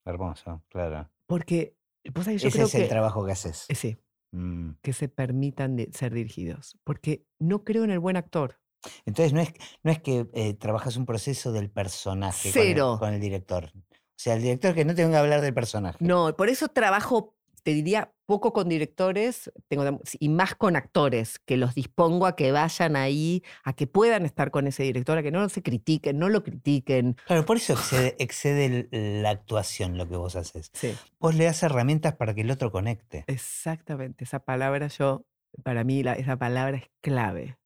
Hermoso, 0.04 0.62
claro. 0.68 1.10
Porque 1.26 1.76
yo 2.04 2.12
Ese 2.20 2.62
es 2.62 2.74
el 2.74 2.88
trabajo 2.88 3.24
que 3.24 3.32
haces. 3.32 3.66
Sí, 3.74 3.98
mm. 4.32 4.72
que 4.82 4.92
se 4.92 5.08
permitan 5.08 5.76
ser 5.92 6.14
dirigidos. 6.14 6.78
Porque 6.84 7.26
no 7.38 7.64
creo 7.64 7.84
en 7.84 7.90
el 7.90 7.98
buen 7.98 8.16
actor. 8.16 8.60
Entonces 9.04 9.32
no 9.32 9.40
es, 9.40 9.52
no 9.82 9.90
es 9.90 10.00
que 10.00 10.28
eh, 10.34 10.54
trabajas 10.54 10.96
un 10.96 11.04
proceso 11.06 11.52
del 11.52 11.70
personaje 11.70 12.52
Con, 12.52 13.12
el, 13.12 13.20
director. 13.20 13.72
O 13.74 14.16
sea, 14.16 14.34
el 14.34 14.42
director 14.42 14.74
que 14.74 14.84
no 14.84 14.94
tenga 14.94 15.10
que 15.10 15.16
hablar 15.16 15.40
del 15.40 15.54
personaje. 15.54 15.98
No, 16.00 16.34
por 16.36 16.48
eso 16.48 16.68
trabajo 16.68 17.37
te 17.62 17.72
diría, 17.72 18.12
poco 18.26 18.52
con 18.52 18.68
directores 18.68 19.50
tengo, 19.68 20.00
y 20.18 20.28
más 20.28 20.54
con 20.54 20.76
actores, 20.76 21.38
que 21.38 21.56
los 21.56 21.74
dispongo 21.74 22.26
a 22.26 22.36
que 22.36 22.52
vayan 22.52 22.96
ahí, 22.96 23.42
a 23.64 23.72
que 23.72 23.86
puedan 23.86 24.24
estar 24.24 24.50
con 24.50 24.66
ese 24.66 24.82
director, 24.82 25.18
a 25.18 25.22
que 25.22 25.30
no 25.30 25.48
se 25.48 25.62
critiquen, 25.62 26.18
no 26.18 26.28
lo 26.28 26.42
critiquen. 26.42 27.16
Claro, 27.26 27.44
por 27.44 27.56
eso 27.56 27.74
excede, 28.18 28.88
la 28.90 29.30
actuación 29.30 29.96
lo 29.96 30.08
que 30.08 30.16
vos 30.16 30.36
haces. 30.36 30.70
Sí. 30.74 30.94
Vos 31.18 31.34
le 31.34 31.44
das 31.44 31.62
herramientas 31.62 32.14
para 32.16 32.34
que 32.34 32.42
el 32.42 32.50
otro 32.50 32.70
conecte. 32.70 33.24
Exactamente, 33.26 34.24
esa 34.24 34.40
palabra 34.40 34.88
yo, 34.88 35.24
para 35.62 35.84
mí 35.84 36.02
esa 36.16 36.36
palabra 36.36 36.78
es 36.78 36.90
clave. 37.00 37.58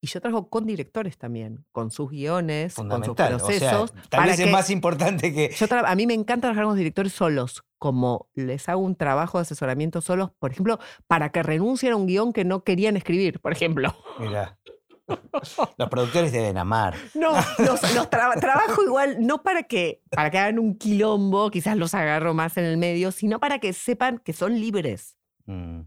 Y 0.00 0.06
yo 0.06 0.20
trabajo 0.20 0.48
con 0.48 0.64
directores 0.64 1.18
también, 1.18 1.64
con 1.72 1.90
sus 1.90 2.10
guiones, 2.10 2.74
con 2.74 3.04
sus 3.04 3.16
procesos. 3.16 3.92
tal 4.08 4.28
vez 4.28 4.38
es 4.38 4.50
más 4.50 4.70
importante 4.70 5.32
que. 5.32 5.52
a 5.70 5.94
mí 5.96 6.06
me 6.06 6.14
encanta 6.14 6.42
trabajar 6.42 6.64
con 6.64 6.72
los 6.72 6.78
directores 6.78 7.12
solos, 7.12 7.64
como 7.78 8.28
les 8.34 8.68
hago 8.68 8.80
un 8.80 8.96
trabajo 8.96 9.38
de 9.38 9.42
asesoramiento 9.42 10.00
solos, 10.00 10.30
por 10.38 10.52
ejemplo, 10.52 10.78
para 11.06 11.30
que 11.30 11.42
renuncien 11.42 11.92
a 11.92 11.96
un 11.96 12.06
guion 12.06 12.32
que 12.32 12.44
no 12.44 12.64
querían 12.64 12.96
escribir, 12.96 13.40
por 13.40 13.52
ejemplo. 13.52 13.94
Mira. 14.18 14.58
Los 15.78 15.88
productores 15.88 16.32
deben 16.32 16.58
amar. 16.58 16.94
No, 17.14 17.32
los, 17.58 17.80
trabajo 18.10 18.82
igual, 18.84 19.16
no 19.26 19.42
para 19.42 19.62
que, 19.62 20.02
para 20.10 20.30
que 20.30 20.38
hagan 20.38 20.58
un 20.58 20.76
quilombo, 20.76 21.50
quizás 21.50 21.78
los 21.78 21.94
agarro 21.94 22.34
más 22.34 22.58
en 22.58 22.64
el 22.64 22.76
medio, 22.76 23.10
sino 23.10 23.40
para 23.40 23.58
que 23.58 23.72
sepan 23.72 24.18
que 24.18 24.34
son 24.34 24.60
libres. 24.60 25.16
Mm 25.46 25.80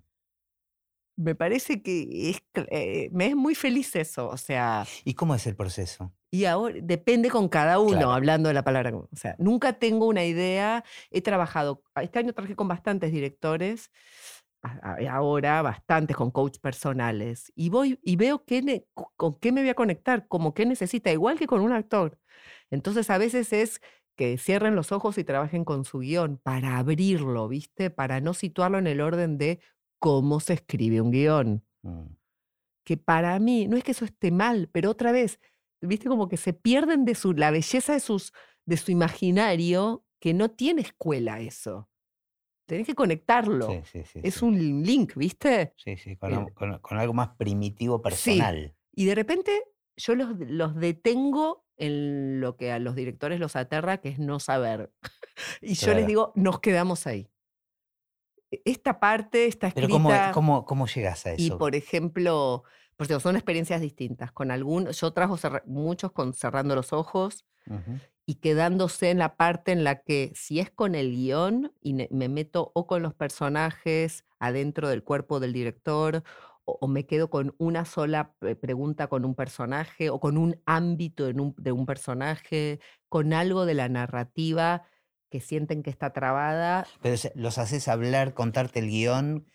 me 1.22 1.36
parece 1.36 1.82
que 1.82 2.30
es, 2.30 2.44
eh, 2.70 3.10
me 3.12 3.28
es 3.28 3.36
muy 3.36 3.56
feliz 3.56 3.96
eso, 3.96 4.28
o 4.28 4.38
sea... 4.38 4.86
¿Y 5.06 5.14
cómo 5.14 5.36
es 5.36 5.48
el 5.48 5.56
proceso? 5.56 6.14
Y 6.32 6.46
ahora 6.46 6.76
depende 6.82 7.30
con 7.30 7.50
cada 7.50 7.80
uno, 7.80 8.14
hablando 8.14 8.48
de 8.48 8.54
la 8.54 8.64
palabra. 8.64 8.96
O 8.96 9.10
sea, 9.14 9.36
nunca 9.38 9.74
tengo 9.74 10.08
una 10.08 10.24
idea. 10.24 10.86
He 11.10 11.22
trabajado, 11.22 11.84
este 12.02 12.20
año 12.20 12.32
trabajé 12.32 12.56
con 12.56 12.70
bastantes 12.70 13.12
directores, 13.12 13.92
ahora 15.10 15.62
bastantes 15.62 16.16
con 16.16 16.32
coach 16.32 16.60
personales. 16.60 17.52
Y 17.54 17.70
voy 17.70 18.00
y 18.02 18.16
veo 18.16 18.46
qué 18.46 18.86
con 19.18 19.40
qué 19.40 19.52
me 19.52 19.62
voy 19.62 19.72
a 19.72 19.76
conectar, 19.76 20.28
como 20.30 20.54
qué 20.54 20.66
necesita, 20.66 21.12
igual 21.12 21.38
que 21.38 21.48
con 21.48 21.60
un 21.60 21.74
actor. 21.74 22.18
Entonces 22.70 23.10
a 23.10 23.18
veces 23.18 23.52
es 23.52 23.82
que 24.16 24.38
cierren 24.38 24.76
los 24.76 24.94
ojos 24.94 25.18
y 25.18 25.26
trabajen 25.26 25.66
con 25.66 25.84
su 25.84 26.00
guion 26.00 26.38
para 26.38 26.78
abrirlo, 26.78 27.50
¿viste? 27.50 27.90
Para 27.90 28.22
no 28.22 28.34
situarlo 28.34 28.78
en 28.78 28.88
el 28.88 29.02
orden 29.02 29.38
de 29.38 29.60
cómo 30.02 30.40
se 30.40 30.54
escribe 30.54 31.00
un 31.00 31.12
guion. 31.12 31.64
Mm. 31.84 32.16
Que 32.84 32.98
para 32.98 33.38
mí, 33.40 33.68
no 33.68 33.78
es 33.78 33.84
que 33.84 33.92
eso 33.92 34.04
esté 34.04 34.32
mal, 34.32 34.68
pero 34.74 34.90
otra 34.90 35.12
vez, 35.12 35.40
viste 35.80 36.10
como 36.10 36.28
que 36.28 36.38
se 36.38 36.54
pierden 36.54 37.06
de 37.06 37.14
su, 37.14 37.34
la 37.34 37.52
belleza 37.52 37.94
de, 37.94 38.00
sus, 38.00 38.34
de 38.66 38.78
su 38.78 38.92
imaginario, 38.92 40.04
que 40.20 40.34
no 40.34 40.50
tiene 40.50 40.82
escuela 40.82 41.40
eso. 41.40 41.88
Tenés 42.66 42.88
que 42.88 42.96
conectarlo. 42.96 43.70
es 43.94 44.42
un 44.42 44.84
link, 44.84 45.14
¿viste? 45.16 45.74
Sí, 45.78 45.98
sí, 45.98 46.18
con, 46.18 46.98
algo 46.98 47.14
más 47.14 47.36
primitivo 47.36 48.02
personal. 48.02 48.76
Y 48.94 49.06
de 49.06 49.16
repente 49.16 49.52
yo 49.98 50.16
los, 50.16 50.40
los 50.40 50.76
detengo 50.76 51.66
en 51.78 52.40
lo 52.40 52.58
que 52.58 52.72
a 52.72 52.80
los 52.80 52.96
directores 52.96 53.40
los 53.40 53.56
aterra, 53.56 53.98
que 54.00 54.10
es 54.10 54.20
no 54.20 54.40
saber. 54.40 54.92
y 55.62 55.76
yo 55.76 55.94
les 55.94 56.08
digo, 56.08 56.32
nos 56.36 56.60
quedamos 56.60 57.06
ahí. 57.06 57.30
E, 58.52 58.62
esta 58.66 59.00
parte 59.00 59.46
está 59.46 59.68
escrita. 59.68 59.88
Pero 59.88 60.34
¿cómo, 60.34 60.66
cómo, 60.66 60.88
llegas 60.88 61.26
a 61.26 61.34
eso? 61.34 61.44
Y 61.44 61.52
por 61.52 61.76
ejemplo, 61.76 62.64
cierto, 63.08 63.20
son 63.22 63.36
experiencias 63.36 63.82
distintas. 63.82 64.32
Con 64.32 64.52
algún, 64.52 64.88
yo 64.90 65.14
trajo 65.14 65.38
muchos 65.66 66.12
con 66.12 66.34
cerrando 66.34 66.76
los 66.76 66.94
ojos 66.94 67.46
y 68.26 68.36
quedándose 68.36 69.12
en 69.12 69.20
la 69.20 69.36
parte 69.38 69.72
en 69.72 69.84
la 69.84 70.02
que 70.02 70.32
si 70.36 70.60
es 70.60 70.70
con 70.70 70.96
el 70.96 71.12
guion 71.12 71.74
y 71.82 71.94
me 71.94 72.30
meto 72.30 72.72
o 72.76 72.88
con 72.88 73.02
los 73.02 73.14
personajes 73.14 74.26
adentro 74.40 74.90
del 74.90 75.04
cuerpo 75.04 75.40
del 75.40 75.54
director 75.54 76.24
o, 76.66 76.78
o 76.82 76.88
me 76.88 77.06
quedo 77.06 77.30
con 77.30 77.56
una 77.58 77.86
sola 77.86 78.34
eh, 78.42 78.56
pregunta 78.56 79.08
con 79.08 79.26
un 79.26 79.36
personaje 79.36 80.10
o 80.10 80.20
con 80.20 80.38
un 80.38 80.60
ámbito 80.66 81.28
en 81.28 81.40
un- 81.40 81.56
de 81.58 81.72
un 81.72 81.86
personaje, 81.86 82.80
con 83.10 83.34
algo 83.34 83.66
de 83.66 83.74
la 83.76 83.90
narrativa 83.90 84.84
que 85.32 85.40
sienten 85.40 85.82
que 85.82 85.90
está 85.90 86.12
trabada. 86.12 86.86
Pero 87.02 87.16
los 87.36 87.58
haces 87.58 87.88
hablar, 87.88 88.34
contarte 88.34 88.80
el 88.80 88.90
guion. 88.90 89.48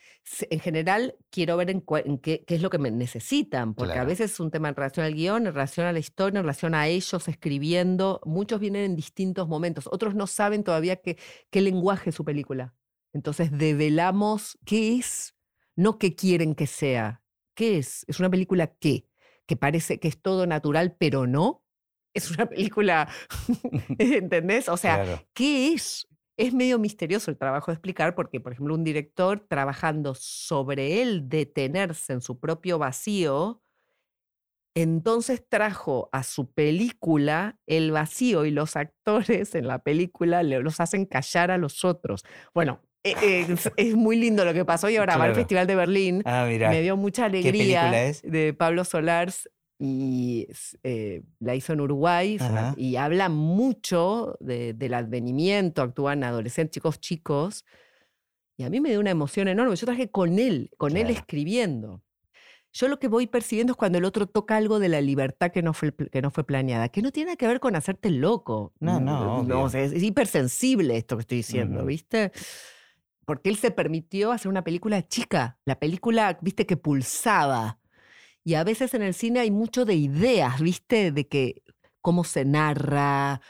En 0.50 0.58
general, 0.58 1.14
quiero 1.30 1.56
ver 1.56 1.70
en, 1.70 1.82
qué, 2.18 2.44
qué 2.44 2.54
es 2.56 2.62
lo 2.62 2.70
que 2.70 2.78
me 2.78 2.90
necesitan, 2.90 3.74
porque 3.74 3.98
a 3.98 4.04
veces 4.04 4.32
es 4.32 4.40
un 4.40 4.50
tema 4.50 4.70
en 4.70 4.74
relación 4.74 5.06
al 5.06 5.14
guion, 5.14 5.46
en 5.46 5.52
relación 5.52 5.86
a 5.86 5.92
la 5.92 6.00
historia, 6.00 6.38
en 6.38 6.44
relación 6.44 6.74
a 6.74 6.88
ellos 6.88 7.28
escribiendo. 7.28 8.20
Muchos 8.24 8.58
vienen 8.58 8.82
en 8.82 8.96
distintos 8.96 9.46
momentos, 9.46 9.86
otros 9.92 10.16
no 10.16 10.26
saben 10.26 10.64
todavía 10.64 10.96
qué, 10.96 11.18
qué 11.50 11.60
lenguaje 11.60 12.10
es 12.10 12.16
su 12.16 12.24
película. 12.24 12.74
Entonces, 13.12 13.52
develamos 13.52 14.58
qué 14.64 14.96
es, 14.96 15.36
no 15.76 15.98
qué 15.98 16.16
quieren 16.16 16.54
que 16.54 16.66
sea. 16.66 17.22
¿Qué 17.54 17.78
es? 17.78 18.04
¿Es 18.08 18.18
una 18.18 18.30
película 18.30 18.66
qué? 18.66 19.08
Que 19.46 19.56
parece 19.56 20.00
que 20.00 20.08
es 20.08 20.20
todo 20.20 20.46
natural, 20.46 20.96
pero 20.98 21.26
no. 21.26 21.65
Es 22.16 22.30
una 22.30 22.46
película, 22.46 23.08
¿entendés? 23.98 24.68
O 24.68 24.76
sea, 24.76 24.96
claro. 25.04 25.22
¿Qué 25.34 25.74
es? 25.74 26.08
Es 26.38 26.52
medio 26.52 26.78
misterioso 26.78 27.30
el 27.30 27.36
trabajo 27.36 27.70
de 27.70 27.74
explicar 27.74 28.14
porque, 28.14 28.40
por 28.40 28.52
ejemplo, 28.52 28.74
un 28.74 28.84
director 28.84 29.40
trabajando 29.40 30.14
sobre 30.14 31.02
él 31.02 31.28
detenerse 31.28 32.14
en 32.14 32.20
su 32.20 32.38
propio 32.38 32.78
vacío, 32.78 33.62
entonces 34.74 35.42
trajo 35.48 36.10
a 36.12 36.22
su 36.22 36.52
película 36.52 37.58
el 37.66 37.92
vacío 37.92 38.44
y 38.44 38.50
los 38.50 38.76
actores 38.76 39.54
en 39.54 39.66
la 39.66 39.78
película 39.78 40.42
los 40.42 40.80
hacen 40.80 41.06
callar 41.06 41.50
a 41.50 41.56
los 41.56 41.84
otros. 41.84 42.24
Bueno, 42.52 42.82
e- 43.02 43.14
es, 43.50 43.70
es 43.76 43.94
muy 43.94 44.16
lindo 44.16 44.44
lo 44.44 44.52
que 44.52 44.66
pasó 44.66 44.90
y 44.90 44.96
ahora 44.96 45.16
va 45.16 45.24
al. 45.24 45.34
Festival 45.34 45.66
de 45.66 45.74
Berlín. 45.74 46.22
Ah, 46.26 46.44
mira. 46.46 46.68
Me 46.68 46.82
dio 46.82 46.96
mucha 46.96 47.30
película 47.30 47.50
alegría 47.50 48.04
es? 48.04 48.22
de 48.22 48.52
Pablo 48.52 48.84
Solars 48.84 49.48
y 49.78 50.48
eh, 50.82 51.22
la 51.38 51.54
hizo 51.54 51.72
en 51.74 51.80
Uruguay 51.82 52.38
Ajá. 52.40 52.74
y 52.78 52.96
habla 52.96 53.28
mucho 53.28 54.36
de- 54.40 54.72
del 54.72 54.94
advenimiento, 54.94 55.82
actúan 55.82 56.24
adolescentes, 56.24 56.72
chicos 56.74 57.00
chicos. 57.00 57.64
Y 58.56 58.62
a 58.64 58.70
mí 58.70 58.80
me 58.80 58.88
dio 58.88 59.00
una 59.00 59.10
emoción 59.10 59.48
enorme. 59.48 59.76
Yo 59.76 59.84
traje 59.86 60.10
con 60.10 60.38
él, 60.38 60.70
con 60.78 60.96
él 60.96 61.04
Claro. 61.04 61.18
escribiendo. 61.20 62.02
Yo 62.72 62.88
lo 62.88 62.98
que 62.98 63.08
voy 63.08 63.26
percibiendo 63.26 63.72
es 63.72 63.76
cuando 63.76 63.98
el 63.98 64.04
otro 64.04 64.26
toca 64.26 64.56
algo 64.56 64.78
de 64.78 64.88
la 64.88 65.00
libertad 65.00 65.50
que 65.50 65.62
no 65.62 65.72
fue, 65.72 65.94
que 65.94 66.20
no 66.22 66.30
fue 66.30 66.44
planeada, 66.44 66.88
que 66.90 67.00
no 67.02 67.10
tiene 67.10 67.36
que 67.36 67.46
ver 67.46 67.58
con 67.60 67.74
hacerte 67.76 68.10
loco. 68.10 68.72
No, 68.80 69.00
no, 69.00 69.40
obvio. 69.40 69.60
o 69.62 69.68
sea, 69.70 69.82
es, 69.82 69.92
es 69.92 70.02
hipersensible 70.02 70.96
esto 70.96 71.16
que 71.16 71.22
estoy 71.22 71.36
diciendo. 71.38 71.84
¿viste? 71.86 72.32
Porque 73.24 73.48
él 73.50 73.56
se 73.56 73.70
permitió 73.70 74.30
hacer 74.32 74.48
una 74.48 74.62
película 74.62 75.06
chica, 75.06 75.58
la 75.64 75.78
película, 75.78 76.38
viste, 76.42 76.64
que 76.66 76.76
pulsaba. 76.76 77.78
Y 78.46 78.54
a 78.54 78.62
veces 78.62 78.94
en 78.94 79.02
el 79.02 79.12
cine 79.12 79.40
hay 79.40 79.50
mucho 79.50 79.84
de 79.84 79.96
ideas, 79.96 80.60
viste, 80.60 81.10
de 81.10 81.26
que 81.26 81.64
cómo 82.00 82.22
se 82.22 82.44
narra, 82.44 83.40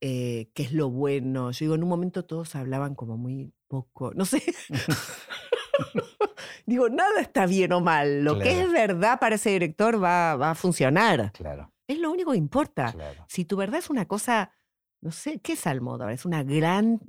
eh, 0.00 0.48
qué 0.54 0.62
es 0.62 0.72
lo 0.72 0.90
bueno. 0.90 1.50
Yo 1.50 1.64
digo, 1.64 1.74
en 1.74 1.82
un 1.82 1.88
momento 1.88 2.24
todos 2.24 2.54
hablaban 2.54 2.94
como 2.94 3.16
muy 3.16 3.52
poco, 3.66 4.12
no 4.14 4.24
sé. 4.24 4.44
digo, 6.66 6.88
nada 6.88 7.20
está 7.20 7.46
bien 7.46 7.72
o 7.72 7.80
mal. 7.80 8.22
Lo 8.22 8.38
que 8.38 8.60
es 8.60 8.70
verdad 8.70 9.18
para 9.18 9.34
ese 9.34 9.50
director 9.50 10.00
va, 10.00 10.36
va 10.36 10.52
a 10.52 10.54
funcionar. 10.54 11.32
Claro, 11.32 11.72
Es 11.88 11.98
lo 11.98 12.12
único 12.12 12.30
que 12.30 12.38
importa. 12.38 12.92
claro. 12.92 13.26
Si 13.28 13.44
tu 13.44 13.56
verdad 13.56 13.80
es 13.80 13.90
una 13.90 14.06
cosa, 14.06 14.52
no 15.00 15.10
sé, 15.10 15.40
¿qué 15.40 15.54
es 15.54 15.66
Almodóvar? 15.66 16.12
Es 16.12 16.24
una 16.24 16.44
gran 16.44 17.00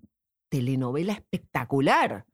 telenovela 0.49 1.13
espectacular, 1.13 2.25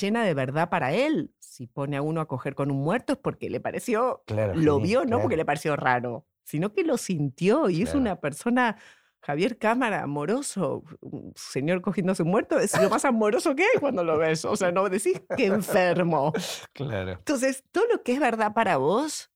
llena 0.00 0.24
de 0.24 0.34
verdad 0.34 0.68
para 0.70 0.92
él. 0.92 1.32
Si 1.38 1.66
pone 1.66 1.96
a 1.96 2.02
uno 2.02 2.20
a 2.20 2.26
coger 2.28 2.54
con 2.54 2.70
un 2.70 2.78
muerto 2.82 3.12
es 3.12 3.18
porque 3.18 3.48
le 3.50 3.60
pareció, 3.60 4.22
Claro, 4.26 4.54
lo 4.54 4.80
vio, 4.80 5.04
no 5.04 5.20
porque 5.20 5.36
le 5.36 5.44
pareció 5.44 5.76
raro, 5.76 6.26
sino 6.44 6.72
que 6.72 6.82
lo 6.84 6.96
sintió 6.96 7.70
y 7.70 7.82
es 7.82 7.94
una 7.94 8.20
persona, 8.20 8.76
Javier 9.20 9.56
Cámara, 9.56 10.02
amoroso, 10.02 10.82
un 11.00 11.32
señor 11.36 11.80
cogiéndose 11.80 12.22
un 12.24 12.30
muerto, 12.30 12.58
es 12.58 12.78
lo 12.80 12.90
más 12.90 13.04
amoroso 13.04 13.54
que 13.54 13.62
hay 13.62 13.80
cuando 13.80 14.04
lo 14.04 14.18
ves. 14.18 14.44
O 14.44 14.56
sea, 14.56 14.72
no 14.72 14.88
decís 14.88 15.22
que 15.36 15.46
enfermo. 15.46 16.32
Claro. 16.72 17.12
Entonces, 17.12 17.62
todo 17.70 17.84
lo 17.86 18.02
que 18.02 18.12
es 18.14 18.20
verdad 18.20 18.52
para 18.52 18.76
vos, 18.78 19.30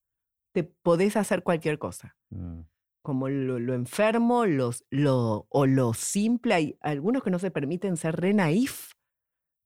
te 0.53 0.65
podés 0.65 1.17
hacer 1.17 1.43
cualquier 1.43 1.79
cosa 1.79 2.17
Mm. 2.31 2.61
Como 3.03 3.29
lo, 3.29 3.59
lo 3.59 3.75
enfermo 3.75 4.45
los, 4.47 4.85
lo, 4.91 5.47
o 5.51 5.67
lo 5.67 5.95
simple. 5.95 6.55
Hay 6.55 6.77
algunos 6.81 7.23
que 7.23 7.31
no 7.31 7.39
se 7.39 7.51
permiten 7.51 7.97
ser 7.97 8.17
re 8.21 8.35
naif, 8.35 8.93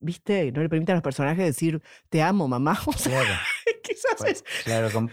¿viste? 0.00 0.52
No 0.52 0.62
le 0.62 0.68
permiten 0.68 0.92
a 0.94 0.96
los 0.96 1.02
personajes 1.02 1.44
decir, 1.44 1.82
te 2.08 2.22
amo, 2.22 2.48
mamá. 2.48 2.78
O 2.86 2.92
sea, 2.92 3.20
Claro. 3.20 3.34
quizás 3.82 4.16
Bueno, 4.18 4.32
es, 4.32 4.44
claro, 4.64 4.90
con-. 4.92 5.10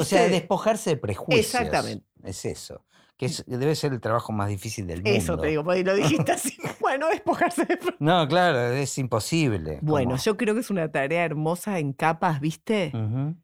O 0.00 0.04
sea, 0.04 0.28
despojarse 0.28 0.90
de 0.90 0.96
prejuicios. 0.96 1.46
Exactamente. 1.46 2.06
Es 2.22 2.44
eso. 2.44 2.84
Que 3.16 3.26
es- 3.26 3.44
debe 3.46 3.74
ser 3.76 3.92
el 3.92 4.00
trabajo 4.00 4.32
más 4.32 4.48
difícil 4.48 4.86
del 4.86 5.02
mundo. 5.02 5.10
Eso 5.16 5.38
te 5.38 5.48
digo, 5.48 5.62
porque 5.64 5.84
lo 5.84 5.94
dijiste 5.94 6.32
así. 6.32 6.56
bueno, 6.80 7.08
despojarse 7.08 7.64
de... 7.64 7.78
No, 8.00 8.26
claro, 8.28 8.72
es 8.72 8.96
imposible. 8.98 9.78
Bueno, 9.82 10.10
como- 10.12 10.22
yo 10.22 10.36
creo 10.36 10.54
que 10.54 10.60
es 10.60 10.70
una 10.70 10.90
tarea 10.90 11.24
hermosa 11.24 11.78
en 11.78 11.92
capas, 11.92 12.40
¿viste? 12.40 12.90
Ujú. 12.94 13.36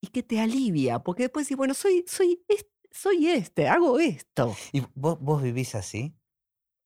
Y 0.00 0.08
que 0.08 0.22
te 0.22 0.40
alivia, 0.40 0.98
porque 1.00 1.24
después 1.24 1.46
decís, 1.46 1.56
bueno, 1.56 1.74
soy, 1.74 2.04
soy, 2.08 2.42
es- 2.48 2.66
soy 2.92 3.28
este, 3.28 3.68
hago 3.68 3.98
esto. 3.98 4.54
¿Y 4.72 4.82
vos, 4.94 5.18
vos 5.20 5.42
vivís 5.42 5.74
así? 5.74 6.14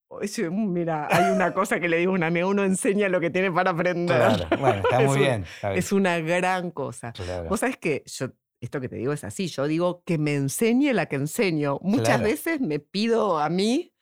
Oye, 0.08 0.50
mira, 0.50 1.08
hay 1.10 1.32
una 1.32 1.52
cosa 1.52 1.80
que 1.80 1.88
le 1.88 1.96
digo 1.98 2.12
a 2.12 2.14
una 2.14 2.28
amiga, 2.28 2.46
uno 2.46 2.62
enseña 2.64 3.08
lo 3.08 3.20
que 3.20 3.28
tiene 3.30 3.50
para 3.50 3.72
aprender. 3.72 4.16
Claro, 4.16 4.48
bueno, 4.60 4.76
está 4.84 5.02
Es 5.02 5.08
muy 5.08 5.16
un- 5.16 5.22
bien. 5.22 5.42
está 5.42 5.68
bien, 5.70 5.78
Es 5.78 5.92
una 5.92 6.18
gran 6.20 6.70
cosa. 6.70 7.12
claro. 7.12 7.48
Vos 7.48 7.60
sabés 7.60 7.76
que 7.76 8.04
yo, 8.06 8.28
esto 8.60 8.80
que 8.80 8.88
te 8.88 8.96
digo 8.96 9.12
es 9.12 9.24
así, 9.24 9.48
yo 9.48 9.66
digo 9.66 10.02
que 10.04 10.16
me 10.16 10.34
enseñe 10.36 10.92
la 10.92 11.06
que 11.06 11.16
enseño. 11.16 11.78
Muchas 11.82 12.06
Claro. 12.18 12.22
veces 12.24 12.60
me 12.60 12.78
pido 12.78 13.38
a 13.38 13.48
mí 13.48 13.92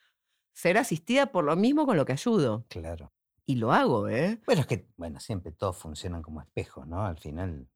ser 0.53 0.77
asistida 0.77 1.31
por 1.31 1.43
lo 1.43 1.55
mismo 1.55 1.85
con 1.87 1.97
lo 1.97 2.05
que 2.05 2.13
ayudo. 2.13 2.65
Claro. 2.69 3.11
Y 3.47 3.55
lo 3.55 3.71
hago, 3.73 4.07
¿eh? 4.07 4.39
Bueno, 4.45 4.61
es 4.61 4.67
que, 4.67 4.87
bueno, 4.97 5.19
siempre 5.19 5.51
todos 5.51 5.75
funcionan 5.77 6.21
como 6.21 6.39
espejos, 6.41 6.87
¿no? 6.87 7.03
Al 7.05 7.17
final 7.17 7.67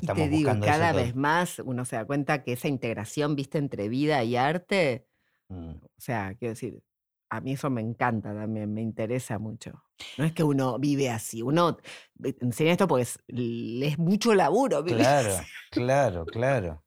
Y 0.00 0.06
te 0.06 0.28
digo, 0.28 0.48
buscando 0.50 0.66
eso 0.66 0.72
cada 0.78 0.92
todo- 0.92 1.02
vez 1.02 1.14
más 1.14 1.58
uno 1.58 1.84
se 1.84 1.96
da 1.96 2.04
cuenta 2.04 2.42
que 2.42 2.52
esa 2.54 2.68
integración, 2.68 3.36
viste, 3.36 3.58
entre 3.58 3.88
vida 3.88 4.22
y 4.24 4.36
arte, 4.36 5.06
Mm, 5.48 5.72
o 5.84 6.00
sea, 6.00 6.34
quiero 6.36 6.54
decir, 6.54 6.82
a 7.28 7.40
mí 7.42 7.52
eso 7.52 7.68
me 7.68 7.82
encanta 7.82 8.34
también, 8.34 8.72
me 8.72 8.80
interesa 8.80 9.38
mucho. 9.38 9.84
No 10.16 10.24
es 10.24 10.32
que 10.32 10.42
uno 10.42 10.78
vive 10.78 11.10
así, 11.10 11.42
uno 11.42 11.76
enseña 12.40 12.72
esto 12.72 12.88
porque 12.88 13.02
es, 13.02 13.18
es 13.28 13.98
mucho 13.98 14.34
laburo. 14.34 14.82
vivir 14.82 15.00
Claro, 15.02 15.34
así. 15.34 15.46
claro, 15.70 16.24
claro. 16.24 16.82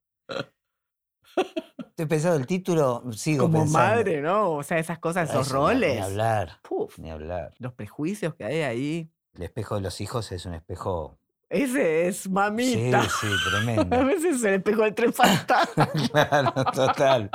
Estoy 1.90 2.06
pensando 2.08 2.38
el 2.38 2.48
título, 2.48 3.04
sigo 3.14 3.46
Como 3.46 3.60
pensando. 3.60 3.80
madre, 3.80 4.22
¿no? 4.22 4.54
O 4.54 4.64
sea, 4.64 4.80
esas 4.80 5.00
cosas, 5.00 5.30
esos 5.30 5.48
Eso, 5.48 5.56
roles. 5.56 5.96
Ni 5.96 6.02
hablar, 6.02 6.60
Puf, 6.64 6.98
ni 7.00 7.12
hablar. 7.12 7.54
los 7.60 7.74
prejuicios 7.74 8.34
que 8.36 8.44
hay 8.44 8.62
ahí. 8.62 9.12
El 9.34 9.44
espejo 9.44 9.76
de 9.76 9.82
los 9.82 10.02
hijos 10.02 10.32
es 10.32 10.46
un 10.46 10.54
espejo. 10.56 11.20
Ese 11.50 12.08
es 12.08 12.18
Sí, 12.18 12.30
mamita. 12.30 13.04
sí, 13.10 13.28
A 13.48 13.50
tremendo. 13.50 14.06
veces 14.06 14.36
es 14.38 14.44
el 14.44 14.56
espejo 14.56 14.84
del 14.84 14.94
tren 14.96 15.14
fantasma. 15.14 15.90
claro, 16.12 16.52
total. 16.72 17.32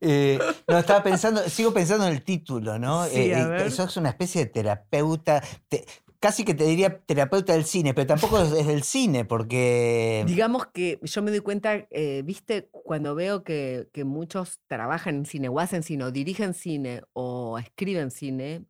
Eh, 0.00 0.38
no, 0.68 0.78
estaba 0.78 1.02
pensando, 1.02 1.48
sigo 1.48 1.72
pensando 1.72 2.06
en 2.06 2.12
el 2.12 2.22
título, 2.22 2.78
¿no? 2.78 3.04
Sí, 3.06 3.32
a 3.32 3.40
Eh, 3.60 3.66
eh, 3.66 3.70
sos 3.70 3.96
una 3.96 4.10
especie 4.10 4.44
de 4.44 4.50
terapeuta, 4.50 5.42
te- 5.68 5.86
casi 6.20 6.44
que 6.44 6.54
te 6.54 6.64
diría 6.64 7.00
terapeuta 7.00 7.54
del 7.54 7.64
cine, 7.64 7.94
pero 7.94 8.06
tampoco 8.06 8.38
es 8.40 8.52
es 8.52 8.66
del 8.66 8.82
cine, 8.82 9.24
porque. 9.24 10.24
Digamos 10.26 10.66
que 10.66 10.98
yo 11.02 11.22
me 11.22 11.30
doy 11.30 11.40
cuenta, 11.40 11.86
eh, 11.90 12.22
viste, 12.24 12.68
cuando 12.72 13.14
veo 13.14 13.42
que, 13.42 13.88
que 13.92 14.04
muchos 14.04 14.60
trabajan 14.66 15.16
en 15.16 15.26
cine 15.26 15.48
o 15.48 15.58
hacen 15.60 15.82
cine 15.82 16.04
o 16.04 16.10
dirigen 16.10 16.52
cine 16.52 17.02
o 17.14 17.58
escriben 17.58 18.10
cine, 18.10 18.64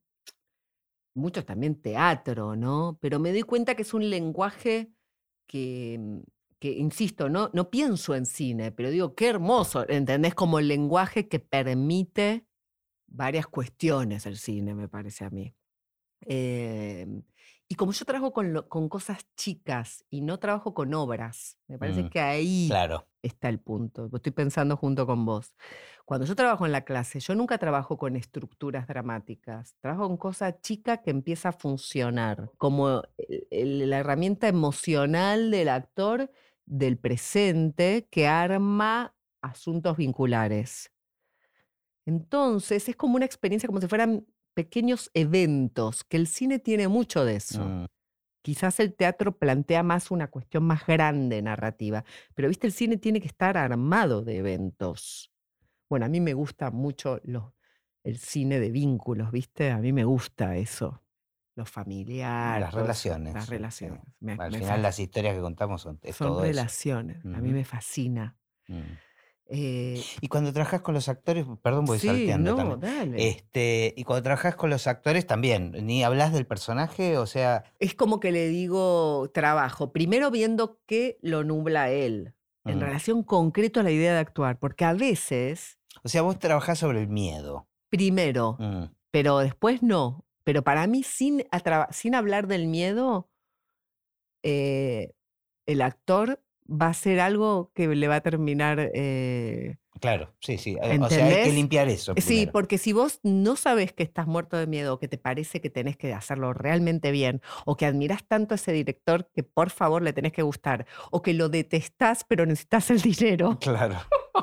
muchos 1.16 1.44
también 1.46 1.80
teatro, 1.80 2.56
¿no? 2.56 2.98
Pero 3.00 3.18
me 3.20 3.32
doy 3.32 3.42
cuenta 3.42 3.74
que 3.74 3.82
es 3.82 3.94
un 3.94 4.08
lenguaje 4.10 4.92
que, 5.46 5.98
mm, 6.00 6.18
que 6.60 6.72
insisto, 6.72 7.28
no, 7.28 7.50
no 7.54 7.70
pienso 7.70 8.14
en 8.14 8.26
cine, 8.26 8.72
pero 8.72 8.90
digo, 8.90 9.14
qué 9.14 9.28
hermoso, 9.28 9.88
¿entendés? 9.88 10.34
Como 10.34 10.58
el 10.58 10.68
lenguaje 10.68 11.28
que 11.28 11.40
permite 11.40 12.46
varias 13.08 13.46
cuestiones 13.48 14.26
el 14.26 14.38
cine, 14.38 14.74
me 14.74 14.88
parece 14.88 15.24
a 15.26 15.30
mí. 15.30 15.54
Em, 16.22 17.22
y 17.68 17.74
como 17.76 17.92
yo 17.92 18.04
trabajo 18.04 18.32
con, 18.32 18.52
lo- 18.52 18.68
con 18.68 18.88
cosas 18.88 19.26
chicas 19.36 20.04
y 20.10 20.22
no 20.22 20.38
trabajo 20.38 20.74
con 20.74 20.94
obras, 20.94 21.58
me 21.68 21.78
parece 21.78 22.06
Mm, 22.06 22.08
que 22.08 22.20
ahí 22.20 22.82
Claro, 22.82 23.08
está 23.22 23.48
el 23.48 23.60
punto. 23.60 24.10
Estoy 24.14 24.32
pensando 24.32 24.76
junto 24.76 25.06
con 25.06 25.24
vos. 25.26 25.54
Cuando 26.06 26.24
yo 26.24 26.36
trabajo 26.36 26.64
en 26.64 26.70
la 26.72 26.84
clase, 26.84 27.18
yo 27.18 27.34
nunca 27.34 27.58
trabajo 27.58 27.98
con 27.98 28.14
estructuras 28.14 28.86
dramáticas. 28.86 29.74
Trabajo 29.80 30.06
con 30.06 30.16
cosa 30.16 30.60
chica 30.60 31.02
que 31.02 31.10
empieza 31.10 31.48
a 31.48 31.52
funcionar, 31.52 32.48
como 32.58 33.02
el- 33.18 33.48
el- 33.50 33.90
la 33.90 33.98
herramienta 33.98 34.46
emocional 34.46 35.50
del 35.50 35.68
actor 35.68 36.30
del 36.64 36.96
presente 36.96 38.06
que 38.08 38.28
arma 38.28 39.16
asuntos 39.42 39.96
vinculares. 39.96 40.92
Entonces 42.06 42.88
es 42.88 42.96
como 42.96 43.16
una 43.16 43.24
experiencia, 43.24 43.66
como 43.66 43.80
si 43.80 43.88
fueran 43.88 44.26
pequeños 44.54 45.10
eventos, 45.12 46.04
que 46.04 46.16
el 46.16 46.26
cine 46.28 46.58
tiene 46.58 46.88
mucho 46.88 47.24
de 47.24 47.36
eso. 47.36 47.64
Mm, 47.64 47.86
Quizás 48.42 48.78
el 48.78 48.94
teatro 48.94 49.36
plantea 49.36 49.82
más 49.82 50.12
una 50.12 50.30
cuestión 50.30 50.62
más 50.62 50.86
grande 50.86 51.42
narrativa, 51.42 52.04
pero 52.34 52.46
viste, 52.48 52.68
el 52.68 52.72
cine 52.72 52.96
tiene 52.96 53.20
que 53.20 53.26
estar 53.26 53.56
armado 53.56 54.22
de 54.22 54.36
eventos. 54.36 55.32
Bueno, 55.88 56.06
a 56.06 56.08
mí 56.08 56.20
me 56.20 56.34
gusta 56.34 56.70
mucho 56.70 57.20
los- 57.24 57.52
el 58.04 58.18
cine 58.18 58.60
de 58.60 58.70
vínculos, 58.70 59.30
¿viste? 59.32 59.70
A 59.70 59.78
mí 59.78 59.92
me 59.92 60.04
gusta 60.04 60.56
eso, 60.56 61.02
lo 61.56 61.64
familiar. 61.66 62.60
las 62.60 62.74
relaciones. 62.74 63.34
Las 63.34 63.46
sí. 63.46 63.50
relaciones. 63.50 64.00
me- 64.20 64.32
Al 64.32 64.50
me 64.52 64.58
final 64.58 64.82
las 64.82 64.98
historias 64.98 65.34
que 65.34 65.40
contamos 65.40 65.82
son, 65.82 65.98
es 66.02 66.16
son 66.16 66.28
todo 66.28 66.40
eso. 66.44 66.48
relaciones. 66.48 67.24
A 67.24 67.38
mí 67.40 67.52
me 67.52 67.64
fascina. 67.64 68.36
Mm. 68.68 68.80
Eh, 69.48 70.02
Y 70.20 70.26
cuando 70.26 70.52
trabajas 70.52 70.80
con 70.80 70.92
los 70.94 71.08
actores, 71.08 71.46
perdón, 71.62 71.84
voy 71.84 72.00
sí, 72.00 72.08
salteando 72.08 72.50
no, 72.50 72.56
también. 72.56 72.80
dale. 72.80 73.28
Este, 73.28 73.94
y 73.96 74.02
cuando 74.02 74.24
trabajas 74.24 74.56
con 74.56 74.70
los 74.70 74.88
actores 74.88 75.24
también, 75.24 75.70
ni 75.86 76.02
hablas 76.02 76.32
del 76.32 76.46
personaje, 76.48 77.16
o 77.16 77.26
sea, 77.26 77.62
Es 77.78 77.94
como 77.94 78.18
que 78.18 78.32
le 78.32 78.48
digo 78.48 79.30
trabajo, 79.32 79.92
primero 79.92 80.32
viendo 80.32 80.80
qué 80.86 81.18
lo 81.22 81.44
nubla 81.44 81.90
él, 81.90 82.34
en 82.64 82.78
mm, 82.78 82.80
relación 82.80 83.22
concreto 83.22 83.78
a 83.78 83.82
la 83.84 83.92
idea 83.92 84.14
de 84.14 84.18
actuar, 84.18 84.58
porque 84.58 84.84
a 84.84 84.94
veces, 84.94 85.75
o 86.02 86.08
sea, 86.08 86.22
vos 86.22 86.38
trabajás 86.38 86.78
sobre 86.78 87.00
el 87.02 87.08
miedo. 87.08 87.68
primero, 87.88 88.56
Mm, 88.58 88.84
pero 89.10 89.38
después 89.38 89.82
no. 89.82 90.24
Pero 90.44 90.62
para 90.62 90.86
mí, 90.86 91.02
sin, 91.02 91.44
sin 91.90 92.14
hablar 92.14 92.46
del 92.46 92.66
miedo, 92.66 93.28
eh, 94.42 95.12
el 95.66 95.82
actor 95.82 96.42
va 96.68 96.86
a 96.86 96.90
hacer 96.90 97.20
algo 97.20 97.70
que 97.74 97.88
le 97.88 98.08
va 98.08 98.16
a 98.16 98.20
terminar... 98.20 98.90
eh, 98.94 99.76
Claro, 99.98 100.34
sí, 100.40 100.58
sí. 100.58 100.76
eh, 100.82 100.98
O 101.00 101.08
sea, 101.08 101.24
hay 101.24 101.42
que 101.44 101.52
limpiar 101.52 101.88
eso. 101.88 102.12
Sí, 102.18 102.26
primero. 102.26 102.52
porque 102.52 102.76
si 102.76 102.92
vos 102.92 103.18
no 103.22 103.56
sabes 103.56 103.94
que 103.94 104.02
estás 104.02 104.26
muerto 104.26 104.58
de 104.58 104.66
miedo, 104.66 104.92
o 104.94 104.98
que 104.98 105.08
te 105.08 105.16
parece 105.16 105.62
que 105.62 105.70
tenés 105.70 105.96
que 105.96 106.12
hacerlo 106.12 106.52
realmente 106.52 107.10
bien, 107.12 107.40
o 107.64 107.76
que 107.78 107.86
admirás 107.86 108.22
tanto 108.28 108.52
a 108.52 108.56
ese 108.56 108.72
director 108.72 109.30
que 109.34 109.42
por 109.42 109.70
favor 109.70 110.02
le 110.02 110.12
tenés 110.12 110.32
que 110.32 110.42
gustar, 110.42 110.86
o 111.10 111.22
que 111.22 111.32
lo 111.32 111.48
detestás 111.48 112.24
pero 112.28 112.44
necesitas 112.44 112.90
el 112.90 113.00
dinero, 113.00 113.58
Claro. 113.58 113.96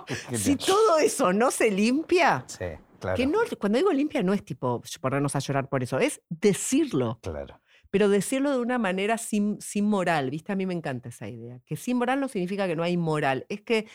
si 0.33 0.55
todo 0.55 0.97
eso 0.99 1.33
no 1.33 1.51
se 1.51 1.71
limpia, 1.71 2.43
Sí, 2.47 2.65
claro. 2.99 3.15
que 3.17 3.25
no, 3.27 3.39
cuando 3.59 3.77
digo 3.77 3.91
limpia 3.91 4.23
no 4.23 4.33
es 4.33 4.43
tipo 4.43 4.81
ponernos 5.01 5.35
a 5.35 5.39
llorar 5.39 5.69
por 5.69 5.83
eso, 5.83 5.99
es 5.99 6.21
decirlo, 6.29 7.19
Claro. 7.21 7.59
pero 7.89 8.09
decirlo 8.09 8.51
de 8.51 8.59
una 8.59 8.77
manera 8.77 9.17
sin, 9.17 9.59
sin 9.61 9.85
moral, 9.85 10.29
¿viste? 10.29 10.51
A 10.51 10.55
mí 10.55 10.65
me 10.65 10.73
encanta 10.73 11.09
esa 11.09 11.27
idea, 11.27 11.59
que 11.65 11.75
sin 11.75 11.97
moral 11.97 12.19
no 12.19 12.27
significa 12.27 12.67
que 12.67 12.75
no 12.75 12.83
hay 12.83 12.97
moral, 12.97 13.45
es 13.49 13.61
que 13.61 13.87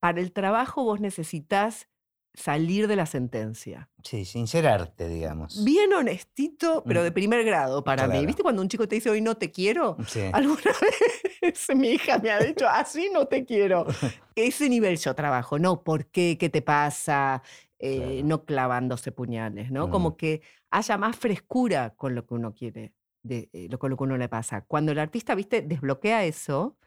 para 0.00 0.20
el 0.20 0.32
trabajo 0.32 0.84
vos 0.84 1.00
necesitas 1.00 1.88
salir 2.36 2.86
de 2.86 2.96
la 2.96 3.06
sentencia. 3.06 3.88
Sí, 4.02 4.24
sincerarte, 4.24 5.08
digamos. 5.08 5.64
Bien 5.64 5.92
honestito, 5.92 6.84
pero 6.86 7.02
de 7.02 7.10
primer 7.10 7.44
grado 7.44 7.82
para 7.82 8.06
mí. 8.06 8.12
Claro. 8.12 8.26
¿Viste 8.26 8.42
cuando 8.42 8.62
un 8.62 8.68
chico 8.68 8.86
te 8.86 8.94
dice 8.96 9.10
hoy 9.10 9.20
no 9.20 9.36
te 9.36 9.50
quiero? 9.50 9.96
Sí. 10.06 10.20
Alguna 10.32 10.72
vez 10.80 11.68
mi 11.74 11.88
hija 11.88 12.18
me 12.18 12.30
ha 12.30 12.38
dicho, 12.38 12.68
así 12.68 13.10
no 13.12 13.26
te 13.26 13.44
quiero. 13.44 13.86
Ese 14.36 14.68
nivel 14.68 14.98
yo 14.98 15.14
trabajo, 15.14 15.58
¿no? 15.58 15.82
¿Por 15.82 16.06
qué? 16.06 16.36
¿Qué 16.38 16.48
te 16.48 16.62
pasa? 16.62 17.42
Eh, 17.78 17.96
Claro. 17.96 18.24
No 18.24 18.44
clavándose 18.44 19.12
puñales, 19.12 19.70
¿no? 19.70 19.88
Mm. 19.88 19.90
Como 19.90 20.16
que 20.16 20.40
haya 20.70 20.96
más 20.96 21.16
frescura 21.16 21.94
con 21.94 22.14
lo 22.14 22.26
que 22.26 22.34
uno 22.34 22.54
quiere, 22.54 22.94
de, 23.22 23.50
eh, 23.52 23.68
con 23.78 23.90
lo 23.90 23.96
que 23.96 24.04
uno 24.04 24.16
le 24.16 24.28
pasa. 24.28 24.62
Cuando 24.62 24.92
el 24.92 24.98
artista, 24.98 25.34
¿viste? 25.34 25.62
Desbloquea 25.62 26.24
eso, 26.24 26.78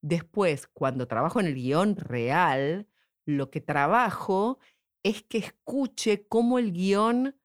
después, 0.00 0.66
cuando 0.66 1.06
trabajo 1.06 1.40
en 1.40 1.46
el 1.46 1.54
guion 1.54 1.96
real, 1.96 2.88
lo 3.26 3.50
que 3.50 3.60
trabajo 3.60 4.58
es 5.04 5.22
que 5.22 5.38
escuche 5.38 6.26
cómo 6.26 6.58
el 6.58 6.72
guion 6.72 7.36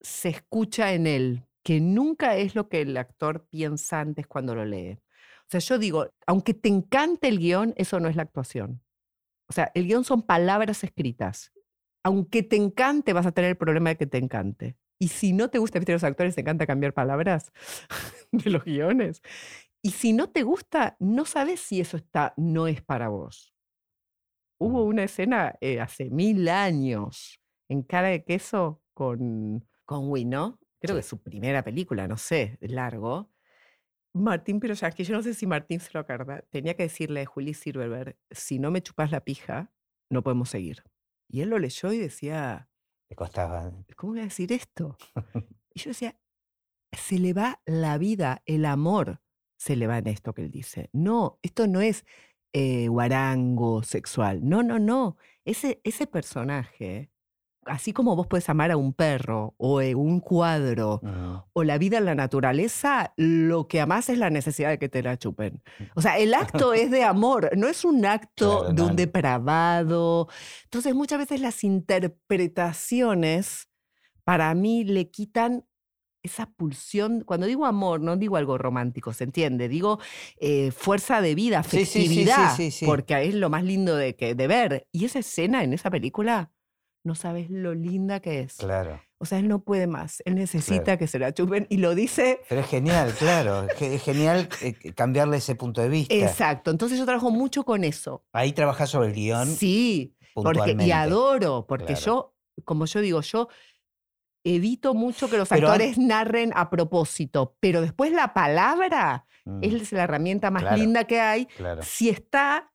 se 0.00 0.28
escucha 0.28 0.92
en 0.92 1.06
él, 1.06 1.46
que 1.62 1.80
nunca 1.80 2.36
es 2.36 2.54
lo 2.54 2.68
que 2.68 2.82
el 2.82 2.96
actor 2.96 3.46
piensa 3.48 4.00
antes 4.00 4.26
cuando 4.26 4.54
lo 4.54 4.64
lee. 4.64 4.98
O 5.46 5.50
sea, 5.50 5.60
yo 5.60 5.78
digo, 5.78 6.12
aunque 6.26 6.52
te 6.52 6.68
encante 6.68 7.28
el 7.28 7.38
guion, 7.38 7.72
eso 7.76 8.00
no 8.00 8.08
es 8.08 8.16
la 8.16 8.22
actuación. 8.22 8.82
O 9.48 9.52
sea, 9.52 9.70
el 9.74 9.86
guion 9.86 10.04
son 10.04 10.22
palabras 10.22 10.84
escritas. 10.84 11.52
Aunque 12.04 12.42
te 12.42 12.56
encante, 12.56 13.12
vas 13.12 13.26
a 13.26 13.32
tener 13.32 13.50
el 13.50 13.56
problema 13.56 13.90
de 13.90 13.96
que 13.96 14.06
te 14.06 14.18
encante. 14.18 14.76
Y 14.98 15.08
si 15.08 15.32
no 15.32 15.48
te 15.48 15.58
gusta, 15.58 15.78
viste, 15.78 15.92
los 15.92 16.04
actores 16.04 16.34
te 16.34 16.40
encanta 16.40 16.66
cambiar 16.66 16.92
palabras 16.92 17.52
de 18.32 18.50
los 18.50 18.64
guiones. 18.64 19.22
Y 19.82 19.92
si 19.92 20.12
no 20.12 20.28
te 20.30 20.42
gusta, 20.42 20.96
no 20.98 21.24
sabes 21.24 21.60
si 21.60 21.80
eso 21.80 21.96
está, 21.96 22.34
no 22.36 22.66
es 22.66 22.82
para 22.82 23.08
vos. 23.08 23.54
Hubo 24.60 24.84
una 24.84 25.04
escena 25.04 25.54
eh, 25.60 25.80
hace 25.80 26.10
mil 26.10 26.48
años 26.48 27.40
en 27.68 27.82
Cara 27.82 28.08
de 28.08 28.24
Queso 28.24 28.82
con, 28.94 29.68
con 29.84 30.10
Win, 30.10 30.30
¿no? 30.30 30.58
Creo 30.80 30.94
que 30.96 31.00
Sí. 31.02 31.06
es 31.06 31.06
su 31.06 31.22
primera 31.22 31.62
película, 31.64 32.08
no 32.08 32.16
sé, 32.16 32.58
largo. 32.60 33.30
Martín 34.14 34.58
Piroyansky, 34.60 35.04
yo 35.04 35.14
no 35.14 35.22
sé 35.22 35.34
si 35.34 35.46
Martín 35.46 35.80
se 35.80 35.90
lo 35.94 36.00
acuerda, 36.00 36.42
tenía 36.50 36.74
que 36.74 36.84
decirle 36.84 37.22
a 37.22 37.26
Juli 37.26 37.54
Silverberg, 37.54 38.16
si 38.30 38.58
no 38.58 38.70
me 38.70 38.82
chupas 38.82 39.10
la 39.12 39.20
pija, 39.24 39.72
no 40.10 40.22
podemos 40.22 40.48
seguir. 40.50 40.82
Y 41.30 41.42
él 41.42 41.50
lo 41.50 41.58
leyó 41.58 41.92
y 41.92 41.98
decía, 41.98 42.70
Te 43.08 43.14
costaba. 43.16 43.70
¿cómo 43.96 44.14
voy 44.14 44.20
a 44.20 44.24
decir 44.24 44.52
esto? 44.52 44.96
Y 45.74 45.80
yo 45.80 45.90
decía, 45.90 46.18
se 46.92 47.18
le 47.18 47.32
va 47.34 47.62
la 47.66 47.98
vida, 47.98 48.42
el 48.46 48.64
amor 48.64 49.22
se 49.58 49.76
le 49.76 49.86
va 49.86 49.98
en 49.98 50.08
esto 50.08 50.34
que 50.34 50.42
él 50.42 50.50
dice. 50.50 50.90
No, 50.92 51.38
esto 51.42 51.66
no 51.68 51.80
es 51.80 52.04
eh, 52.52 52.88
guarango 52.88 53.82
sexual. 53.82 54.40
No, 54.48 54.62
no, 54.62 54.78
no. 54.78 55.16
Ese, 55.44 55.80
ese 55.84 56.06
personaje, 56.06 57.10
así 57.64 57.92
como 57.92 58.16
vos 58.16 58.26
puedes 58.26 58.48
amar 58.48 58.70
a 58.70 58.76
un 58.76 58.94
perro 58.94 59.54
o 59.58 59.80
eh, 59.82 59.94
un 59.94 60.20
cuadro 60.20 61.00
Mm, 61.02 61.36
o 61.52 61.64
la 61.64 61.78
vida 61.78 61.98
en 61.98 62.06
la 62.06 62.14
naturaleza, 62.14 63.12
lo 63.16 63.68
que 63.68 63.80
amás 63.80 64.08
es 64.08 64.18
la 64.18 64.30
necesidad 64.30 64.70
de 64.70 64.78
que 64.78 64.88
te 64.88 65.02
la 65.02 65.18
chupen. 65.18 65.62
O 65.94 66.00
sea, 66.00 66.18
el 66.18 66.32
acto 66.34 66.72
es 66.72 66.90
de 66.90 67.04
amor, 67.04 67.50
no 67.56 67.68
es 67.68 67.84
un 67.84 68.04
acto 68.16 68.60
Claro, 68.60 68.74
de 68.74 68.82
un 68.82 68.96
depravado. 68.96 70.28
Entonces, 70.64 70.94
muchas 70.94 71.18
veces 71.18 71.40
las 71.40 71.62
interpretaciones 71.64 73.68
para 74.24 74.54
mí 74.54 74.84
le 74.84 75.10
quitan 75.10 75.64
esa 76.28 76.46
pulsión. 76.46 77.22
Cuando 77.24 77.46
digo 77.46 77.66
amor, 77.66 78.00
no 78.00 78.16
digo 78.16 78.36
algo 78.36 78.56
romántico, 78.58 79.12
¿se 79.12 79.24
entiende? 79.24 79.68
Digo 79.68 79.98
eh, 80.38 80.70
fuerza 80.70 81.20
de 81.20 81.34
vida, 81.34 81.62
Sí, 81.62 81.84
sí, 81.84 82.08
sí, 82.56 82.70
sí, 82.70 82.86
porque 82.86 83.22
es 83.24 83.34
lo 83.34 83.50
más 83.50 83.64
lindo 83.64 83.96
de, 83.96 84.14
que, 84.16 84.34
de 84.34 84.46
ver. 84.46 84.86
Y 84.92 85.04
esa 85.04 85.18
escena 85.18 85.64
en 85.64 85.72
esa 85.72 85.90
película, 85.90 86.52
no 87.04 87.14
sabes 87.14 87.50
lo 87.50 87.74
linda 87.74 88.20
que 88.20 88.40
es. 88.40 88.56
claro. 88.56 89.00
O 89.20 89.24
sea, 89.26 89.40
él 89.40 89.48
no 89.48 89.64
puede 89.64 89.88
más. 89.88 90.22
Él 90.26 90.36
necesita 90.36 90.84
Claro. 90.84 90.98
que 91.00 91.06
se 91.08 91.18
la 91.18 91.34
chupen 91.34 91.66
y 91.70 91.78
lo 91.78 91.96
dice. 91.96 92.40
Pero 92.48 92.60
es 92.60 92.68
genial, 92.68 93.12
claro. 93.18 93.64
Es 93.64 93.74
ge- 93.76 93.94
es 93.96 94.02
genial 94.04 94.48
eh, 94.62 94.74
cambiarle 94.94 95.38
ese 95.38 95.56
punto 95.56 95.80
de 95.80 95.88
vista. 95.88 96.14
Exacto. 96.14 96.70
Entonces 96.70 97.00
yo 97.00 97.04
trabajo 97.04 97.32
mucho 97.32 97.64
con 97.64 97.82
eso. 97.82 98.22
Ahí 98.32 98.52
trabajás 98.52 98.90
sobre 98.90 99.08
el 99.08 99.14
guion 99.14 99.48
Sí, 99.48 100.14
porque, 100.34 100.76
y 100.78 100.92
adoro, 100.92 101.66
porque 101.66 101.94
Claro. 101.94 102.00
yo, 102.06 102.34
como 102.64 102.86
yo 102.86 103.00
digo, 103.00 103.20
yo 103.22 103.48
evito 104.44 104.94
mucho 104.94 105.28
que 105.30 105.36
los 105.38 105.48
Pero 105.48 105.68
actores 105.68 105.98
narren 105.98 106.52
a 106.54 106.70
propósito, 106.70 107.56
pero 107.60 107.80
después 107.80 108.12
la 108.12 108.34
palabra 108.34 109.24
Mm, 109.44 109.60
es 109.62 109.92
la 109.92 110.02
herramienta 110.02 110.50
más 110.50 110.62
Claro. 110.62 110.76
linda 110.76 111.04
que 111.04 111.20
hay 111.20 111.46
claro. 111.46 111.80
si 111.82 112.10
está 112.10 112.70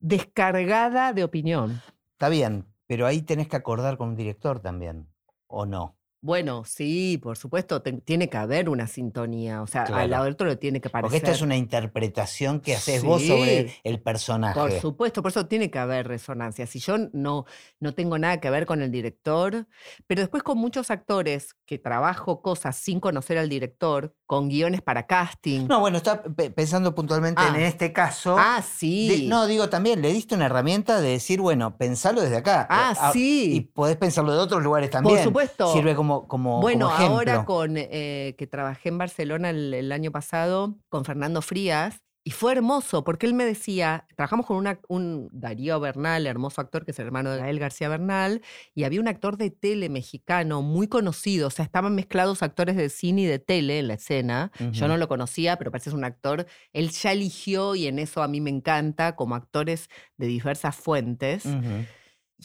descargada 0.00 1.12
de 1.12 1.22
opinión. 1.24 1.82
Está 2.12 2.30
bien, 2.30 2.66
pero 2.86 3.06
ahí 3.06 3.20
tenés 3.20 3.48
que 3.48 3.56
acordar 3.56 3.98
con 3.98 4.08
un 4.10 4.16
director 4.16 4.60
también, 4.60 5.08
¿o 5.48 5.66
no? 5.66 5.97
Bueno, 6.28 6.62
sí, 6.66 7.18
por 7.22 7.38
supuesto, 7.38 7.80
te- 7.80 7.90
tiene 8.02 8.28
que 8.28 8.36
haber 8.36 8.68
una 8.68 8.86
sintonía, 8.86 9.62
o 9.62 9.66
sea, 9.66 9.84
Claro. 9.84 10.02
al 10.02 10.10
lado 10.10 10.24
del 10.24 10.34
otro 10.34 10.46
le 10.46 10.56
tiene 10.56 10.78
que 10.78 10.90
parecer. 10.90 11.04
Porque 11.06 11.16
esta 11.16 11.30
es 11.30 11.40
una 11.40 11.56
interpretación 11.56 12.60
que 12.60 12.74
haces 12.76 13.02
vos 13.02 13.22
sobre 13.22 13.72
el 13.82 14.02
personaje. 14.02 14.60
Por 14.60 14.70
supuesto, 14.72 15.22
por 15.22 15.30
eso 15.30 15.46
tiene 15.46 15.70
que 15.70 15.78
haber 15.78 16.06
resonancia. 16.06 16.66
Si 16.66 16.80
yo 16.80 16.96
no, 17.14 17.46
no 17.80 17.94
tengo 17.94 18.18
nada 18.18 18.40
que 18.40 18.50
ver 18.50 18.66
con 18.66 18.82
el 18.82 18.90
director, 18.92 19.66
pero 20.06 20.20
después 20.20 20.42
con 20.42 20.58
muchos 20.58 20.90
actores 20.90 21.54
que 21.64 21.78
trabajo 21.78 22.42
cosas 22.42 22.76
sin 22.76 23.00
conocer 23.00 23.38
al 23.38 23.48
director, 23.48 24.14
con 24.26 24.50
guiones 24.50 24.82
para 24.82 25.06
casting. 25.06 25.66
No, 25.66 25.80
bueno, 25.80 25.96
está 25.96 26.22
pe- 26.22 26.50
pensando 26.50 26.94
puntualmente 26.94 27.40
en 27.40 27.54
Ah. 27.54 27.66
este 27.66 27.94
caso. 27.94 28.36
ah, 28.38 28.56
de- 28.58 28.62
sí. 28.62 29.26
no, 29.30 29.46
digo 29.46 29.70
también, 29.70 30.02
le 30.02 30.12
diste 30.12 30.34
una 30.34 30.44
herramienta 30.44 31.00
de 31.00 31.08
decir, 31.08 31.40
bueno, 31.40 31.78
pensalo 31.78 32.20
desde 32.20 32.36
acá. 32.36 32.66
ah, 32.68 32.92
Ah, 33.00 33.10
sí. 33.14 33.54
Y 33.54 33.60
podés 33.62 33.96
pensarlo 33.96 34.32
de 34.34 34.38
otros 34.40 34.62
lugares 34.62 34.90
también. 34.90 35.24
supuesto. 35.24 35.72
Sirve 35.72 35.94
como, 35.94 36.17
como, 36.26 36.60
Bueno, 36.60 36.86
como 36.86 36.96
ahora 37.14 37.44
con 37.44 37.74
eh, 37.76 38.34
que 38.38 38.46
trabajé 38.46 38.88
en 38.88 38.98
Barcelona 38.98 39.50
el, 39.50 39.72
el 39.74 39.92
año 39.92 40.10
pasado 40.10 40.76
con 40.88 41.04
Fernando 41.04 41.42
Frías 41.42 42.00
Y 42.24 42.32
fue 42.32 42.52
hermoso, 42.52 43.04
porque 43.04 43.24
él 43.26 43.32
me 43.32 43.46
decía, 43.46 44.06
trabajamos 44.14 44.44
con 44.44 44.56
una- 44.58 44.80
un 44.88 45.30
Darío 45.32 45.80
Bernal, 45.80 46.26
hermoso 46.26 46.60
actor, 46.60 46.84
que 46.84 46.90
es 46.90 46.98
el 46.98 47.06
hermano 47.06 47.30
de 47.30 47.38
Gael 47.38 47.58
García 47.58 47.88
Bernal, 47.88 48.42
y 48.74 48.84
había 48.84 49.00
un 49.00 49.08
actor 49.08 49.38
de 49.38 49.50
tele 49.50 49.88
mexicano 49.88 50.60
muy 50.60 50.88
conocido, 50.88 51.46
o 51.46 51.50
sea, 51.50 51.64
estaban 51.64 51.94
mezclados 51.94 52.42
actores 52.42 52.76
de 52.76 52.90
cine 52.90 53.22
y 53.22 53.26
de 53.26 53.38
tele 53.38 53.78
en 53.78 53.88
la 53.88 53.94
escena. 53.94 54.50
Yo 54.72 54.88
no 54.88 54.98
lo 54.98 55.08
conocía, 55.08 55.56
pero 55.56 55.70
parece 55.70 55.84
que 55.84 55.90
es 55.90 55.94
un 55.94 56.04
actor. 56.04 56.44
Él 56.74 56.90
ya 56.90 57.12
eligió, 57.12 57.74
y 57.74 57.86
en 57.86 57.98
eso 57.98 58.22
a 58.22 58.28
mí 58.28 58.42
me 58.42 58.50
encanta, 58.50 59.16
como 59.16 59.34
actores 59.34 59.88
de 60.18 60.26
diversas 60.26 60.76
fuentes. 60.76 61.46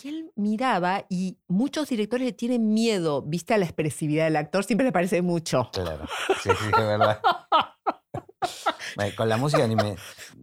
Y 0.02 0.08
él 0.08 0.32
miraba, 0.36 1.06
y 1.08 1.38
muchos 1.48 1.88
directores 1.90 2.26
le 2.26 2.34
tienen 2.34 2.74
miedo, 2.74 3.22
viste, 3.22 3.54
a 3.54 3.58
la 3.60 3.66
expresividad 3.66 4.26
del 4.26 4.38
actor, 4.38 4.64
siempre 4.64 4.86
le 4.86 4.92
parece 4.92 5.22
mucho. 5.22 5.70
Claro, 5.72 6.06
sí, 6.42 6.50
sí, 6.50 6.66
es 6.66 6.72
verdad. 6.88 7.22
Con 9.16 9.30
la 9.30 9.38
música 9.38 9.66
ni 9.68 9.76
me... 9.76 9.96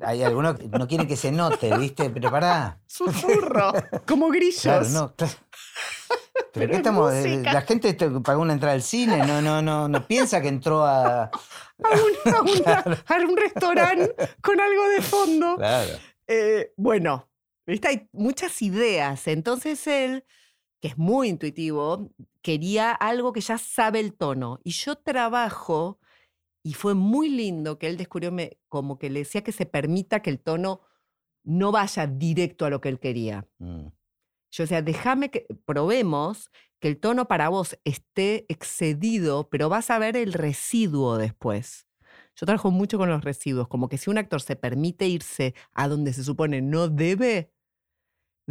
Hay 0.03 0.23
algunos 0.23 0.57
que 0.59 0.67
no 0.69 0.87
quieren 0.89 1.07
que 1.07 1.17
se 1.17 1.31
note, 1.31 1.77
¿viste? 1.77 2.11
Pero 2.11 2.31
pará. 2.31 2.81
Susurro, 2.87 3.73
como 4.07 4.29
grillos. 4.31 4.63
Claro, 4.63 4.89
no. 4.89 5.15
claro. 5.15 5.33
¿Pero 6.09 6.51
Pero 6.53 6.67
qué 6.69 6.73
es 6.73 6.79
estamos? 6.79 7.13
eh, 7.13 7.29
música. 7.29 7.53
La 7.53 7.63
gente 7.63 7.95
te- 7.95 8.11
pagó 8.21 8.43
una 8.43 8.53
entrada 8.55 8.75
al 8.75 8.83
cine, 8.83 9.19
no, 9.27 9.41
no, 9.43 9.63
no, 9.63 9.89
no 9.89 10.07
piensa 10.07 10.41
que 10.41 10.49
entró 10.49 10.85
a. 10.85 11.23
a, 11.25 11.31
un, 11.91 12.35
a 12.35 12.41
una- 12.41 13.05
a 13.07 13.15
un 13.17 13.37
restaurante 13.37 14.15
con 14.43 14.61
algo 14.61 14.89
de 14.89 15.03
fondo. 15.03 15.57
Claro. 15.57 15.93
Eh, 16.27 16.73
bueno, 16.77 17.29
¿viste? 17.71 17.89
hay 17.89 18.09
muchas 18.13 18.63
ideas. 18.63 19.27
Entonces 19.29 19.87
él, 19.87 20.25
que 20.81 20.89
es 20.89 20.99
muy 20.99 21.29
intuitivo, 21.29 22.11
quería 22.43 22.93
algo 22.93 23.33
que 23.33 23.41
ya 23.43 23.59
sabe 23.59 24.01
el 24.01 24.15
tono. 24.15 24.61
Y 24.65 24.73
yo 24.73 24.97
trabajo, 24.97 26.01
y 26.65 26.75
fue 26.75 26.95
muy 26.95 27.31
lindo 27.31 27.79
que 27.79 27.89
él 27.89 27.97
descubrió, 27.99 28.33
me- 28.33 28.59
como 28.69 28.99
que 28.99 29.11
le 29.11 29.21
decía 29.21 29.43
que 29.45 29.53
se 29.53 29.67
permita 29.67 30.23
que 30.23 30.31
el 30.31 30.41
tono 30.41 30.83
no 31.45 31.73
vaya 31.73 32.07
directo 32.07 32.67
a 32.67 32.71
lo 32.71 32.81
que 32.81 32.89
él 32.91 33.01
quería. 33.01 33.49
Mm, 33.59 33.89
Yo 34.53 34.65
decía, 34.65 34.83
déjame 34.83 35.31
que 35.31 35.47
probemos 35.65 36.51
que 36.81 36.89
el 36.89 36.99
tono 36.99 37.29
para 37.29 37.49
vos 37.49 37.79
esté 37.85 38.47
excedido, 38.49 39.49
pero 39.51 39.69
vas 39.69 39.91
a 39.91 39.99
ver 39.99 40.17
el 40.17 40.33
residuo 40.33 41.19
después. 41.19 41.87
Yo 42.37 42.47
trabajo 42.47 42.71
mucho 42.71 42.99
con 42.99 43.09
los 43.11 43.23
residuos, 43.23 43.69
como 43.69 43.89
que 43.89 43.99
si 43.99 44.11
un 44.11 44.19
actor 44.19 44.41
se 44.43 44.57
permite 44.57 45.07
irse 45.07 45.55
a 45.73 45.89
donde 45.89 46.13
se 46.13 46.25
supone 46.25 46.63
no 46.63 46.89
debe, 46.89 47.53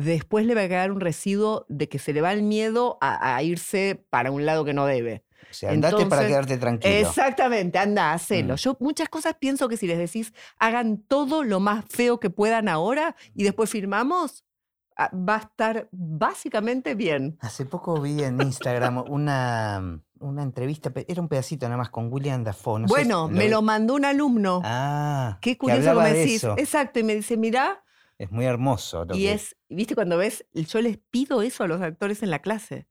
después 0.04 0.46
le 0.46 0.56
va 0.56 0.62
a 0.62 0.68
quedar 0.68 0.92
un 0.92 1.00
residuo 1.00 1.66
de 1.70 1.90
que 1.90 2.00
se 2.00 2.14
le 2.14 2.22
va 2.22 2.34
el 2.34 2.44
miedo 2.44 2.98
a, 3.02 3.36
a 3.36 3.44
irse 3.44 4.06
para 4.10 4.32
un 4.32 4.46
lado 4.46 4.66
que 4.66 4.74
no 4.74 4.86
debe. 4.86 5.24
O 5.50 5.54
sea, 5.54 5.72
andate 5.72 6.06
para 6.06 6.28
quedarte 6.28 6.58
tranquilo. 6.58 6.94
Exactamente, 6.94 7.80
anda, 7.80 8.14
hacelo. 8.14 8.54
Mm. 8.54 8.58
Yo 8.58 8.78
muchas 8.80 9.10
cosas 9.10 9.36
pienso 9.40 9.68
que 9.68 9.78
si 9.78 9.88
les 9.88 9.98
decís, 9.98 10.34
hagan 10.60 10.98
todo 11.08 11.44
lo 11.44 11.60
más 11.60 11.86
feo 11.90 12.20
que 12.20 12.30
puedan 12.30 12.68
ahora 12.70 13.16
y 13.34 13.44
después 13.44 13.70
firmamos, 13.70 14.46
ah, 14.96 15.10
va 15.16 15.36
a 15.36 15.40
estar 15.40 15.90
básicamente 15.92 16.94
bien. 16.94 17.38
Hace 17.42 17.66
poco 17.66 18.00
vi 18.00 18.24
en 18.24 18.40
Instagram 18.42 19.06
una, 19.10 20.02
una 20.20 20.44
entrevista, 20.44 20.92
era 21.08 21.20
un 21.22 21.30
pedacito 21.30 21.66
nada 21.66 21.78
más 21.78 21.90
con 21.90 22.14
William 22.14 22.44
Dafoe. 22.44 22.82
no 22.82 22.88
sé 22.88 22.94
si 22.94 23.00
bueno, 23.00 23.28
me 23.28 23.46
vi. 23.46 23.50
lo 23.50 23.64
mandó 23.64 23.96
un 23.96 24.06
alumno. 24.06 24.62
Ah, 24.64 25.40
Qué 25.42 25.58
curioso 25.58 25.94
que, 25.96 26.00
me 26.00 26.14
de 26.14 26.20
decís. 26.20 26.36
eso. 26.36 26.56
Exacto, 26.58 27.00
y 27.00 27.04
me 27.04 27.16
dice, 27.16 27.38
mirá, 27.38 27.84
Es 28.20 28.30
muy 28.32 28.46
hermoso. 28.46 29.06
lo 29.06 29.16
y 29.16 29.22
que- 29.24 29.32
es, 29.34 29.56
viste, 29.70 29.96
cuando 29.96 30.18
ves, 30.18 30.46
yo 30.54 30.80
les 30.82 30.98
pido 31.10 31.42
eso 31.42 31.64
a 31.64 31.68
los 31.68 31.82
actores 31.82 32.22
en 32.22 32.30
la 32.30 32.40
clase. 32.40 32.88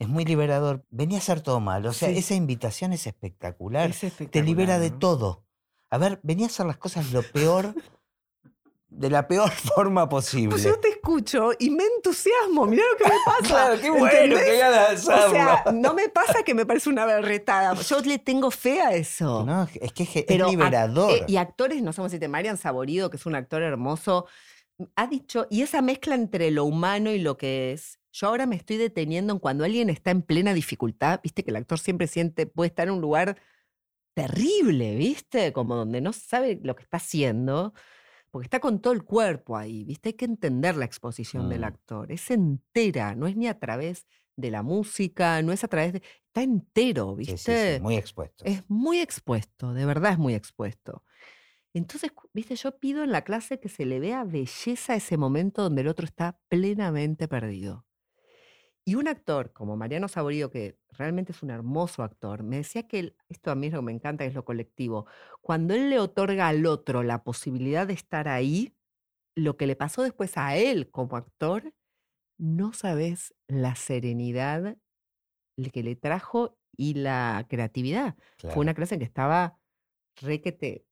es 0.00 0.08
muy 0.08 0.24
liberador. 0.24 0.84
Venía 0.88 1.18
a 1.18 1.20
hacer 1.20 1.42
todo 1.42 1.60
mal. 1.60 1.84
O 1.84 1.92
sea, 1.92 2.08
Sí. 2.08 2.16
esa 2.18 2.34
invitación 2.34 2.92
es 2.94 3.06
espectacular. 3.06 3.90
Es 3.90 4.00
Te 4.00 4.42
libera 4.42 4.78
de 4.78 4.86
espectacular, 4.86 4.98
todo. 4.98 5.44
A 5.90 5.98
ver, 5.98 6.18
venía 6.22 6.46
a 6.46 6.48
hacer 6.48 6.64
las 6.64 6.78
cosas 6.78 7.12
lo 7.12 7.22
peor, 7.22 7.74
de 8.88 9.10
la 9.10 9.28
peor 9.28 9.50
forma 9.50 10.08
posible. 10.08 10.48
Pues 10.50 10.62
yo 10.64 10.80
te 10.80 10.88
escucho 10.88 11.50
y 11.58 11.68
me 11.70 11.84
entusiasmo, 11.96 12.64
mirá 12.66 12.82
lo 12.90 12.96
que 12.96 13.04
me 13.04 13.16
pasa. 13.26 13.42
Claro, 13.46 13.80
qué 13.80 13.90
bueno, 13.90 14.36
ganas 14.58 15.04
de 15.06 15.12
O 15.12 15.30
sea, 15.30 15.64
no 15.72 15.92
me 15.94 16.08
pasa 16.08 16.42
que 16.44 16.54
me 16.54 16.64
parece 16.64 16.88
una 16.88 17.04
berretada. 17.04 17.74
Yo 17.74 18.00
le 18.00 18.18
tengo 18.18 18.50
fe 18.50 18.80
a 18.80 18.94
eso. 18.94 19.44
No, 19.44 19.68
es 19.80 19.92
que 19.92 20.02
es, 20.04 20.24
Pero 20.26 20.48
liberador. 20.48 21.12
y 21.28 21.36
actores, 21.36 21.82
no 21.82 21.92
somos 21.92 22.10
si 22.10 22.18
te 22.18 22.26
Marian 22.26 22.56
Saborido, 22.56 23.10
que 23.10 23.18
es 23.18 23.26
un 23.26 23.34
actor 23.36 23.62
hermoso, 23.62 24.26
ha 24.96 25.06
dicho, 25.06 25.46
y 25.50 25.62
esa 25.62 25.82
mezcla 25.82 26.14
entre 26.14 26.50
lo 26.50 26.64
humano 26.64 27.10
y 27.12 27.18
lo 27.18 27.36
que 27.36 27.72
es. 27.72 27.98
Yo 28.12 28.26
ahora 28.28 28.46
me 28.46 28.56
estoy 28.56 28.76
deteniendo 28.76 29.32
en 29.32 29.38
cuando 29.38 29.64
alguien 29.64 29.88
está 29.90 30.10
en 30.10 30.22
plena 30.22 30.52
dificultad, 30.54 31.20
viste 31.22 31.44
que 31.44 31.50
el 31.50 31.56
actor 31.56 31.78
siempre 31.78 32.06
siente, 32.08 32.46
puede 32.46 32.68
estar 32.68 32.88
en 32.88 32.94
un 32.94 33.00
lugar 33.00 33.36
terrible, 34.14 34.96
viste, 34.96 35.52
como 35.52 35.76
donde 35.76 36.00
no 36.00 36.12
sabe 36.12 36.60
lo 36.62 36.76
que 36.76 36.82
está 36.82 36.98
haciendo, 36.98 37.72
porque 38.30 38.46
está 38.46 38.60
con 38.60 38.80
todo 38.80 38.92
el 38.94 39.04
cuerpo 39.04 39.56
ahí, 39.56 39.84
viste, 39.84 40.10
hay 40.10 40.14
que 40.14 40.24
entender 40.26 40.76
la 40.76 40.84
exposición 40.86 41.48
del 41.48 41.64
Mm. 41.64 41.64
actor, 41.64 42.12
es 42.12 42.30
entera, 42.30 43.14
no 43.16 43.26
es 43.28 43.36
ni 43.36 43.48
a 43.48 43.58
través 43.58 44.06
de 44.36 44.50
la 44.50 44.62
música, 44.62 45.42
no 45.42 45.52
es 45.52 45.64
a 45.64 45.68
través 45.68 45.94
de, 45.94 46.02
está 46.26 46.42
entero, 46.42 47.16
Sí, 47.20 47.36
viste. 47.36 47.38
sí, 47.38 47.56
sí, 47.56 47.76
muy 47.78 47.96
expuesto. 47.96 48.44
Es 48.44 48.64
muy 48.68 49.00
expuesto, 49.00 49.74
de 49.74 49.84
verdad 49.86 50.12
es 50.12 50.18
muy 50.18 50.34
expuesto. 50.34 51.04
Entonces, 51.74 52.10
viste, 52.34 52.56
yo 52.56 52.78
pido 52.78 53.04
en 53.04 53.12
la 53.12 53.22
clase 53.24 53.60
que 53.60 53.68
se 53.68 53.86
le 53.86 54.00
vea 54.00 54.24
belleza 54.24 54.94
a 54.94 54.96
ese 54.96 55.16
momento 55.16 55.62
donde 55.62 55.82
el 55.82 55.88
otro 55.88 56.04
está 56.06 56.40
plenamente 56.48 57.28
perdido. 57.28 57.86
Y 58.84 58.94
un 58.96 59.08
actor 59.08 59.52
como 59.52 59.76
Mariano 59.76 60.08
Saborío, 60.08 60.50
que 60.50 60.78
realmente 60.90 61.32
es 61.32 61.42
un 61.42 61.50
hermoso 61.50 62.02
actor, 62.02 62.42
me 62.42 62.56
decía 62.56 62.88
que 62.88 62.98
él- 62.98 63.16
esto 63.28 63.50
a 63.50 63.54
mí 63.54 63.66
es 63.68 63.72
lo 63.72 63.80
que 63.80 63.84
me 63.86 63.92
encanta, 63.92 64.24
es 64.24 64.34
lo 64.34 64.44
colectivo. 64.44 65.06
Cuando 65.42 65.74
él 65.74 65.90
le 65.90 65.98
otorga 66.00 66.48
al 66.48 66.66
otro 66.66 67.02
la 67.02 67.22
posibilidad 67.22 67.86
de 67.86 67.92
estar 67.94 68.26
ahí, 68.28 68.74
lo 69.36 69.56
que 69.56 69.66
le 69.68 69.76
pasó 69.76 70.02
después 70.02 70.38
a 70.38 70.56
él 70.56 70.90
como 70.90 71.16
actor, 71.16 71.74
no 72.38 72.72
sabes 72.74 73.34
la 73.48 73.76
serenidad 73.76 74.78
que 75.72 75.82
le 75.82 75.96
trajo 75.96 76.58
y 76.76 76.94
la 76.94 77.46
creatividad. 77.48 78.16
claro. 78.36 78.60
Fue 78.60 78.62
una 78.62 78.74
clase 78.74 78.94
en 78.94 79.00
que 79.00 79.04
estaba 79.04 79.58
requete 80.20 80.86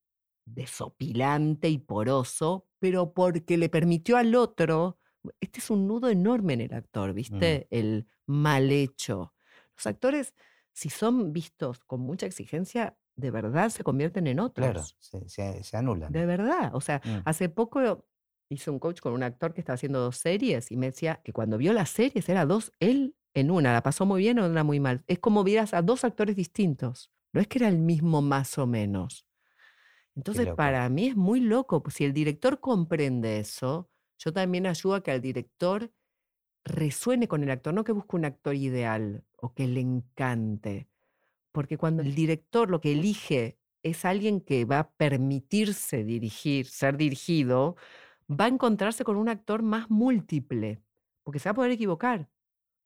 desopilante 0.55 1.69
y 1.69 1.79
poroso, 1.79 2.67
pero 2.79 3.13
porque 3.13 3.57
le 3.59 3.69
permitió 3.69 4.17
al 4.17 4.35
otro. 4.35 4.99
Este 5.41 5.61
es 5.61 5.71
un 5.71 5.87
nudo 5.87 6.09
enorme 6.09 6.55
en 6.55 6.61
el 6.63 6.75
actor, 6.75 7.13
¿viste? 7.13 7.67
El 7.71 8.07
mal 8.27 8.71
hecho. 8.71 9.35
Los 9.77 9.87
actores, 9.87 10.35
si 10.73 10.91
son 10.91 11.33
vistos 11.33 11.85
con 11.85 12.01
mucha 12.01 12.27
exigencia, 12.27 12.97
de 13.17 13.31
verdad 13.31 13.69
se 13.71 13.83
convierten 13.85 14.27
en 14.29 14.39
otros. 14.41 14.71
Claro, 14.71 14.85
se, 14.99 15.29
se- 15.29 15.63
se 15.65 15.77
anulan. 15.77 16.13
De 16.13 16.25
verdad. 16.27 16.71
O 16.75 16.81
sea, 16.81 17.01
Mm. 17.05 17.19
hace 17.25 17.49
poco 17.49 18.07
hice 18.51 18.71
un 18.71 18.79
coach 18.79 19.01
con 19.01 19.13
un 19.13 19.23
actor 19.23 19.53
que 19.53 19.61
estaba 19.61 19.75
haciendo 19.75 20.01
dos 20.01 20.17
series 20.17 20.71
y 20.71 20.77
me 20.77 20.87
decía 20.87 21.21
que 21.23 21.33
cuando 21.33 21.59
vio 21.59 21.73
las 21.73 21.91
series 21.91 22.29
era 22.29 22.47
dos, 22.47 22.73
él 22.81 23.15
en 23.35 23.51
una, 23.51 23.73
la 23.73 23.83
pasó 23.83 24.07
muy 24.07 24.23
bien 24.23 24.39
o 24.39 24.47
una 24.47 24.65
muy 24.65 24.81
mal. 24.81 25.05
Es 25.07 25.19
como 25.19 25.45
vieras 25.45 25.75
a 25.75 25.83
dos 25.83 26.03
actores 26.05 26.35
distintos. 26.37 27.11
No 27.33 27.41
es 27.41 27.47
que 27.47 27.59
era 27.59 27.69
el 27.69 27.79
mismo 27.79 28.23
más 28.23 28.57
o 28.57 28.67
menos. 28.67 29.27
Entonces, 30.19 30.49
para 30.49 30.89
mí 30.89 31.07
es 31.09 31.17
muy 31.17 31.41
loco. 31.41 31.83
pues, 31.83 31.95
si 31.97 32.05
el 32.05 32.13
director 32.13 32.61
comprende 32.61 33.39
eso, 33.39 33.91
yo 34.19 34.33
también 34.33 34.67
ayudo 34.67 34.97
a 34.97 35.03
que 35.03 35.13
al 35.13 35.21
director 35.21 35.93
resuene 36.65 37.29
con 37.29 37.43
el 37.45 37.51
actor, 37.51 37.75
no 37.75 37.85
que 37.85 37.93
busque 37.93 38.17
un 38.17 38.25
actor 38.27 38.55
ideal 38.57 39.25
o 39.37 39.55
que 39.55 39.69
le 39.69 39.81
encante. 39.81 40.89
Porque 41.53 41.79
cuando 41.79 42.03
el 42.03 42.15
director 42.15 42.71
lo 42.71 42.81
que 42.81 42.93
elige 42.93 43.59
es 43.83 44.05
alguien 44.05 44.41
que 44.41 44.65
va 44.65 44.81
a 44.81 44.91
permitirse 44.93 46.05
dirigir, 46.05 46.67
ser 46.67 46.97
dirigido, 46.97 47.77
va 48.31 48.47
a 48.47 48.49
encontrarse 48.49 49.05
con 49.05 49.17
un 49.17 49.29
actor 49.29 49.63
más 49.63 49.91
múltiple, 49.91 50.83
porque 51.25 51.39
se 51.41 51.49
va 51.49 51.53
a 51.53 51.57
poder 51.57 51.73
equivocar. 51.73 52.31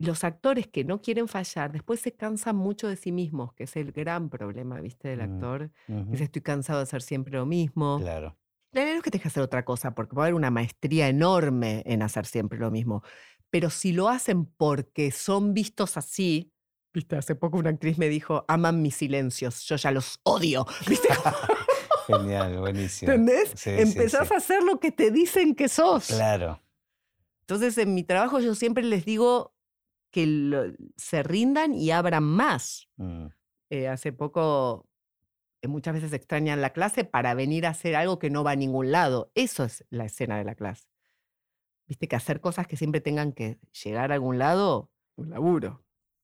Los 0.07 0.24
actores 0.24 0.66
que 0.66 0.84
no 0.84 1.00
quieren 1.00 1.28
fallar 1.28 1.72
después 1.72 2.00
se 2.00 2.12
cansan 2.12 2.57
mucho 2.57 2.88
de 2.88 2.96
sí 2.96 3.12
mismos, 3.12 3.53
que 3.55 3.64
es 3.64 3.76
el 3.76 3.92
gran 3.92 4.28
problema, 4.30 4.80
¿viste? 4.80 5.09
Del 5.09 5.20
Mm, 5.20 5.32
actor. 5.34 5.70
Ujú, 5.88 6.11
Dice, 6.11 6.24
estoy 6.24 6.42
cansado 6.42 6.78
de 6.80 6.84
hacer 6.84 7.03
siempre 7.03 7.32
lo 7.34 7.46
mismo. 7.46 7.98
Claro. 8.00 8.36
La 8.72 8.80
realidad 8.80 8.96
es 8.98 9.03
que 9.05 9.11
tenés 9.11 9.22
que 9.22 9.28
hacer 9.28 9.42
otra 9.42 9.64
cosa, 9.64 9.94
porque 9.94 10.16
va 10.16 10.22
a 10.22 10.24
haber 10.26 10.34
una 10.34 10.50
maestría 10.50 11.09
enorme 11.09 11.82
en 11.86 12.03
hacer 12.03 12.26
siempre 12.26 12.59
lo 12.59 12.70
mismo. 12.70 13.03
Pero 13.50 13.68
si 13.70 13.92
lo 13.92 14.09
hacen 14.09 14.46
porque 14.46 15.11
son 15.11 15.53
vistos 15.55 15.96
así, 15.96 16.53
viste, 16.94 17.16
hace 17.16 17.34
poco 17.34 17.59
una 17.59 17.70
actriz 17.70 17.98
me 17.98 18.09
dijo, 18.09 18.44
aman 18.48 18.80
mis 18.82 18.96
silencios, 18.96 19.62
yo 19.64 19.76
ya 19.76 19.90
los 19.90 20.20
odio. 20.24 20.66
¿Viste? 20.88 21.09
Genial, 22.07 22.59
buenísimo. 22.61 23.12
¿Entendés? 23.12 23.50
Sí, 23.50 23.70
sí, 23.70 23.70
Empezás 23.82 24.28
sí. 24.28 24.34
a 24.34 24.36
hacer 24.38 24.62
lo 24.62 24.80
que 24.80 24.90
te 24.90 25.11
dicen 25.11 25.55
que 25.55 25.68
sos. 25.68 26.07
Claro. 26.09 26.61
Entonces, 27.42 27.76
en 27.78 27.94
mi 27.94 28.05
trabajo 28.05 28.40
yo 28.40 28.55
siempre 28.55 28.82
les 28.84 29.05
digo 29.05 29.55
que 30.12 30.26
lo- 30.26 30.72
se 30.96 31.22
rindan 31.24 31.74
y 31.74 31.90
abran 31.90 32.22
más. 32.24 32.88
Mm, 32.96 33.26
Eh, 33.70 33.88
hace 33.88 34.12
poco, 34.12 34.86
eh, 35.62 35.68
muchas 35.68 35.94
veces 35.94 36.12
extrañan 36.12 36.60
la 36.60 36.74
clase 36.74 37.04
para 37.04 37.32
venir 37.32 37.64
a 37.64 37.70
hacer 37.70 37.96
algo 37.96 38.18
que 38.18 38.28
no 38.28 38.44
va 38.44 38.50
a 38.50 38.56
ningún 38.56 38.92
lado. 38.92 39.32
Eso 39.34 39.64
es 39.64 39.84
la 39.88 40.04
escena 40.04 40.36
de 40.36 40.44
la 40.44 40.54
clase. 40.54 40.86
Viste 41.88 42.06
que 42.06 42.16
hacer 42.16 42.40
cosas 42.42 42.66
que 42.66 42.76
siempre 42.76 43.00
tengan 43.00 43.32
que 43.32 43.58
llegar 43.82 44.12
a 44.12 44.14
algún 44.16 44.38
lado, 44.38 44.90
un 45.16 45.30
laburo. 45.30 45.82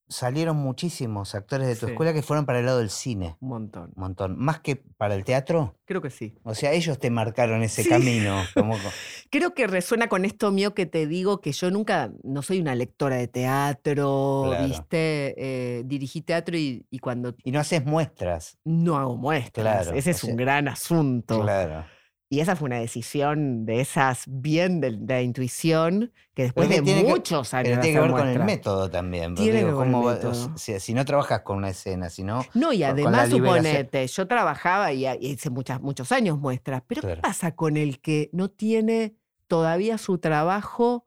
Salieron 0.09 0.57
muchísimos 0.57 1.35
actores 1.35 1.67
de 1.69 1.77
tu 1.77 1.87
Sí. 1.87 1.93
escuela 1.93 2.13
que 2.13 2.23
fueron 2.23 2.47
para 2.47 2.61
el 2.61 2.67
lado 2.67 2.79
del 2.79 2.91
cine. 2.91 3.37
Un 3.41 3.49
montón. 3.49 3.93
Un 3.95 4.01
montón. 4.03 4.39
Más 4.39 4.61
que 4.61 4.77
para 4.77 5.15
el 5.15 5.25
teatro. 5.25 5.75
Creo 5.85 6.01
que 6.03 6.11
sí. 6.11 6.35
O 6.45 6.55
sea, 6.55 6.73
ellos 6.73 6.99
te 6.99 7.11
marcaron 7.11 7.63
ese 7.63 7.83
Sí. 7.83 7.89
camino. 7.89 8.43
Como, 8.55 8.75
Creo 9.31 9.55
que 9.55 9.67
resuena 9.67 10.09
con 10.09 10.25
esto 10.25 10.51
mío 10.51 10.75
que 10.75 10.87
te 10.87 11.07
digo 11.07 11.41
que 11.41 11.53
yo 11.53 11.71
nunca, 11.71 12.11
no 12.23 12.43
soy 12.43 12.61
una 12.61 12.75
lectora 12.75 13.17
de 13.17 13.29
teatro, 13.29 14.45
Claro. 14.49 14.67
¿viste? 14.67 15.35
Eh, 15.37 15.83
dirigí 15.85 16.23
teatro 16.23 16.57
y, 16.57 16.87
y 16.91 16.99
cuando 16.99 17.35
y 17.45 17.53
no 17.53 17.61
haces 17.61 17.85
muestras. 17.85 18.59
no 18.65 18.97
hago 18.99 19.17
muestras, 19.17 19.85
Claro, 19.87 19.99
ese 19.99 20.11
o 20.11 20.13
es 20.13 20.25
un 20.25 20.37
gran 20.37 20.69
asunto. 20.69 21.41
Claro. 21.43 21.85
Y 22.31 22.41
esa 22.41 22.57
fue 22.57 22.67
una 22.67 22.79
decisión 22.79 23.65
de 23.65 23.81
esas 23.81 24.25
bien 24.27 24.81
de, 24.83 24.91
de 24.99 25.15
la 25.15 25.23
intuición 25.23 26.13
que 26.35 26.43
después 26.43 26.69
que 26.69 26.83
de 26.83 26.85
que- 26.85 27.05
muchos 27.05 27.55
años 27.55 27.71
Pero 27.71 27.81
tiene 27.81 27.97
que 27.97 28.01
ver 28.03 28.11
con 28.11 28.29
el 28.29 28.45
método 28.45 28.91
también. 28.91 29.35
Tiene 29.35 29.51
que 29.51 29.57
digo, 29.65 29.69
ver 29.69 29.77
con 29.77 29.87
el 29.87 29.93
¿cómo 29.95 30.05
va- 30.07 30.13
o 30.13 30.17
método. 30.17 30.59
sea, 30.59 30.79
si 30.79 30.93
no 30.93 31.05
trabajas 31.07 31.41
con 31.41 31.57
una 31.57 31.71
escena, 31.71 32.11
sino 32.11 32.45
No, 32.53 32.71
y 32.73 32.77
con 32.77 32.81
la 32.81 32.89
además, 32.91 33.31
suponete, 33.31 34.07
yo 34.07 34.27
trabajaba 34.29 34.93
y, 34.93 35.07
y 35.07 35.17
hice 35.31 35.49
muchas, 35.49 35.81
muchos 35.81 36.13
años 36.13 36.39
muestras, 36.39 36.83
pero 36.87 37.01
Claro. 37.01 37.17
¿qué 37.17 37.23
pasa 37.23 37.55
con 37.57 37.79
el 37.79 38.01
que 38.01 38.29
no 38.35 38.51
tiene 38.51 39.17
todavía 39.47 39.97
su 39.97 40.19
trabajo 40.19 41.07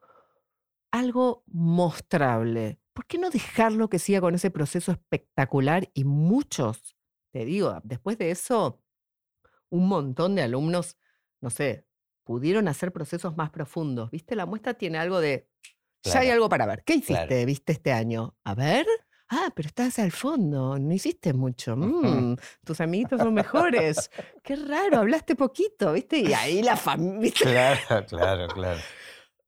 algo 0.91 1.43
mostrable? 1.45 2.79
¿Por 2.93 3.05
qué 3.05 3.19
no 3.19 3.29
dejarlo 3.29 3.89
que 3.89 3.99
siga 3.99 4.21
con 4.21 4.33
ese 4.33 4.49
proceso 4.49 4.91
espectacular? 4.91 5.87
Y 5.93 6.03
muchos, 6.03 6.95
te 7.31 7.45
digo, 7.45 7.79
después 7.83 8.17
de 8.17 8.31
eso, 8.31 8.81
un 9.69 9.87
montón 9.87 10.33
de 10.35 10.41
alumnos, 10.41 10.97
no 11.41 11.49
sé, 11.49 11.85
pudieron 12.23 12.67
hacer 12.67 12.91
procesos 12.93 13.35
más 13.35 13.49
profundos. 13.49 14.09
¿Viste? 14.11 14.35
La 14.35 14.45
muestra 14.45 14.73
tiene 14.75 14.97
algo 14.97 15.19
de, 15.19 15.49
ya 16.03 16.19
hay 16.19 16.29
algo 16.29 16.47
para 16.49 16.65
ver. 16.65 16.83
¿Qué 16.83 16.93
hiciste, 16.93 17.27
Claro. 17.27 17.45
viste, 17.45 17.73
este 17.73 17.91
año? 17.91 18.35
A 18.43 18.55
ver. 18.55 18.85
Ah, 19.33 19.49
pero 19.55 19.67
estás 19.67 19.97
al 19.99 20.11
fondo, 20.11 20.77
no 20.77 20.93
hiciste 20.93 21.33
mucho. 21.33 21.77
Mm, 21.77 22.35
tus 22.65 22.81
amiguitos 22.81 23.21
son 23.21 23.33
mejores. 23.33 24.11
Qué 24.43 24.57
raro, 24.57 24.97
hablaste 24.97 25.35
poquito, 25.35 25.93
¿viste? 25.93 26.19
Y 26.19 26.33
ahí 26.33 26.61
la 26.61 26.75
familia. 26.75 27.31
Claro, 27.87 28.05
claro, 28.07 28.47
claro. 28.47 28.79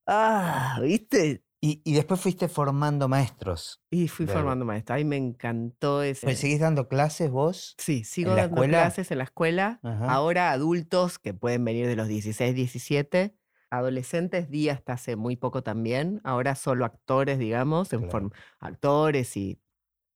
Ah, 0.06 0.80
¿viste? 0.82 1.44
Y, 1.66 1.82
y 1.86 1.94
después 1.94 2.20
fuiste 2.20 2.50
formando 2.50 3.08
maestros. 3.08 3.82
Y 3.90 4.10
fui 4.10 4.28
formando 4.28 4.66
maestra. 4.66 4.96
Ahí 4.98 5.06
me 5.06 5.16
encantó 5.16 6.04
ese. 6.04 6.36
¿Seguís 6.36 6.60
dando 6.60 6.90
clases 6.90 7.32
vos? 7.32 7.76
Sí, 7.78 8.04
sigo 8.04 8.32
dando 8.36 8.56
escuela? 8.58 8.80
clases 8.82 9.12
en 9.12 9.20
la 9.20 9.24
escuela. 9.24 9.80
Ajá. 9.82 10.12
Ahora 10.12 10.52
adultos 10.52 11.20
que 11.20 11.34
pueden 11.34 11.64
venir 11.64 11.88
de 11.88 11.96
los 11.96 12.10
16, 12.10 12.54
17. 12.54 13.38
Adolescentes 13.70 14.50
di 14.50 14.68
hasta 14.68 14.92
hace 14.92 15.16
muy 15.16 15.38
poco 15.38 15.64
también. 15.64 16.20
Ahora 16.26 16.56
solo 16.56 16.84
actores, 16.84 17.40
digamos, 17.40 17.94
en 17.94 18.02
Claro. 18.02 18.12
form- 18.30 18.34
actores 18.60 19.38
y 19.38 19.58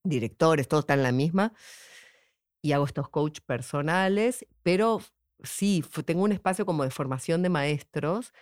directores, 0.04 0.68
todo 0.68 0.80
está 0.80 0.92
en 0.92 1.02
la 1.02 1.12
misma. 1.12 1.54
Y 2.60 2.72
hago 2.72 2.84
estos 2.84 3.08
coach 3.08 3.40
personales, 3.46 4.46
pero 4.62 5.00
sí, 5.42 5.82
tengo 6.04 6.24
un 6.24 6.32
espacio 6.32 6.66
como 6.66 6.84
de 6.84 6.90
formación 6.90 7.42
de 7.42 7.48
maestros, 7.48 8.32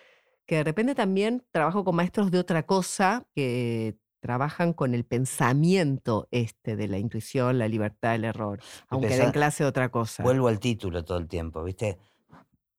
que 0.47 0.57
de 0.57 0.65
repente 0.65 0.95
también 0.95 1.45
trabajo 1.51 1.85
con 1.85 1.97
maestros 1.97 2.31
de 2.31 2.39
otra 2.39 2.65
cosa, 2.65 3.27
que 3.35 3.97
trabajan 4.21 4.73
con 4.73 4.95
el 4.95 5.05
pensamiento 5.05 6.29
este 6.31 6.77
de 6.77 6.89
la 6.89 6.99
intuición, 6.99 7.59
la 7.59 7.69
libertad, 7.69 8.15
el 8.15 8.25
error, 8.25 8.61
aunque 8.89 9.17
den 9.17 9.31
clase 9.31 9.65
de 9.65 9.69
otra 9.69 9.91
cosa. 9.91 10.23
Vuelvo 10.23 10.49
al 10.49 10.59
título 10.59 11.05
todo 11.05 11.19
el 11.19 11.29
tiempo, 11.29 11.63
¿viste? 11.63 11.99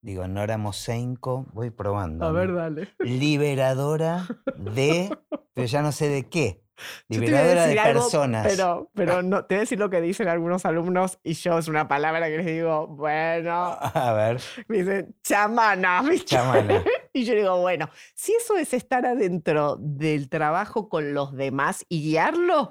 Digo, 0.02 0.28
Nora 0.28 0.58
Mosenko, 0.58 1.46
voy 1.54 1.70
probando. 1.70 2.26
A 2.26 2.32
ver, 2.32 2.50
¿no? 2.50 2.56
dale. 2.56 2.90
Liberadora 3.00 4.28
de, 4.56 5.10
pero 5.54 5.68
ya 5.68 5.82
no 5.82 5.92
sé 5.92 6.08
de 6.10 6.30
qué. 6.30 6.64
Liberadora 7.08 7.68
de 7.68 7.80
algo, 7.80 8.02
personas. 8.02 8.48
Pero, 8.48 8.92
pero 8.94 9.22
no, 9.24 9.46
te 9.46 9.56
voy 9.56 9.60
a 9.60 9.62
decir 9.62 9.80
lo 9.80 9.90
que 9.90 10.02
dicen 10.02 10.28
algunos 10.28 10.66
alumnos 10.66 11.20
y 11.24 11.34
yo 11.34 11.58
es 11.58 11.68
una 11.68 11.88
palabra 11.88 12.28
que 12.28 12.38
les 12.38 12.46
digo, 12.46 12.88
bueno, 12.88 13.78
A 13.94 14.14
ver, 14.14 14.42
me 14.68 14.78
dicen 14.78 15.16
chamana, 15.24 16.02
¿viste? 16.10 16.36
chamana. 16.36 16.84
Y 17.14 17.26
yo 17.26 17.34
digo, 17.34 17.60
bueno, 17.60 17.90
si 18.14 18.34
eso 18.34 18.58
es 18.58 18.74
estar 18.74 19.06
adentro 19.06 19.78
del 19.80 20.30
trabajo 20.30 20.88
con 20.90 21.14
los 21.14 21.36
demás 21.36 21.86
y 21.90 22.02
guiarlo 22.04 22.70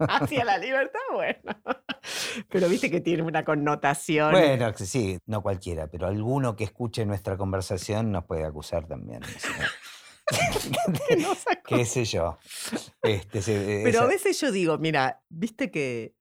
hacia 0.00 0.44
la 0.44 0.58
libertad, 0.58 1.00
bueno. 1.12 1.56
Pero 2.50 2.68
viste 2.68 2.90
que 2.90 3.00
tiene 3.00 3.22
una 3.22 3.44
connotación. 3.44 4.32
Bueno, 4.32 4.72
sí, 4.76 5.18
no 5.26 5.42
cualquiera, 5.42 5.86
pero 5.86 6.06
alguno 6.06 6.54
que 6.56 6.64
escuche 6.64 7.06
nuestra 7.06 7.36
conversación 7.36 8.12
nos 8.12 8.24
puede 8.24 8.44
acusar 8.44 8.86
también. 8.86 9.22
o 9.24 9.26
sea, 9.26 9.56
que 9.56 9.62
no 11.18 11.34
¿Qué 11.66 11.84
sé 11.84 12.04
yo? 12.04 12.38
Este, 13.02 13.42
se- 13.42 13.80
Pero 13.84 14.00
a 14.02 14.06
veces 14.06 14.40
yo 14.40 14.50
digo, 14.52 14.78
mira, 14.78 15.22
viste 15.28 15.70
que 15.70 16.14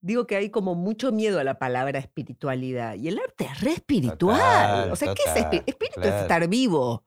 digo 0.00 0.26
que 0.26 0.36
hay 0.36 0.50
como 0.50 0.74
mucho 0.74 1.12
miedo 1.12 1.38
a 1.38 1.44
la 1.44 1.58
palabra 1.58 1.98
espiritualidad 1.98 2.94
y 2.96 3.08
el 3.08 3.18
arte 3.18 3.44
es 3.44 3.60
re 3.60 3.72
espiritual. 3.72 4.36
Total, 4.38 4.92
o 4.92 4.96
sea, 4.96 5.14
¿qué 5.14 5.22
es 5.24 5.34
espi- 5.36 5.62
espíritu? 5.66 6.00
Es 6.00 6.14
estar 6.22 6.48
vivo. 6.48 7.04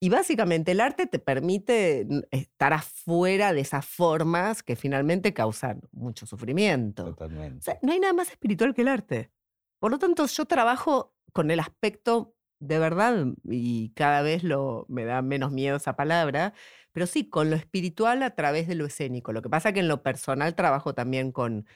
Y 0.00 0.10
básicamente 0.10 0.70
el 0.72 0.80
arte 0.80 1.06
te 1.06 1.18
permite 1.18 2.06
estar 2.30 2.72
afuera 2.72 3.52
de 3.52 3.60
esas 3.60 3.84
formas 3.84 4.62
que 4.62 4.76
finalmente 4.76 5.34
causan 5.34 5.80
mucho 5.90 6.24
sufrimiento. 6.24 7.02
O 7.02 7.06
Totalmente. 7.08 7.62
sea, 7.64 7.78
no 7.82 7.92
hay 7.92 7.98
nada 7.98 8.12
más 8.12 8.30
espiritual 8.30 8.74
que 8.74 8.82
el 8.82 8.88
arte. 8.88 9.32
Por 9.80 9.90
lo 9.90 9.98
tanto, 9.98 10.24
yo 10.26 10.44
trabajo 10.44 11.14
con 11.32 11.50
el 11.50 11.58
aspecto 11.60 12.36
de 12.60 12.78
verdad, 12.78 13.26
y 13.44 13.90
cada 13.90 14.22
vez 14.22 14.42
lo, 14.44 14.86
me 14.88 15.04
da 15.04 15.22
menos 15.22 15.52
miedo 15.52 15.76
esa 15.76 15.96
palabra, 15.96 16.54
pero 16.92 17.06
sí, 17.06 17.28
con 17.28 17.50
lo 17.50 17.56
espiritual 17.56 18.22
a 18.22 18.34
través 18.34 18.66
de 18.68 18.74
lo 18.74 18.86
escénico. 18.86 19.32
Lo 19.32 19.42
que 19.42 19.50
pasa 19.50 19.72
que 19.72 19.80
en 19.80 19.88
lo 19.88 20.02
personal 20.02 20.54
trabajo 20.54 20.94
también 20.94 21.32
con, 21.32 21.66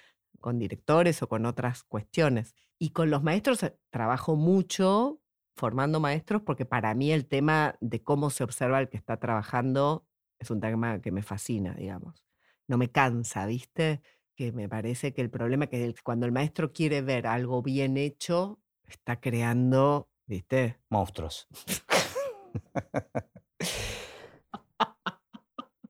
con 0.41 0.59
directores 0.59 1.23
o 1.23 1.29
con 1.29 1.47
otras 1.47 1.85
cuestiones. 1.85 2.55
Y 2.79 2.91
con 2.91 3.11
los 3.11 3.23
maestros 3.23 3.63
eh, 3.63 3.77
trabajo 3.91 4.37
mucho 4.37 5.21
formando 5.57 6.01
maestros 6.01 6.43
porque 6.43 6.65
para 6.65 6.95
mí 6.95 7.13
el 7.13 7.27
tema 7.27 7.77
de 7.81 8.03
cómo 8.03 8.31
se 8.31 8.43
observa 8.45 8.81
el 8.81 8.89
que 8.89 8.97
está 8.97 9.19
trabajando 9.19 10.07
es 10.39 10.51
un 10.51 10.61
tema 10.61 11.01
que 11.01 11.13
me 11.13 11.23
fascina, 11.23 11.75
digamos. 11.75 12.25
No 12.67 12.79
me 12.79 12.91
cansa, 12.91 13.47
¿viste? 13.47 14.03
Que 14.35 14.51
me 14.53 14.69
parece 14.69 15.13
que 15.15 15.21
el 15.23 15.31
problema 15.31 15.65
es 15.65 15.71
que 15.71 15.95
cuando 16.03 16.27
el 16.27 16.33
maestro 16.33 16.73
quiere 16.73 17.03
ver 17.03 17.27
algo 17.27 17.63
bien 17.63 17.97
hecho, 17.97 18.61
está 18.87 19.21
creando, 19.21 20.09
¿viste? 20.33 20.79
Monstruos. 20.89 21.47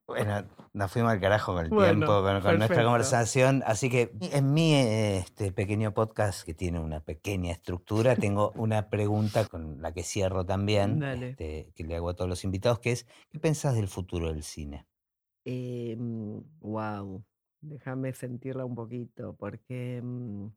Bueno, 0.04 0.44
nos 0.74 0.92
fuimos 0.92 1.10
al 1.10 1.20
carajo 1.20 1.54
con 1.54 1.64
el 1.64 1.70
Bueno, 1.70 1.88
tiempo, 1.88 2.22
con, 2.22 2.42
con 2.42 2.58
nuestra 2.58 2.84
conversación. 2.84 3.62
Así 3.64 3.88
que 3.88 4.12
en 4.20 4.52
mi 4.52 4.74
eh, 4.74 5.16
este 5.16 5.52
pequeño 5.52 5.94
podcast, 5.94 6.44
que 6.44 6.52
tiene 6.52 6.80
una 6.80 7.00
pequeña 7.00 7.50
estructura, 7.50 8.14
tengo 8.14 8.52
una 8.56 8.90
pregunta 8.90 9.46
con 9.46 9.80
la 9.80 9.92
que 9.92 10.02
cierro 10.02 10.44
también, 10.44 11.02
este, 11.02 11.72
que 11.74 11.84
le 11.84 11.96
hago 11.96 12.10
a 12.10 12.14
todos 12.14 12.28
los 12.28 12.44
invitados, 12.44 12.78
que 12.80 12.92
es, 12.92 13.06
¿qué 13.30 13.38
pensás 13.38 13.74
del 13.74 13.88
futuro 13.88 14.28
del 14.30 14.42
cine? 14.42 14.86
wow, 16.60 17.24
déjame 17.62 18.12
sentirla 18.12 18.66
un 18.66 18.74
poquito, 18.74 19.34
porque, 19.34 20.02
mm, 20.02 20.48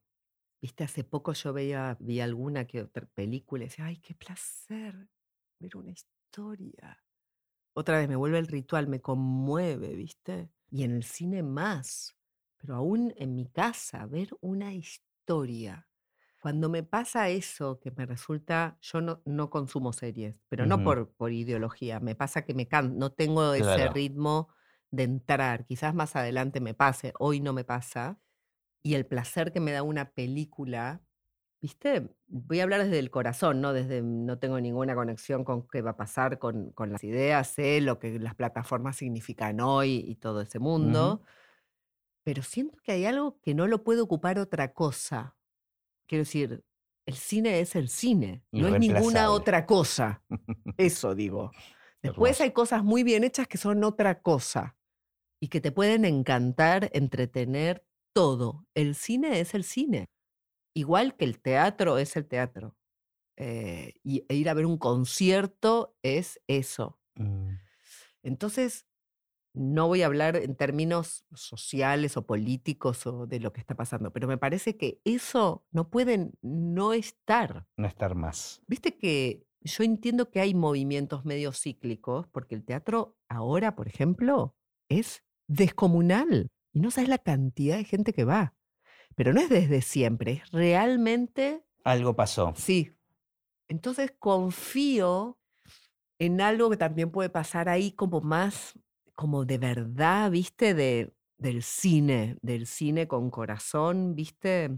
viste, 0.65 0.83
hace 0.83 1.03
poco 1.03 1.33
yo 1.33 1.53
veía, 1.53 1.95
vi 1.99 2.19
alguna 2.21 2.65
que 2.65 2.81
otra 2.81 3.05
película 3.13 3.63
y 3.63 3.67
decía, 3.67 3.85
ay, 3.85 3.97
qué 3.97 4.15
placer 4.15 5.09
ver 5.59 5.77
una 5.77 5.91
historia. 5.91 7.03
Otra 7.73 7.99
vez 7.99 8.09
me 8.09 8.15
vuelve 8.15 8.39
el 8.39 8.47
ritual, 8.47 8.87
me 8.87 9.01
conmueve, 9.01 9.95
¿viste? 9.95 10.51
Y 10.71 10.83
en 10.83 10.91
el 10.95 11.03
cine 11.03 11.43
más, 11.43 12.17
pero 12.57 12.75
aún 12.75 13.13
en 13.17 13.35
mi 13.35 13.47
casa, 13.47 14.05
ver 14.07 14.29
una 14.41 14.73
historia. 14.73 15.89
Cuando 16.39 16.69
me 16.69 16.83
pasa 16.83 17.29
eso, 17.29 17.79
que 17.79 17.91
me 17.91 18.05
resulta, 18.05 18.77
yo 18.81 19.01
no, 19.01 19.21
no 19.25 19.49
consumo 19.49 19.93
series, 19.93 20.35
pero 20.49 20.65
no 20.67 20.83
por, 20.83 21.13
por 21.15 21.31
ideología, 21.33 21.99
me 21.99 22.15
pasa 22.15 22.43
que 22.43 22.53
me 22.53 22.67
can, 22.67 22.97
no 22.97 23.11
tengo 23.13 23.53
ese 23.55 23.87
ritmo 23.89 24.49
de 24.91 25.03
entrar, 25.03 25.65
quizás 25.65 25.95
más 25.95 26.15
adelante 26.15 26.61
me 26.61 26.73
pase, 26.75 27.13
hoy 27.19 27.41
no 27.41 27.53
me 27.53 27.63
pasa, 27.65 28.21
y 28.85 28.93
el 28.93 29.07
placer 29.07 29.51
que 29.51 29.59
me 29.59 29.71
da 29.71 29.81
una 29.81 30.11
película, 30.11 31.01
¿viste? 31.59 32.07
Voy 32.27 32.59
a 32.59 32.63
hablar 32.63 32.83
desde 32.83 32.99
el 32.99 33.09
corazón, 33.09 33.59
¿no? 33.59 33.73
Desde, 33.73 34.03
no 34.03 34.37
tengo 34.37 34.61
ninguna 34.61 34.93
conexión 34.93 35.43
con 35.43 35.67
qué 35.67 35.81
va 35.81 35.91
a 35.91 35.97
pasar 35.97 36.37
con, 36.37 36.69
con 36.69 36.91
las 36.91 37.03
ideas, 37.03 37.47
sé 37.47 37.81
lo 37.81 37.97
que 37.97 38.19
las 38.19 38.35
plataformas 38.35 38.97
significan 38.97 39.59
hoy 39.59 40.05
y 40.07 40.17
todo 40.17 40.39
ese 40.41 40.59
mundo, 40.59 41.23
pero 42.23 42.43
siento 42.43 42.77
que 42.83 42.91
hay 42.91 43.05
algo 43.05 43.39
que 43.41 43.55
no 43.55 43.65
lo 43.65 43.83
puede 43.83 44.01
ocupar 44.01 44.37
otra 44.37 44.71
cosa. 44.71 45.35
Quiero 46.05 46.21
decir, 46.21 46.63
el 47.07 47.15
cine 47.15 47.61
es 47.61 47.75
el 47.75 47.89
cine, 47.89 48.43
no 48.51 48.67
es 48.67 48.79
ninguna 48.79 49.31
otra 49.31 49.65
cosa. 49.65 50.21
Eso 50.77 51.15
digo. 51.15 51.49
Después 52.03 52.39
hay 52.39 52.51
cosas 52.51 52.83
muy 52.83 53.01
bien 53.01 53.23
hechas 53.23 53.47
que 53.47 53.57
son 53.57 53.83
otra 53.83 54.21
cosa 54.21 54.77
y 55.39 55.47
que 55.47 55.59
te 55.59 55.71
pueden 55.71 56.05
encantar, 56.05 56.91
entretener, 56.93 57.83
todo. 58.15 58.65
El 58.73 58.95
cine 58.95 59.41
es 59.41 59.53
el 59.53 59.65
cine. 59.65 60.09
Igual 60.75 61.17
que 61.17 61.25
el 61.25 61.41
teatro 61.41 61.97
es 61.97 62.15
el 62.15 62.27
teatro. 62.27 62.77
Eh, 63.37 63.95
y 64.03 64.25
e 64.29 64.35
ir 64.35 64.49
a 64.49 64.53
ver 64.53 64.65
un 64.65 64.77
concierto 64.77 65.97
es 66.03 66.41
eso. 66.47 66.99
Mm, 67.15 67.55
Entonces, 68.23 68.87
no 69.53 69.87
voy 69.87 70.03
a 70.03 70.07
hablar 70.07 70.35
en 70.37 70.55
términos 70.55 71.25
sociales 71.33 72.17
o 72.17 72.25
políticos 72.25 73.07
o 73.07 73.27
de 73.27 73.39
lo 73.39 73.53
que 73.53 73.61
está 73.61 73.75
pasando, 73.75 74.11
pero 74.13 74.27
me 74.27 74.37
parece 74.37 74.77
que 74.77 75.01
eso 75.05 75.65
no 75.71 75.89
puede 75.89 76.31
no 76.41 76.93
estar. 76.93 77.67
No 77.77 77.87
estar 77.87 78.15
más. 78.15 78.61
Viste 78.67 78.97
que 78.97 79.47
yo 79.61 79.83
entiendo 79.83 80.29
que 80.29 80.41
hay 80.41 80.53
movimientos 80.53 81.25
medio 81.25 81.51
cíclicos, 81.51 82.27
porque 82.27 82.55
el 82.55 82.65
teatro 82.65 83.17
ahora, 83.29 83.75
por 83.75 83.87
ejemplo, 83.87 84.55
es 84.89 85.23
descomunal. 85.47 86.49
Y 86.75 86.81
no 86.81 86.91
sabes 86.91 87.09
la 87.09 87.17
cantidad 87.17 87.77
de 87.77 87.85
gente 87.85 88.11
que 88.11 88.25
va. 88.25 88.53
Pero 89.15 89.31
no 89.31 89.39
es 89.39 89.49
desde 89.49 89.81
siempre, 89.81 90.43
es 90.43 90.51
realmente... 90.51 91.63
Algo 91.85 92.17
pasó. 92.17 92.53
Sí. 92.57 92.91
Entonces 93.69 94.11
confío 94.19 95.39
en 96.19 96.41
algo 96.41 96.69
que 96.69 96.75
también 96.75 97.11
puede 97.11 97.29
pasar 97.29 97.69
ahí 97.69 97.93
como 97.93 98.19
más 98.19 98.77
como 99.13 99.45
de 99.45 99.57
verdad, 99.57 100.29
¿viste? 100.29 100.73
De, 100.73 101.15
del 101.37 101.63
cine, 101.63 102.37
del 102.41 102.67
cine 102.67 103.07
con 103.07 103.29
corazón, 103.31 104.13
¿viste? 104.13 104.77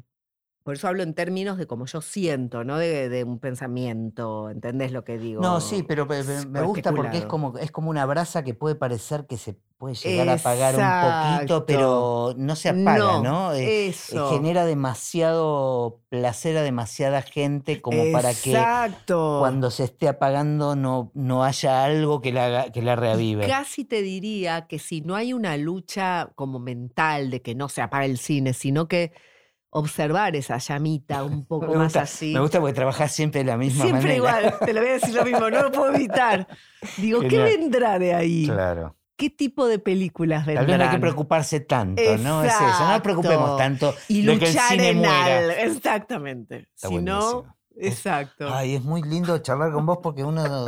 Por 0.68 0.76
eso 0.76 0.89
hablo 0.89 1.01
en 1.01 1.13
términos 1.13 1.57
de 1.57 1.65
como 1.65 1.86
yo 1.86 2.01
siento, 2.01 2.65
no 2.65 2.78
de, 2.78 3.07
de 3.07 3.24
un 3.24 3.39
pensamiento, 3.39 4.49
¿entendés 4.49 4.91
lo 4.91 5.05
que 5.05 5.18
digo? 5.18 5.41
No, 5.41 5.61
sí, 5.61 5.82
pero 5.82 6.05
me, 6.05 6.22
me 6.47 6.61
gusta 6.61 6.91
porque 6.91 7.20
es 7.20 7.26
como, 7.26 7.57
es 7.57 7.72
como 7.72 7.89
una 7.89 8.05
brasa 8.05 8.43
que 8.43 8.53
puede 8.53 8.76
parecer 8.76 9.28
que 9.28 9.38
se 9.38 9.55
puede 9.78 9.95
llegar 9.95 10.28
a 10.28 10.34
apagar 10.34 10.76
un 10.76 11.38
poquito, 11.39 11.65
pero 11.65 12.34
no 12.36 12.57
se 12.57 12.68
apaga, 12.68 13.22
¿no? 13.22 13.53
Eh, 13.53 13.63
eh, 13.63 13.88
eso. 13.88 14.30
genera 14.30 14.65
demasiado 14.65 16.01
placer 16.09 16.57
a 16.57 16.63
demasiada 16.63 17.22
gente 17.22 17.82
como 17.82 18.11
para 18.11 18.34
que 18.34 18.61
cuando 19.15 19.72
se 19.72 19.86
esté 19.86 20.09
apagando 20.09 20.76
no, 20.76 21.13
no 21.13 21.45
haya 21.45 21.86
algo 21.86 22.20
que 22.20 22.34
la, 22.34 22.74
que 22.74 22.82
la 22.82 22.97
reavive. 22.97 23.47
casi 23.47 23.86
te 23.86 24.01
diría 24.01 24.68
que 24.68 24.80
si 24.80 24.99
no 24.99 25.15
hay 25.15 25.32
una 25.32 25.55
lucha 25.55 26.30
como 26.36 26.59
mental 26.59 27.30
de 27.30 27.41
que 27.41 27.55
no 27.55 27.70
se 27.70 27.82
apague 27.82 28.07
el 28.07 28.18
cine, 28.18 28.51
sino 28.53 28.89
que 28.89 29.13
observar 29.78 30.36
esa 30.36 30.58
llamita 30.58 31.24
un 31.24 31.46
poco 31.48 31.74
más 31.74 31.96
así. 31.96 32.34
Me 32.34 32.40
gusta 32.40 32.60
porque 32.60 32.74
trabajas 32.74 33.12
siempre 33.12 33.40
de 33.40 33.46
la 33.46 33.58
misma 33.58 33.86
manera. 33.86 34.02
Siempre 34.02 34.16
igual, 34.18 34.56
te 34.66 34.74
lo 34.74 34.82
voy 34.82 34.90
a 34.90 34.94
decir 34.94 35.14
lo 35.14 35.26
mismo, 35.26 35.50
no 35.50 35.64
lo 35.64 35.72
puedo 35.72 35.94
evitar. 35.94 36.48
Digo, 36.98 37.22
¿qué 37.30 37.38
vendrá 37.38 38.00
de 38.00 38.14
ahí? 38.14 38.48
Claro. 38.48 38.96
¿Qué 39.16 39.32
tipo 39.32 39.68
de 39.68 39.80
películas 39.80 40.46
vendrán? 40.46 40.68
Tal 40.68 40.72
vez 40.72 40.78
no 40.78 40.92
hay 40.92 40.96
que 40.96 41.02
preocuparse 41.02 41.60
tanto, 41.62 42.02
¿no? 42.20 42.44
Es 42.44 42.54
eso, 42.54 42.80
no 42.80 42.92
nos 42.92 43.02
preocupemos 43.02 43.58
tanto 43.58 43.96
y 44.08 44.22
de 44.22 44.38
que 44.38 44.46
el 44.46 44.60
cine 44.60 44.90
en 44.90 44.98
muera. 44.98 45.54
Exactamente. 45.64 46.68
si 46.76 46.98
no, 46.98 47.46
exacto. 47.76 48.48
Ay, 48.54 48.76
es 48.76 48.84
muy 48.84 49.02
lindo 49.02 49.36
charlar 49.40 49.72
con 49.72 49.88
vos 49.88 50.00
porque 50.04 50.24
uno 50.24 50.68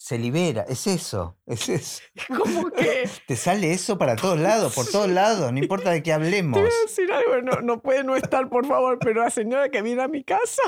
se 0.00 0.16
libera. 0.16 0.64
Es 0.66 0.86
eso, 0.86 1.36
es 1.44 1.68
eso. 1.68 2.02
¿Cómo 2.28 2.70
que? 2.70 3.06
Te 3.26 3.36
sale 3.36 3.70
eso 3.70 3.98
para 3.98 4.16
todos 4.16 4.40
lados, 4.40 4.74
por 4.74 4.86
todos 4.86 5.10
lados, 5.10 5.52
no 5.52 5.58
importa 5.58 5.90
de 5.90 6.02
qué 6.02 6.14
hablemos. 6.14 6.54
Te 6.58 6.62
voy 6.62 6.70
a 6.70 6.86
decir 6.86 7.12
algo, 7.12 7.42
no, 7.42 7.60
no 7.60 7.82
puede 7.82 8.02
no 8.02 8.16
estar, 8.16 8.48
por 8.48 8.66
favor, 8.66 8.98
pero 8.98 9.22
la 9.22 9.28
señora 9.28 9.68
que 9.68 9.82
viene 9.82 10.02
a 10.02 10.08
mi 10.08 10.24
casa 10.24 10.62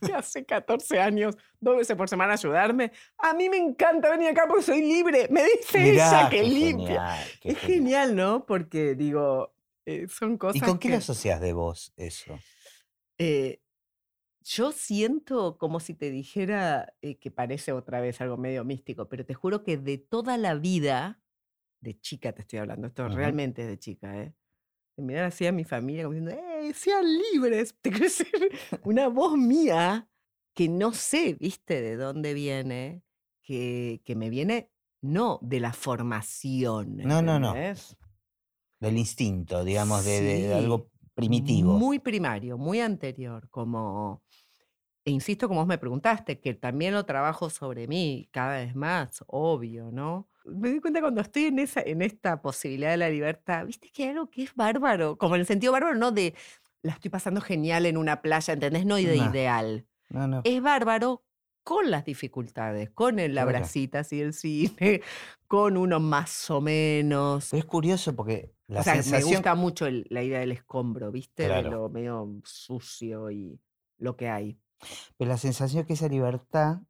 que 0.00 0.14
hace 0.14 0.46
14 0.46 0.98
años, 0.98 1.36
dos 1.60 1.76
veces 1.76 1.94
por 1.94 2.08
semana 2.08 2.32
ayudarme. 2.32 2.90
A 3.18 3.34
mí 3.34 3.50
me 3.50 3.58
encanta 3.58 4.08
venir 4.08 4.28
acá 4.30 4.46
porque 4.48 4.62
soy 4.62 4.80
libre. 4.80 5.28
Me 5.30 5.44
dice 5.44 5.92
ella 5.92 6.30
que 6.30 6.42
limpia. 6.42 7.22
es 7.42 7.58
genial. 7.58 8.16
¿no? 8.16 8.46
Porque 8.46 8.94
digo, 8.94 9.52
eh, 9.84 10.06
son 10.08 10.38
cosas. 10.38 10.56
¿Y 10.56 10.60
con 10.60 10.78
qué 10.78 10.88
que, 10.88 10.92
lo 10.92 10.98
asocias 11.00 11.38
de 11.42 11.52
vos 11.52 11.92
eso? 11.98 12.38
Eh, 13.18 13.60
yo 14.50 14.72
siento 14.72 15.58
como 15.58 15.78
si 15.78 15.94
te 15.94 16.10
dijera 16.10 16.92
eh, 17.02 17.18
que 17.18 17.30
parece 17.30 17.70
otra 17.72 18.00
vez 18.00 18.20
algo 18.20 18.36
medio 18.36 18.64
místico, 18.64 19.08
pero 19.08 19.24
te 19.24 19.32
juro 19.34 19.62
que 19.62 19.76
de 19.76 19.96
toda 19.96 20.36
la 20.38 20.56
vida, 20.56 21.22
de 21.80 22.00
chica 22.00 22.32
te 22.32 22.42
estoy 22.42 22.58
hablando, 22.58 22.88
esto 22.88 23.08
realmente 23.08 23.62
es 23.62 23.68
de 23.68 23.78
chica, 23.78 24.20
¿eh? 24.20 24.34
De 24.96 25.04
mirar 25.04 25.26
así 25.26 25.46
a 25.46 25.52
mi 25.52 25.62
familia 25.62 26.02
como 26.02 26.14
diciendo, 26.14 26.42
¡eh, 26.42 26.74
sean 26.74 27.04
libres! 27.32 27.76
Te 27.80 27.90
quiero 27.90 28.06
decir, 28.06 28.28
una 28.82 29.06
voz 29.06 29.38
mía 29.38 30.08
que 30.52 30.68
no 30.68 30.92
sé, 30.92 31.34
viste, 31.34 31.80
de 31.80 31.94
dónde 31.94 32.34
viene, 32.34 33.04
que, 33.42 34.02
que 34.04 34.16
me 34.16 34.30
viene, 34.30 34.72
no 35.00 35.38
de 35.42 35.60
la 35.60 35.72
formación. 35.72 36.96
No, 36.96 37.22
no, 37.22 37.38
no. 37.38 37.54
Del 37.54 38.98
instinto, 38.98 39.62
digamos, 39.62 40.04
de, 40.04 40.20
de 40.20 40.54
algo 40.54 40.90
primitivo. 41.14 41.78
Muy 41.78 41.98
primario, 41.98 42.58
muy 42.58 42.80
anterior, 42.80 43.48
como 43.50 44.22
e 45.04 45.10
insisto, 45.10 45.48
como 45.48 45.60
vos 45.60 45.68
me 45.68 45.78
preguntaste, 45.78 46.40
que 46.40 46.54
también 46.54 46.92
lo 46.94 47.04
trabajo 47.06 47.50
sobre 47.50 47.88
mí 47.88 48.28
cada 48.32 48.56
vez 48.58 48.74
más, 48.76 49.24
obvio, 49.26 49.90
¿no? 49.92 50.28
Me 50.44 50.70
di 50.70 50.80
cuenta 50.80 51.00
cuando 51.00 51.20
estoy 51.20 51.44
en, 51.46 51.58
esa, 51.58 51.80
en 51.82 52.02
esta 52.02 52.40
posibilidad 52.42 52.90
de 52.90 52.96
la 52.98 53.08
libertad, 53.10 53.66
viste 53.66 53.90
que 53.92 54.04
hay 54.04 54.08
algo 54.10 54.30
que 54.30 54.42
es 54.44 54.54
bárbaro, 54.54 55.16
como 55.18 55.34
en 55.36 55.42
el 55.42 55.46
sentido 55.46 55.72
bárbaro, 55.72 55.94
no 55.96 56.12
de 56.12 56.34
la 56.82 56.92
estoy 56.92 57.10
pasando 57.10 57.40
genial 57.40 57.86
en 57.86 57.96
una 57.96 58.22
playa, 58.22 58.54
¿entendés? 58.54 58.86
No 58.86 58.96
de 58.96 59.02
ideal. 59.16 59.86
No, 60.08 60.26
no. 60.26 60.40
Es 60.44 60.62
bárbaro 60.62 61.24
con 61.62 61.90
las 61.90 62.04
dificultades, 62.04 62.90
con 62.90 63.18
el 63.18 63.36
abracitas 63.38 64.12
y 64.12 64.20
el 64.20 64.32
cine, 64.32 65.02
con 65.46 65.76
uno 65.76 66.00
más 66.00 66.50
o 66.50 66.60
menos. 66.60 67.52
es 67.52 67.64
curioso 67.64 68.16
porque 68.16 68.54
la 68.66 68.80
o 68.80 68.82
sea, 68.82 68.94
sensación... 68.94 69.28
me 69.30 69.34
gusta 69.36 69.54
mucho 69.54 69.86
el- 69.86 70.06
la 70.10 70.22
idea 70.22 70.40
del 70.40 70.52
escombro, 70.52 71.10
¿viste? 71.12 71.48
De 71.48 71.62
lo 71.62 71.88
medio 71.90 72.40
sucio 72.44 73.30
y 73.30 73.60
lo 73.98 74.16
que 74.16 74.28
hay. 74.28 74.58
Pero 75.16 75.28
la 75.28 75.36
sensación 75.38 75.82
es 75.82 75.86
que 75.86 75.92
esa 75.94 76.08
libertad 76.08 76.80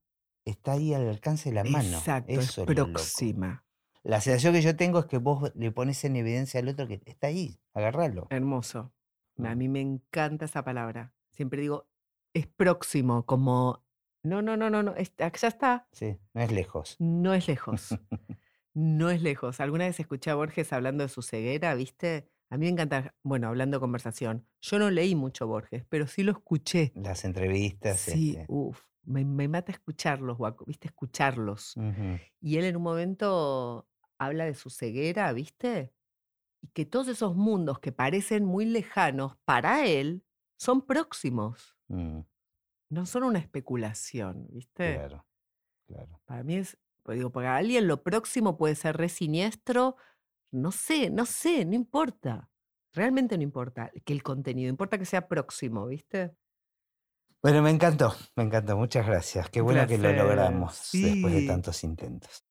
está 0.45 0.73
ahí 0.73 0.95
al 0.95 1.09
alcance 1.09 1.51
de 1.51 1.55
la 1.57 1.65
mano. 1.65 1.99
Exacto, 1.99 2.33
Eso 2.33 2.63
es 2.63 2.67
próxima. 2.67 3.65
La 4.03 4.21
sensación 4.21 4.55
que 4.55 4.63
yo 4.63 4.75
tengo 4.77 4.99
es 5.01 5.07
que 5.07 5.19
vos 5.19 5.53
le 5.55 5.71
pones 5.73 6.03
en 6.05 6.17
evidencia 6.17 6.61
al 6.61 6.69
otro 6.69 6.87
que 6.89 7.03
está 7.05 7.27
ahí, 7.27 7.61
agarralo. 7.75 8.27
Hermoso. 8.31 8.93
A 9.39 9.55
Mm. 9.55 9.59
mí 9.59 9.69
me 9.69 9.81
encanta 9.81 10.47
esa 10.47 10.65
palabra. 10.65 11.13
Siempre 11.31 11.61
digo, 11.61 11.87
es 12.35 12.47
próximo, 12.47 13.27
como, 13.27 13.85
no, 14.23 14.41
no, 14.43 14.57
no, 14.57 14.71
no, 14.71 14.83
no, 14.83 14.95
está- 14.97 15.31
ya 15.33 15.49
está, 15.49 15.89
Sí, 15.93 16.19
no 16.35 16.41
es 16.43 16.53
lejos. 16.53 16.97
no 16.99 17.35
es 17.35 17.47
lejos. 17.49 17.89
No 18.73 19.11
es 19.11 19.21
lejos. 19.21 19.59
Alguna 19.59 19.87
vez 19.87 19.99
escuché 19.99 20.31
a 20.31 20.37
Borges 20.37 20.73
hablando 20.73 21.03
de 21.03 21.09
su 21.09 21.23
ceguera, 21.23 21.75
¿viste? 21.75 22.31
A 22.51 22.59
mí 22.59 22.67
me 22.67 22.73
encanta, 22.73 23.15
bueno, 23.23 23.49
hablando 23.49 23.77
de 23.77 23.81
conversación. 23.81 24.47
Yo 24.61 24.79
no 24.79 24.91
leí 24.91 25.15
mucho 25.15 25.47
Borges, 25.47 25.85
pero 25.89 26.07
sí 26.07 26.23
lo 26.23 26.33
escuché. 26.33 26.93
Las 26.97 27.25
entrevistas. 27.25 28.01
Sí, 28.01 28.31
este, 28.31 28.47
uff, 28.49 28.83
me, 29.05 29.25
me 29.25 29.47
mata 29.49 29.71
escucharlos, 29.73 30.39
¿viste? 30.67 30.89
Escucharlos. 30.89 31.75
Y 32.41 32.57
él 32.57 32.65
en 32.65 32.77
un 32.77 32.83
momento 32.83 33.89
habla 34.19 34.45
de 34.47 34.55
su 34.55 34.69
ceguera, 34.71 35.33
¿viste? 35.33 35.93
Y 36.63 36.69
que 36.69 36.87
todos 36.87 37.09
esos 37.09 37.37
mundos 37.37 37.79
que 37.81 37.93
parecen 37.93 38.45
muy 38.45 38.67
lejanos, 38.67 39.37
para 39.45 39.87
él, 39.87 40.25
son 40.59 40.87
próximos. 40.87 41.77
Mm, 41.89 42.21
No 42.91 43.07
son 43.07 43.25
una 43.25 43.39
especulación, 43.39 44.49
¿viste? 44.51 44.95
claro, 44.95 45.27
claro. 45.87 46.23
Para 46.25 46.43
mí 46.45 46.57
es, 46.57 46.79
pues 47.03 47.19
digo, 47.19 47.31
para 47.33 47.57
alguien 47.57 47.89
lo 47.89 48.03
próximo 48.03 48.57
puede 48.57 48.75
ser 48.75 48.97
re 48.97 49.09
siniestro. 49.09 49.97
No 50.53 50.73
sé, 50.73 51.11
no 51.11 51.27
sé, 51.27 51.65
no 51.65 51.75
importa. 51.75 52.51
Realmente 52.93 53.37
no 53.37 53.45
importa 53.45 53.93
que 54.05 54.13
el 54.13 54.23
contenido, 54.23 54.69
importa 54.69 54.99
que 54.99 55.05
sea 55.05 55.29
próximo, 55.29 55.87
¿viste? 55.87 56.33
Bueno, 57.41 57.63
me 57.63 57.71
encantó, 57.71 58.15
me 58.35 58.43
encantó. 58.43 58.77
Muchas 58.77 59.07
gracias. 59.07 59.49
Qué 59.49 59.61
bueno 59.61 59.87
que 59.87 59.97
lo 59.97 60.13
logramos 60.13 60.91
después 60.93 61.33
de 61.35 61.47
tantos 61.47 61.85
intentos. 61.85 62.45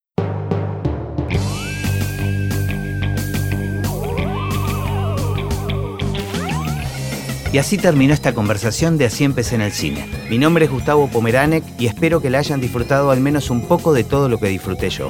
Y 7.51 7.57
así 7.57 7.77
terminó 7.77 8.13
esta 8.13 8.33
conversación 8.33 8.97
de 8.97 9.05
Así 9.05 9.23
empecé 9.23 9.55
en 9.55 9.61
el 9.61 9.71
cine. 9.71 10.07
Mi 10.29 10.37
nombre 10.37 10.65
es 10.65 10.71
Gustavo 10.71 11.09
Pomeranek 11.09 11.63
y 11.79 11.87
espero 11.87 12.21
que 12.21 12.29
la 12.29 12.39
hayan 12.39 12.61
disfrutado 12.61 13.11
al 13.11 13.19
menos 13.19 13.49
un 13.49 13.67
poco 13.67 13.91
de 13.91 14.03
todo 14.03 14.29
lo 14.29 14.39
que 14.39 14.47
disfruté 14.47 14.89
yo. 14.89 15.09